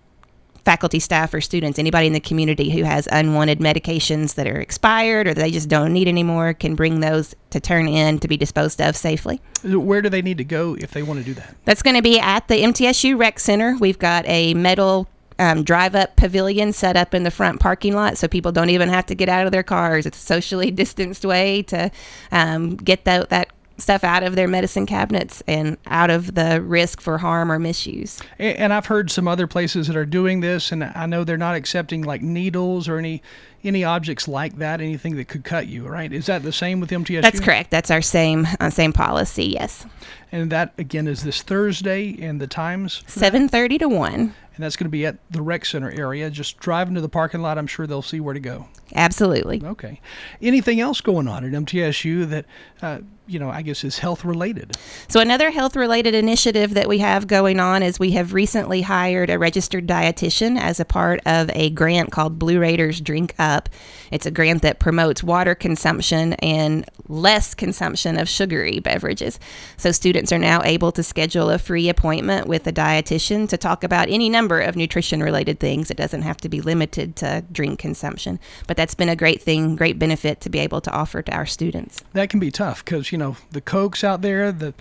faculty, 0.67 0.99
staff, 0.99 1.33
or 1.33 1.41
students. 1.41 1.79
Anybody 1.79 2.09
in 2.09 2.13
the 2.13 2.19
community 2.19 2.71
who 2.71 2.83
has 2.83 3.07
unwanted 3.13 3.61
medications 3.61 4.35
that 4.35 4.49
are 4.49 4.61
expired 4.61 5.29
or 5.29 5.33
they 5.33 5.53
just 5.53 5.69
don't 5.69 5.93
need 5.93 6.09
anymore 6.09 6.55
can 6.55 6.75
bring 6.75 6.99
those 6.99 7.37
to 7.51 7.61
turn 7.61 7.87
in 7.87 8.19
to 8.19 8.27
be 8.27 8.37
disposed 8.37 8.81
of 8.81 8.97
safely. 8.97 9.41
Where 9.63 10.03
do 10.03 10.09
they 10.09 10.23
need 10.23 10.39
to 10.39 10.45
go 10.45 10.75
if 10.75 10.91
they 10.91 11.05
want 11.05 11.21
to 11.21 11.25
do 11.25 11.35
that? 11.35 11.55
That's 11.65 11.83
going 11.83 11.95
to 11.95 12.03
be 12.03 12.19
at 12.19 12.49
the 12.49 12.57
MTSU 12.57 13.17
Rec 13.17 13.39
Center. 13.39 13.77
We've 13.79 13.99
got 13.99 14.27
a 14.27 14.55
metal 14.55 15.09
um, 15.39 15.63
drive 15.63 15.95
up 15.95 16.17
pavilion 16.17 16.73
set 16.73 16.97
up 16.97 17.15
in 17.15 17.23
the 17.23 17.31
front 17.31 17.61
parking 17.61 17.95
lot 17.95 18.19
so 18.19 18.27
people 18.27 18.51
don't 18.51 18.71
even 18.71 18.89
have 18.89 19.07
to 19.07 19.15
get 19.15 19.29
out 19.29 19.47
of 19.47 19.53
their 19.53 19.63
cars. 19.63 20.05
It's 20.05 20.19
a 20.19 20.21
socially 20.21 20.71
distanced 20.83 21.25
way 21.25 21.63
to 21.65 21.93
um, 22.33 22.75
get 22.77 23.05
that, 23.05 23.29
that 23.31 23.51
stuff 23.79 24.05
out 24.05 24.23
of 24.23 24.35
their 24.35 24.49
medicine 24.49 24.87
cabinets 24.87 25.43
and 25.47 25.77
out 25.87 26.11
of 26.11 26.35
the 26.35 26.61
risk 26.63 27.01
for 27.01 27.19
harm 27.19 27.53
or 27.53 27.59
misuse. 27.59 28.21
And 28.39 28.73
I've 28.73 28.87
heard 28.87 29.11
some 29.11 29.29
other 29.29 29.47
places 29.47 29.87
that 29.87 29.97
are 29.97 30.07
doing 30.07 30.41
this, 30.41 30.73
and 30.73 30.85
I 30.85 31.07
know 31.07 31.25
they're 31.25 31.37
not 31.37 31.57
accepting 31.57 32.03
like 32.03 32.23
needles 32.23 32.89
or 32.89 32.99
any 32.99 33.23
any 33.65 33.83
objects 33.83 34.29
like 34.29 34.59
that, 34.59 34.81
anything 34.81 35.17
that 35.17 35.27
could 35.27 35.43
cut 35.43 35.67
you. 35.67 35.87
Right? 35.87 36.13
Is 36.13 36.27
that 36.27 36.43
the 36.43 36.53
same 36.53 36.81
with 36.81 36.91
MTSU? 36.91 37.23
That's 37.23 37.41
correct. 37.41 37.71
That's 37.71 37.91
our 37.91 38.03
same 38.03 38.47
uh, 38.61 38.71
same 38.71 38.93
policy. 38.93 39.47
Yes. 39.47 39.85
And 40.33 40.51
that 40.53 40.73
again 40.79 41.09
is 41.09 41.23
this 41.23 41.43
Thursday, 41.43 42.17
and 42.21 42.41
the 42.41 42.47
times 42.47 43.03
seven 43.07 43.49
thirty 43.49 43.79
to 43.79 43.89
one 43.89 44.35
and 44.57 44.65
that's 44.65 44.77
going 44.77 44.87
to 44.87 44.91
be 44.91 45.05
at 45.07 45.17
the 45.31 45.43
rec 45.43 45.65
center 45.65 45.91
area. 45.91 46.31
Just 46.31 46.59
drive 46.59 46.89
into 46.89 47.01
the 47.01 47.09
parking 47.09 47.43
lot. 47.43 47.59
I'm 47.59 47.67
sure 47.67 47.87
they'll 47.87 48.03
see 48.03 48.21
where 48.21 48.35
to 48.35 48.41
go. 48.41 48.67
Absolutely. 48.95 49.63
Okay. 49.63 50.01
Anything 50.41 50.81
else 50.81 51.01
going 51.01 51.29
on 51.29 51.45
at 51.45 51.53
MTSU 51.53 52.29
that, 52.31 52.47
uh, 52.81 53.01
you 53.27 53.39
know, 53.39 53.51
I 53.51 53.63
guess 53.63 53.85
is 53.85 53.99
health 53.99 54.25
related? 54.25 54.77
So, 55.09 55.21
another 55.21 55.51
health 55.51 55.77
related 55.77 56.15
initiative 56.15 56.75
that 56.75 56.89
we 56.89 56.99
have 56.99 57.27
going 57.27 57.61
on 57.61 57.83
is 57.83 57.99
we 57.99 58.13
have 58.13 58.33
recently 58.33 58.83
hired 58.83 59.31
a 59.31 59.39
registered 59.39 59.87
dietitian 59.87 60.59
as 60.59 60.81
a 60.81 60.85
part 60.85 61.21
of 61.27 61.51
a 61.55 61.71
grant 61.71 62.13
called 62.13 62.39
Blue 62.39 62.61
Raiders 62.61 63.01
Drink 63.01 63.35
Up. 63.39 63.69
It's 64.11 64.27
a 64.27 64.31
grant 64.31 64.63
that 64.63 64.79
promotes 64.79 65.23
water 65.23 65.55
consumption 65.55 66.35
and 66.35 66.89
less 67.09 67.55
consumption 67.55 68.19
of 68.19 68.29
sugary 68.29 68.79
beverages. 68.79 69.39
So, 69.77 69.93
students 69.93 70.33
are 70.33 70.39
now 70.39 70.63
able 70.63 70.93
to 70.93 71.03
schedule 71.03 71.51
a 71.51 71.59
free 71.59 71.89
appointment 71.89 72.47
with 72.47 72.67
a 72.67 72.73
dietitian 72.73 73.49
to 73.49 73.57
talk 73.57 73.83
about 73.83 74.09
any 74.09 74.29
number 74.29 74.61
of 74.61 74.77
nutrition 74.77 75.23
related 75.23 75.59
things. 75.59 75.91
It 75.91 75.97
doesn't 75.97 76.23
have 76.23 76.37
to 76.39 76.49
be 76.49 76.61
limited 76.61 77.17
to 77.17 77.45
drink 77.51 77.79
consumption. 77.79 78.39
But 78.67 78.77
that's 78.77 78.95
been 78.95 79.09
a 79.09 79.17
great 79.17 79.43
thing, 79.43 79.77
great 79.77 79.99
benefit 79.99 80.41
to 80.43 80.51
be 80.51 80.59
able 80.61 80.81
to 80.83 80.91
offer 80.91 81.23
to 81.23 81.33
our 81.33 81.47
students. 81.47 82.03
That 82.13 82.31
can 82.31 82.41
be 82.41 82.51
tough 82.51 82.85
because, 82.85 83.11
you 83.13 83.16
know, 83.19 83.37
the 83.51 83.61
Cokes 83.61 84.05
out 84.05 84.23
there, 84.23 84.53
the 84.53 84.75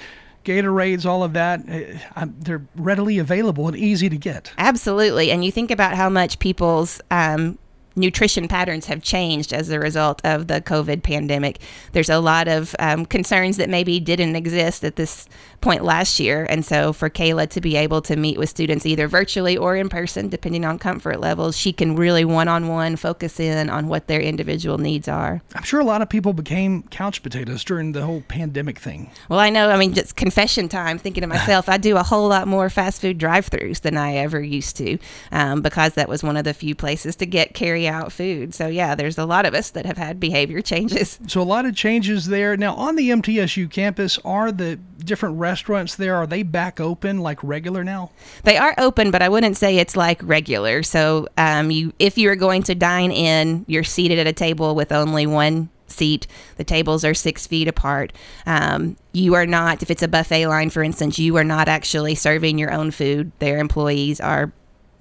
Gatorades, 0.43 1.05
all 1.05 1.23
of 1.23 1.33
that, 1.33 1.61
eh, 1.67 1.97
they're 2.39 2.65
readily 2.75 3.17
available 3.17 3.67
and 3.67 3.75
easy 3.75 4.09
to 4.09 4.17
get. 4.17 4.53
Absolutely. 4.57 5.31
And 5.31 5.43
you 5.43 5.51
think 5.51 5.71
about 5.71 5.95
how 5.95 6.09
much 6.09 6.39
people's 6.39 7.01
um, 7.11 7.57
nutrition 7.95 8.47
patterns 8.47 8.85
have 8.85 9.01
changed 9.01 9.53
as 9.53 9.69
a 9.69 9.79
result 9.79 10.21
of 10.23 10.47
the 10.47 10.61
COVID 10.61 11.03
pandemic. 11.03 11.59
There's 11.93 12.09
a 12.09 12.19
lot 12.19 12.47
of 12.47 12.75
um, 12.79 13.05
concerns 13.05 13.57
that 13.57 13.69
maybe 13.69 13.99
didn't 13.99 14.35
exist 14.35 14.83
at 14.83 14.95
this 14.95 15.27
point 15.61 15.83
last 15.83 16.19
year. 16.19 16.45
And 16.49 16.63
so 16.65 16.93
for 16.93 17.09
Kayla 17.09 17.49
to 17.49 17.61
be 17.61 17.75
able 17.75 18.01
to 18.03 18.15
meet 18.15 18.37
with 18.37 18.49
students 18.49 18.85
either 18.85 19.07
virtually 19.07 19.57
or 19.57 19.75
in 19.75 19.89
person, 19.89 20.29
depending 20.29 20.65
on 20.65 20.77
comfort 20.77 21.19
levels, 21.19 21.57
she 21.57 21.73
can 21.73 21.95
really 21.95 22.25
one 22.25 22.47
on 22.47 22.67
one 22.67 22.95
focus 22.95 23.39
in 23.39 23.69
on 23.69 23.87
what 23.87 24.07
their 24.07 24.21
individual 24.21 24.77
needs 24.77 25.07
are. 25.07 25.41
I'm 25.55 25.63
sure 25.63 25.79
a 25.79 25.85
lot 25.85 26.01
of 26.01 26.09
people 26.09 26.33
became 26.33 26.83
couch 26.83 27.23
potatoes 27.23 27.63
during 27.63 27.93
the 27.93 28.05
whole 28.05 28.21
pandemic 28.27 28.77
thing. 28.77 29.09
Well, 29.29 29.39
I 29.39 29.49
know. 29.49 29.69
I 29.69 29.77
mean, 29.77 29.93
just 29.93 30.15
confession 30.15 30.69
time, 30.69 30.97
thinking 30.99 31.21
to 31.21 31.27
myself, 31.27 31.67
I 31.69 31.77
do 31.77 31.97
a 31.97 32.03
whole 32.03 32.27
lot 32.27 32.47
more 32.47 32.69
fast 32.69 33.01
food 33.01 33.17
drive 33.17 33.49
throughs 33.49 33.81
than 33.81 33.97
I 33.97 34.17
ever 34.17 34.41
used 34.41 34.77
to 34.77 34.97
um, 35.31 35.61
because 35.61 35.93
that 35.93 36.09
was 36.09 36.23
one 36.23 36.37
of 36.37 36.43
the 36.43 36.53
few 36.53 36.75
places 36.75 37.15
to 37.17 37.25
get 37.25 37.53
carry 37.53 37.84
out 37.87 38.11
food. 38.11 38.53
So 38.53 38.67
yeah, 38.67 38.95
there's 38.95 39.17
a 39.17 39.25
lot 39.25 39.45
of 39.45 39.53
us 39.53 39.71
that 39.71 39.85
have 39.85 39.97
had 39.97 40.19
behavior 40.19 40.61
changes. 40.61 41.19
So 41.27 41.41
a 41.41 41.43
lot 41.43 41.65
of 41.65 41.75
changes 41.75 42.27
there. 42.27 42.55
Now 42.55 42.75
on 42.75 42.95
the 42.95 43.09
MTSU 43.09 43.69
campus, 43.69 44.17
are 44.23 44.51
the 44.51 44.77
different 45.03 45.37
restaurants 45.37 45.95
there 45.95 46.15
are 46.15 46.27
they 46.27 46.43
back 46.43 46.79
open 46.79 47.19
like 47.19 47.43
regular 47.43 47.83
now? 47.83 48.11
They 48.43 48.57
are 48.57 48.73
open, 48.77 49.11
but 49.11 49.21
I 49.21 49.29
wouldn't 49.29 49.57
say 49.57 49.77
it's 49.77 49.97
like 49.97 50.21
regular. 50.23 50.83
So 50.83 51.27
um, 51.37 51.71
you 51.71 51.93
if 51.99 52.17
you're 52.17 52.35
going 52.35 52.63
to 52.63 52.75
dine 52.75 53.11
in, 53.11 53.65
you're 53.67 53.83
seated 53.83 54.19
at 54.19 54.27
a 54.27 54.33
table 54.33 54.75
with 54.75 54.91
only 54.91 55.25
one 55.25 55.69
seat. 55.87 56.27
The 56.57 56.63
tables 56.63 57.03
are 57.03 57.13
six 57.13 57.47
feet 57.47 57.67
apart. 57.67 58.13
Um, 58.45 58.97
you 59.13 59.33
are 59.35 59.45
not, 59.45 59.81
if 59.81 59.91
it's 59.91 60.03
a 60.03 60.07
buffet 60.07 60.47
line, 60.47 60.69
for 60.69 60.83
instance, 60.83 61.19
you 61.19 61.35
are 61.37 61.43
not 61.43 61.67
actually 61.67 62.15
serving 62.15 62.57
your 62.57 62.71
own 62.71 62.91
food. 62.91 63.31
Their 63.39 63.59
employees 63.59 64.19
are 64.19 64.51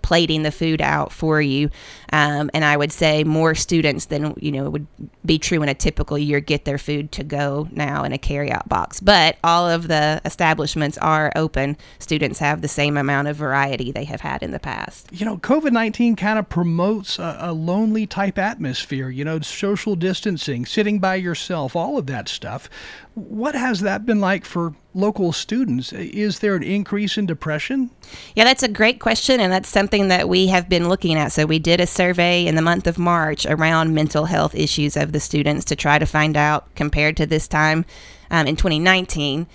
plating 0.02 0.42
the 0.42 0.52
food 0.52 0.82
out 0.82 1.12
for 1.12 1.40
you. 1.40 1.70
Um, 2.14 2.48
and 2.54 2.64
I 2.64 2.76
would 2.76 2.92
say 2.92 3.24
more 3.24 3.56
students 3.56 4.04
than 4.06 4.34
you 4.40 4.52
know 4.52 4.70
would 4.70 4.86
be 5.26 5.36
true 5.36 5.64
in 5.64 5.68
a 5.68 5.74
typical 5.74 6.16
year 6.16 6.38
get 6.38 6.64
their 6.64 6.78
food 6.78 7.10
to 7.12 7.24
go 7.24 7.66
now 7.72 8.04
in 8.04 8.12
a 8.12 8.18
carryout 8.18 8.68
box. 8.68 9.00
But 9.00 9.36
all 9.42 9.68
of 9.68 9.88
the 9.88 10.20
establishments 10.24 10.96
are 10.98 11.32
open. 11.34 11.76
Students 11.98 12.38
have 12.38 12.62
the 12.62 12.68
same 12.68 12.96
amount 12.96 13.26
of 13.26 13.34
variety 13.34 13.90
they 13.90 14.04
have 14.04 14.20
had 14.20 14.44
in 14.44 14.52
the 14.52 14.60
past. 14.60 15.08
You 15.10 15.26
know, 15.26 15.38
COVID 15.38 15.72
nineteen 15.72 16.14
kind 16.14 16.38
of 16.38 16.48
promotes 16.48 17.18
a, 17.18 17.36
a 17.40 17.52
lonely 17.52 18.06
type 18.06 18.38
atmosphere. 18.38 19.10
You 19.10 19.24
know, 19.24 19.40
social 19.40 19.96
distancing, 19.96 20.66
sitting 20.66 21.00
by 21.00 21.16
yourself, 21.16 21.74
all 21.74 21.98
of 21.98 22.06
that 22.06 22.28
stuff. 22.28 22.70
What 23.14 23.54
has 23.54 23.80
that 23.80 24.06
been 24.06 24.20
like 24.20 24.44
for 24.44 24.74
local 24.92 25.32
students? 25.32 25.92
Is 25.92 26.40
there 26.40 26.56
an 26.56 26.64
increase 26.64 27.16
in 27.16 27.26
depression? 27.26 27.90
Yeah, 28.34 28.42
that's 28.42 28.64
a 28.64 28.68
great 28.68 28.98
question, 28.98 29.38
and 29.38 29.52
that's 29.52 29.68
something 29.68 30.08
that 30.08 30.28
we 30.28 30.48
have 30.48 30.68
been 30.68 30.88
looking 30.88 31.16
at. 31.16 31.30
So, 31.30 31.46
we 31.46 31.60
did 31.60 31.80
a 31.80 31.86
survey 31.86 32.03
in 32.10 32.54
the 32.54 32.62
month 32.62 32.86
of 32.86 32.98
March 32.98 33.46
around 33.46 33.94
mental 33.94 34.26
health 34.26 34.54
issues 34.54 34.96
of 34.96 35.12
the 35.12 35.20
students 35.20 35.64
to 35.66 35.76
try 35.76 35.98
to 35.98 36.06
find 36.06 36.36
out, 36.36 36.74
compared 36.74 37.16
to 37.16 37.26
this 37.26 37.48
time 37.48 37.84
um, 38.30 38.46
in 38.46 38.56
2019, 38.56 39.46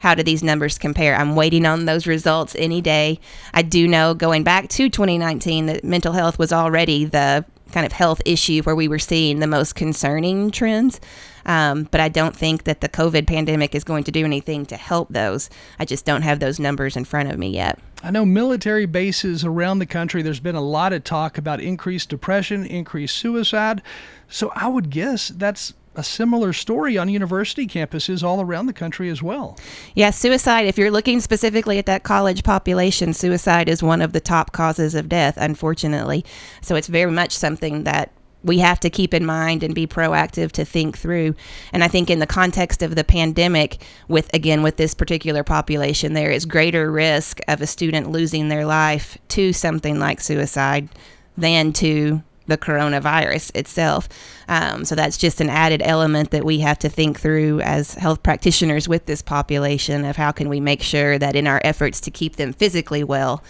how 0.00 0.16
do 0.16 0.22
these 0.24 0.42
numbers 0.42 0.78
compare? 0.78 1.14
I'm 1.14 1.36
waiting 1.36 1.64
on 1.64 1.84
those 1.84 2.08
results 2.08 2.56
any 2.58 2.80
day. 2.80 3.20
I 3.54 3.62
do 3.62 3.86
know 3.86 4.14
going 4.14 4.42
back 4.42 4.68
to 4.70 4.88
2019 4.88 5.66
that 5.66 5.84
mental 5.84 6.12
health 6.12 6.40
was 6.40 6.52
already 6.52 7.04
the 7.04 7.44
kind 7.70 7.86
of 7.86 7.92
health 7.92 8.20
issue 8.26 8.62
where 8.62 8.74
we 8.74 8.88
were 8.88 8.98
seeing 8.98 9.38
the 9.38 9.46
most 9.46 9.74
concerning 9.74 10.50
trends. 10.50 11.00
Um, 11.46 11.84
but 11.90 12.00
I 12.00 12.08
don't 12.08 12.36
think 12.36 12.64
that 12.64 12.80
the 12.80 12.88
COVID 12.88 13.26
pandemic 13.26 13.74
is 13.74 13.84
going 13.84 14.04
to 14.04 14.12
do 14.12 14.24
anything 14.24 14.66
to 14.66 14.76
help 14.76 15.08
those. 15.08 15.50
I 15.78 15.84
just 15.84 16.04
don't 16.04 16.22
have 16.22 16.40
those 16.40 16.60
numbers 16.60 16.96
in 16.96 17.04
front 17.04 17.30
of 17.30 17.38
me 17.38 17.50
yet. 17.50 17.78
I 18.02 18.10
know 18.10 18.24
military 18.24 18.86
bases 18.86 19.44
around 19.44 19.78
the 19.78 19.86
country, 19.86 20.22
there's 20.22 20.40
been 20.40 20.56
a 20.56 20.60
lot 20.60 20.92
of 20.92 21.04
talk 21.04 21.38
about 21.38 21.60
increased 21.60 22.08
depression, 22.08 22.66
increased 22.66 23.16
suicide. 23.16 23.80
So 24.28 24.50
I 24.56 24.66
would 24.66 24.90
guess 24.90 25.28
that's 25.28 25.74
a 25.94 26.02
similar 26.02 26.52
story 26.52 26.98
on 26.98 27.08
university 27.08 27.66
campuses 27.66 28.24
all 28.24 28.40
around 28.40 28.66
the 28.66 28.72
country 28.72 29.08
as 29.08 29.22
well. 29.22 29.58
Yeah, 29.94 30.10
suicide, 30.10 30.66
if 30.66 30.78
you're 30.78 30.90
looking 30.90 31.20
specifically 31.20 31.78
at 31.78 31.86
that 31.86 32.02
college 32.02 32.42
population, 32.42 33.12
suicide 33.12 33.68
is 33.68 33.82
one 33.82 34.00
of 34.02 34.12
the 34.12 34.20
top 34.20 34.52
causes 34.52 34.94
of 34.94 35.08
death, 35.08 35.34
unfortunately. 35.36 36.24
So 36.60 36.74
it's 36.74 36.88
very 36.88 37.12
much 37.12 37.32
something 37.32 37.84
that 37.84 38.10
we 38.44 38.58
have 38.58 38.80
to 38.80 38.90
keep 38.90 39.14
in 39.14 39.24
mind 39.24 39.62
and 39.62 39.74
be 39.74 39.86
proactive 39.86 40.52
to 40.52 40.64
think 40.64 40.98
through. 40.98 41.34
And 41.72 41.84
I 41.84 41.88
think 41.88 42.10
in 42.10 42.18
the 42.18 42.26
context 42.26 42.82
of 42.82 42.94
the 42.94 43.04
pandemic, 43.04 43.82
with 44.08 44.32
again 44.34 44.62
with 44.62 44.76
this 44.76 44.94
particular 44.94 45.44
population, 45.44 46.12
there 46.12 46.30
is 46.30 46.44
greater 46.44 46.90
risk 46.90 47.40
of 47.48 47.60
a 47.60 47.66
student 47.66 48.10
losing 48.10 48.48
their 48.48 48.66
life 48.66 49.18
to 49.28 49.52
something 49.52 49.98
like 49.98 50.20
suicide 50.20 50.88
than 51.36 51.72
to 51.74 52.22
the 52.46 52.58
coronavirus 52.58 53.54
itself. 53.54 54.08
Um, 54.48 54.84
so 54.84 54.94
that's 54.94 55.16
just 55.16 55.40
an 55.40 55.48
added 55.48 55.80
element 55.84 56.32
that 56.32 56.44
we 56.44 56.58
have 56.58 56.78
to 56.80 56.88
think 56.88 57.20
through 57.20 57.60
as 57.60 57.94
health 57.94 58.22
practitioners 58.22 58.88
with 58.88 59.06
this 59.06 59.22
population 59.22 60.04
of 60.04 60.16
how 60.16 60.32
can 60.32 60.48
we 60.48 60.58
make 60.58 60.82
sure 60.82 61.18
that 61.18 61.36
in 61.36 61.46
our 61.46 61.60
efforts 61.64 62.00
to 62.00 62.10
keep 62.10 62.36
them 62.36 62.52
physically 62.52 63.04
well, 63.04 63.44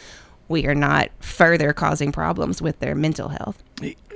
we 0.49 0.66
are 0.66 0.74
not 0.74 1.11
further 1.20 1.72
causing 1.72 2.12
problems 2.12 2.61
with 2.61 2.78
their 2.80 2.95
mental 2.95 3.30
health 3.30 3.62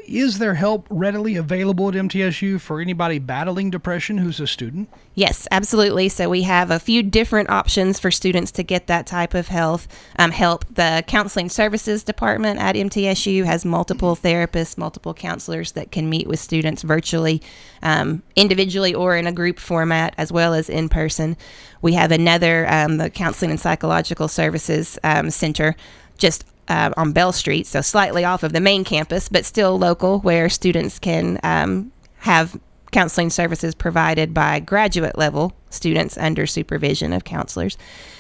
is 0.09 0.38
there 0.38 0.54
help 0.54 0.86
readily 0.90 1.36
available 1.36 1.88
at 1.88 1.94
MTSU 1.94 2.61
for 2.61 2.80
anybody 2.80 3.18
battling 3.18 3.70
depression 3.70 4.18
who's 4.18 4.40
a 4.40 4.46
student? 4.46 4.88
Yes, 5.14 5.48
absolutely. 5.50 6.09
So 6.09 6.28
we 6.28 6.42
have 6.42 6.70
a 6.70 6.78
few 6.78 7.02
different 7.02 7.50
options 7.50 7.98
for 7.98 8.11
students 8.11 8.52
to 8.52 8.62
get 8.62 8.86
that 8.86 9.07
type 9.07 9.34
of 9.34 9.48
health 9.48 9.88
um, 10.18 10.30
help. 10.30 10.64
The 10.74 11.04
counseling 11.07 11.48
services 11.48 12.04
department 12.04 12.61
at 12.61 12.76
MTSU 12.76 13.44
has 13.44 13.64
multiple 13.64 14.16
therapists, 14.16 14.76
multiple 14.76 15.14
counselors 15.14 15.72
that 15.72 15.90
can 15.90 16.09
meet 16.09 16.26
with 16.26 16.38
students 16.38 16.82
virtually, 16.82 17.42
um, 17.82 18.22
individually, 18.36 18.94
or 18.94 19.16
in 19.16 19.26
a 19.26 19.32
group 19.32 19.59
format, 19.59 20.14
as 20.18 20.30
well 20.30 20.54
as 20.54 20.68
in 20.68 20.88
person. 20.88 21.36
We 21.82 21.94
have 21.94 22.12
another, 22.12 22.66
um, 22.70 22.98
the 22.98 23.11
Counseling 23.11 23.50
and 23.50 23.61
Psychological 23.61 24.28
Services 24.28 24.98
um, 25.02 25.30
Center, 25.30 25.76
just 26.18 26.44
uh, 26.69 26.93
on 26.97 27.12
Bell 27.12 27.33
Street, 27.33 27.67
so 27.67 27.81
slightly 27.81 28.25
off 28.25 28.43
of 28.43 28.53
the 28.53 28.61
main 28.61 28.85
campus, 28.85 29.29
but 29.29 29.45
still 29.45 29.79
local, 29.79 30.21
where 30.21 30.49
students 30.49 30.99
can 30.99 31.39
um, 31.43 31.93
have 32.19 32.59
counseling 32.97 33.28
services 33.28 33.74
provided 33.74 34.32
by 34.32 34.59
graduate 34.59 35.18
level 35.18 35.55
students 35.68 36.16
under 36.16 36.47
supervision 36.47 37.12
of 37.12 37.24
counselors. 37.24 37.76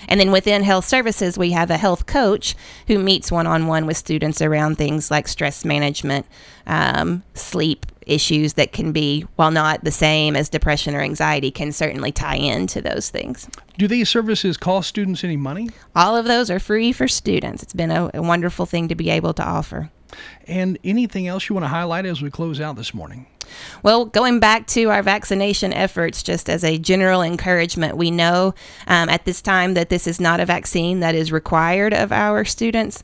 And 0.06 0.20
then 0.20 0.30
within 0.30 0.62
health 0.62 0.84
services, 0.84 1.38
we 1.38 1.52
have 1.52 1.70
a 1.70 1.78
health 1.78 2.04
coach 2.04 2.54
who 2.86 2.98
meets 2.98 3.32
one 3.32 3.46
on 3.46 3.68
one 3.68 3.86
with 3.86 3.96
students 3.96 4.42
around 4.42 4.76
things 4.76 5.10
like 5.10 5.28
stress 5.28 5.64
management, 5.64 6.26
um, 6.66 7.22
sleep 7.32 7.86
issues 8.06 8.52
that 8.52 8.72
can 8.72 8.92
be, 8.92 9.22
while 9.36 9.50
not 9.50 9.82
the 9.82 9.90
same 9.90 10.36
as 10.36 10.50
depression 10.50 10.94
or 10.94 11.00
anxiety, 11.00 11.50
can 11.50 11.72
certainly 11.72 12.12
tie 12.12 12.36
into 12.36 12.82
those 12.82 13.08
things. 13.08 13.48
Do 13.78 13.88
these 13.88 14.10
services 14.10 14.58
cost 14.58 14.90
students 14.90 15.24
any 15.24 15.38
money? 15.38 15.70
All 15.94 16.14
of 16.14 16.26
those 16.26 16.50
are 16.50 16.58
free 16.58 16.92
for 16.92 17.08
students. 17.08 17.62
It's 17.62 17.72
been 17.72 17.90
a, 17.90 18.10
a 18.12 18.20
wonderful 18.20 18.66
thing 18.66 18.88
to 18.88 18.94
be 18.94 19.08
able 19.08 19.32
to 19.32 19.42
offer. 19.42 19.90
And 20.46 20.78
anything 20.84 21.26
else 21.26 21.48
you 21.48 21.54
want 21.54 21.64
to 21.64 21.68
highlight 21.68 22.06
as 22.06 22.22
we 22.22 22.30
close 22.30 22.60
out 22.60 22.76
this 22.76 22.94
morning? 22.94 23.26
Well, 23.82 24.06
going 24.06 24.40
back 24.40 24.66
to 24.68 24.90
our 24.90 25.02
vaccination 25.02 25.72
efforts, 25.72 26.22
just 26.22 26.48
as 26.48 26.64
a 26.64 26.78
general 26.78 27.22
encouragement, 27.22 27.96
we 27.96 28.10
know 28.10 28.54
um, 28.86 29.08
at 29.08 29.24
this 29.24 29.40
time 29.40 29.74
that 29.74 29.88
this 29.88 30.06
is 30.06 30.20
not 30.20 30.40
a 30.40 30.46
vaccine 30.46 31.00
that 31.00 31.14
is 31.14 31.30
required 31.32 31.94
of 31.94 32.12
our 32.12 32.44
students. 32.44 33.02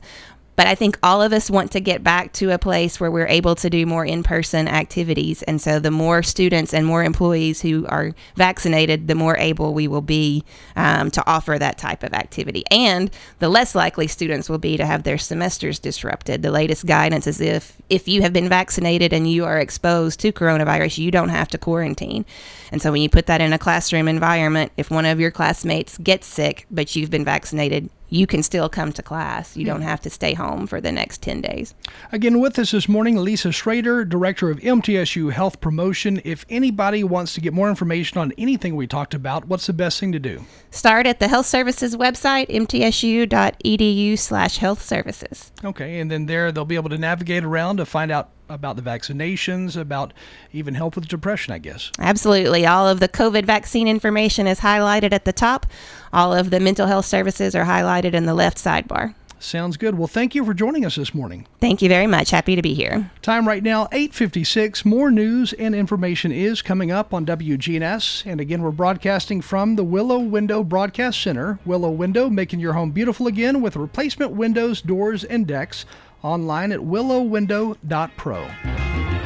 But 0.55 0.67
I 0.67 0.75
think 0.75 0.99
all 1.01 1.21
of 1.21 1.33
us 1.33 1.49
want 1.49 1.71
to 1.71 1.79
get 1.79 2.03
back 2.03 2.33
to 2.33 2.51
a 2.51 2.59
place 2.59 2.99
where 2.99 3.09
we're 3.09 3.27
able 3.27 3.55
to 3.55 3.69
do 3.69 3.85
more 3.85 4.05
in 4.05 4.21
person 4.23 4.67
activities. 4.67 5.41
And 5.43 5.59
so 5.59 5.79
the 5.79 5.91
more 5.91 6.21
students 6.21 6.73
and 6.73 6.85
more 6.85 7.03
employees 7.03 7.61
who 7.61 7.85
are 7.87 8.13
vaccinated, 8.35 9.07
the 9.07 9.15
more 9.15 9.37
able 9.37 9.73
we 9.73 9.87
will 9.87 10.01
be 10.01 10.43
um, 10.75 11.09
to 11.11 11.23
offer 11.27 11.57
that 11.57 11.77
type 11.77 12.03
of 12.03 12.13
activity. 12.13 12.63
And 12.69 13.09
the 13.39 13.49
less 13.49 13.73
likely 13.73 14.07
students 14.07 14.49
will 14.49 14.59
be 14.59 14.77
to 14.77 14.85
have 14.85 15.03
their 15.03 15.17
semesters 15.17 15.79
disrupted. 15.79 16.41
The 16.43 16.51
latest 16.51 16.85
guidance 16.85 17.25
is 17.25 17.41
if, 17.41 17.81
if 17.89 18.07
you 18.07 18.21
have 18.21 18.33
been 18.33 18.49
vaccinated 18.49 19.11
and 19.11 19.29
you 19.29 19.45
are 19.45 19.59
exposed 19.59 20.19
to 20.19 20.31
coronavirus, 20.31 20.99
you 20.99 21.11
don't 21.11 21.29
have 21.29 21.47
to 21.49 21.57
quarantine. 21.57 22.25
And 22.71 22.81
so 22.81 22.91
when 22.91 23.01
you 23.01 23.09
put 23.09 23.25
that 23.27 23.41
in 23.41 23.53
a 23.53 23.59
classroom 23.59 24.07
environment, 24.07 24.71
if 24.77 24.91
one 24.91 25.05
of 25.05 25.19
your 25.19 25.31
classmates 25.31 25.97
gets 25.97 26.27
sick, 26.27 26.65
but 26.69 26.95
you've 26.95 27.11
been 27.11 27.25
vaccinated, 27.25 27.89
you 28.13 28.27
can 28.27 28.43
still 28.43 28.69
come 28.69 28.93
to 28.93 29.01
class. 29.01 29.57
You 29.57 29.63
hmm. 29.63 29.71
don't 29.71 29.81
have 29.81 29.99
to 30.01 30.09
stay 30.09 30.33
home 30.33 30.67
for 30.67 30.79
the 30.79 30.91
next 30.91 31.21
10 31.23 31.41
days. 31.41 31.73
Again, 32.11 32.39
with 32.39 32.59
us 32.59 32.71
this 32.71 32.87
morning, 32.87 33.17
Lisa 33.17 33.51
Schrader, 33.51 34.05
Director 34.05 34.51
of 34.51 34.59
MTSU 34.59 35.31
Health 35.31 35.59
Promotion. 35.59 36.21
If 36.23 36.45
anybody 36.49 37.03
wants 37.03 37.33
to 37.33 37.41
get 37.41 37.53
more 37.53 37.69
information 37.69 38.19
on 38.19 38.31
anything 38.37 38.75
we 38.75 38.85
talked 38.85 39.15
about, 39.15 39.47
what's 39.47 39.65
the 39.65 39.73
best 39.73 39.99
thing 39.99 40.11
to 40.11 40.19
do? 40.19 40.45
Start 40.69 41.07
at 41.07 41.19
the 41.19 41.27
health 41.27 41.47
services 41.47 41.95
website, 41.95 42.49
mtsu.edu 42.49 44.19
slash 44.19 44.57
health 44.57 44.83
services. 44.83 45.51
Okay, 45.63 45.99
and 45.99 46.11
then 46.11 46.27
there 46.27 46.51
they'll 46.51 46.65
be 46.65 46.75
able 46.75 46.89
to 46.89 46.97
navigate 46.97 47.43
around 47.43 47.77
to 47.77 47.85
find 47.85 48.11
out 48.11 48.29
about 48.49 48.75
the 48.75 48.81
vaccinations, 48.81 49.75
about 49.75 50.13
even 50.51 50.73
help 50.73 50.95
with 50.95 51.07
depression, 51.07 51.53
I 51.53 51.59
guess. 51.59 51.91
Absolutely. 51.99 52.65
All 52.65 52.87
of 52.87 52.99
the 52.99 53.09
COVID 53.09 53.45
vaccine 53.45 53.87
information 53.87 54.47
is 54.47 54.59
highlighted 54.59 55.13
at 55.13 55.25
the 55.25 55.33
top. 55.33 55.65
All 56.11 56.33
of 56.33 56.49
the 56.49 56.59
mental 56.59 56.87
health 56.87 57.05
services 57.05 57.55
are 57.55 57.65
highlighted 57.65 58.13
in 58.13 58.25
the 58.25 58.33
left 58.33 58.57
sidebar. 58.57 59.15
Sounds 59.43 59.75
good. 59.75 59.97
Well, 59.97 60.07
thank 60.07 60.35
you 60.35 60.45
for 60.45 60.53
joining 60.53 60.85
us 60.85 60.95
this 60.95 61.13
morning. 61.13 61.45
Thank 61.59 61.81
you 61.81 61.89
very 61.89 62.07
much. 62.07 62.29
Happy 62.29 62.55
to 62.55 62.61
be 62.61 62.73
here. 62.73 63.11
Time 63.21 63.45
right 63.45 63.61
now 63.61 63.89
8:56. 63.91 64.85
More 64.85 65.11
news 65.11 65.51
and 65.51 65.75
information 65.75 66.31
is 66.31 66.61
coming 66.61 66.91
up 66.91 67.13
on 67.13 67.25
WGNS, 67.25 68.23
and 68.25 68.39
again 68.39 68.61
we're 68.61 68.71
broadcasting 68.71 69.41
from 69.41 69.75
the 69.75 69.83
Willow 69.83 70.19
Window 70.19 70.63
Broadcast 70.63 71.21
Center. 71.21 71.59
Willow 71.65 71.91
Window 71.91 72.29
making 72.29 72.61
your 72.61 72.71
home 72.71 72.91
beautiful 72.91 73.27
again 73.27 73.59
with 73.59 73.75
replacement 73.75 74.31
windows, 74.31 74.79
doors, 74.81 75.25
and 75.25 75.45
decks 75.45 75.85
online 76.23 76.71
at 76.71 76.79
willowwindow.pro. 76.79 78.47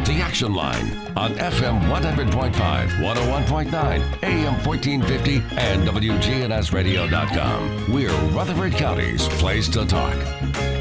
The 0.08 0.22
Action 0.22 0.54
Line 0.54 0.86
on 1.18 1.34
FM 1.34 1.82
100.5, 1.90 2.54
101.9, 2.54 4.24
AM 4.24 4.54
1450, 4.66 5.36
and 5.58 5.88
WGNSradio.com. 5.88 7.94
We're 7.94 8.10
Rutherford 8.34 8.74
County's 8.74 9.28
place 9.28 9.68
to 9.70 9.86
talk. 9.86 10.77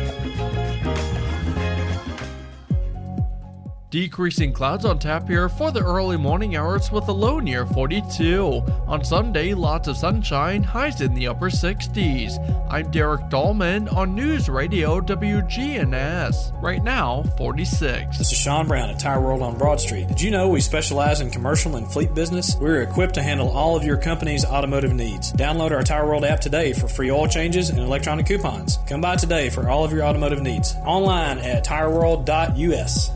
Decreasing 3.91 4.53
clouds 4.53 4.85
on 4.85 4.99
tap 4.99 5.29
here 5.29 5.49
for 5.49 5.71
the 5.71 5.81
early 5.81 6.17
morning 6.17 6.57
hours 6.57 6.91
with 6.91 7.07
a 7.07 7.13
low 7.13 7.39
near 7.39 7.65
42. 7.65 8.65
On 8.89 9.05
Sunday, 9.05 9.55
lots 9.55 9.87
of 9.87 9.97
sunshine, 9.97 10.65
highs 10.65 11.01
in 11.01 11.15
the 11.15 11.29
upper 11.29 11.49
60s. 11.49 12.67
I'm 12.69 12.91
Derek 12.91 13.31
Dahlman 13.31 13.93
on 13.95 14.17
News 14.17 14.49
Radio 14.49 15.01
WGNS. 15.01 16.61
Right 16.61 16.83
now, 16.83 17.23
46. 17.39 18.19
This 18.19 18.33
is 18.33 18.37
Sean 18.37 18.67
Brown 18.67 18.91
at 18.91 18.99
Tire 18.99 19.21
World 19.21 19.41
on 19.41 19.57
Broad 19.57 19.81
Street. 19.81 20.09
Did 20.09 20.21
you 20.21 20.33
know 20.33 20.49
we 20.49 20.61
specialize 20.61 21.21
in 21.21 21.31
commercial 21.31 21.77
and 21.77 21.87
fleet 21.87 22.13
business? 22.13 22.57
We're 22.57 22.83
equipped 22.83 23.15
to 23.15 23.23
handle 23.23 23.51
all 23.51 23.77
of 23.77 23.85
your 23.85 23.99
company's 23.99 24.45
automotive 24.45 24.95
needs. 24.95 25.33
Download 25.33 25.71
our 25.71 25.85
Tire 25.85 26.07
World 26.07 26.25
app 26.25 26.41
today 26.41 26.73
for 26.73 26.89
free 26.89 27.13
oil 27.13 27.29
changes 27.29 27.71
and 27.71 27.79
electronic 27.79 28.27
coupons. 28.27 28.81
Come 28.89 29.01
by 29.01 29.15
today 29.15 29.49
for 29.49 29.71
all 29.71 29.85
of 29.85 29.93
your 29.93 30.03
automotive 30.03 30.43
needs. 30.43 30.75
Online 30.85 31.39
at 31.39 31.65
tireworld.us. 31.65 33.13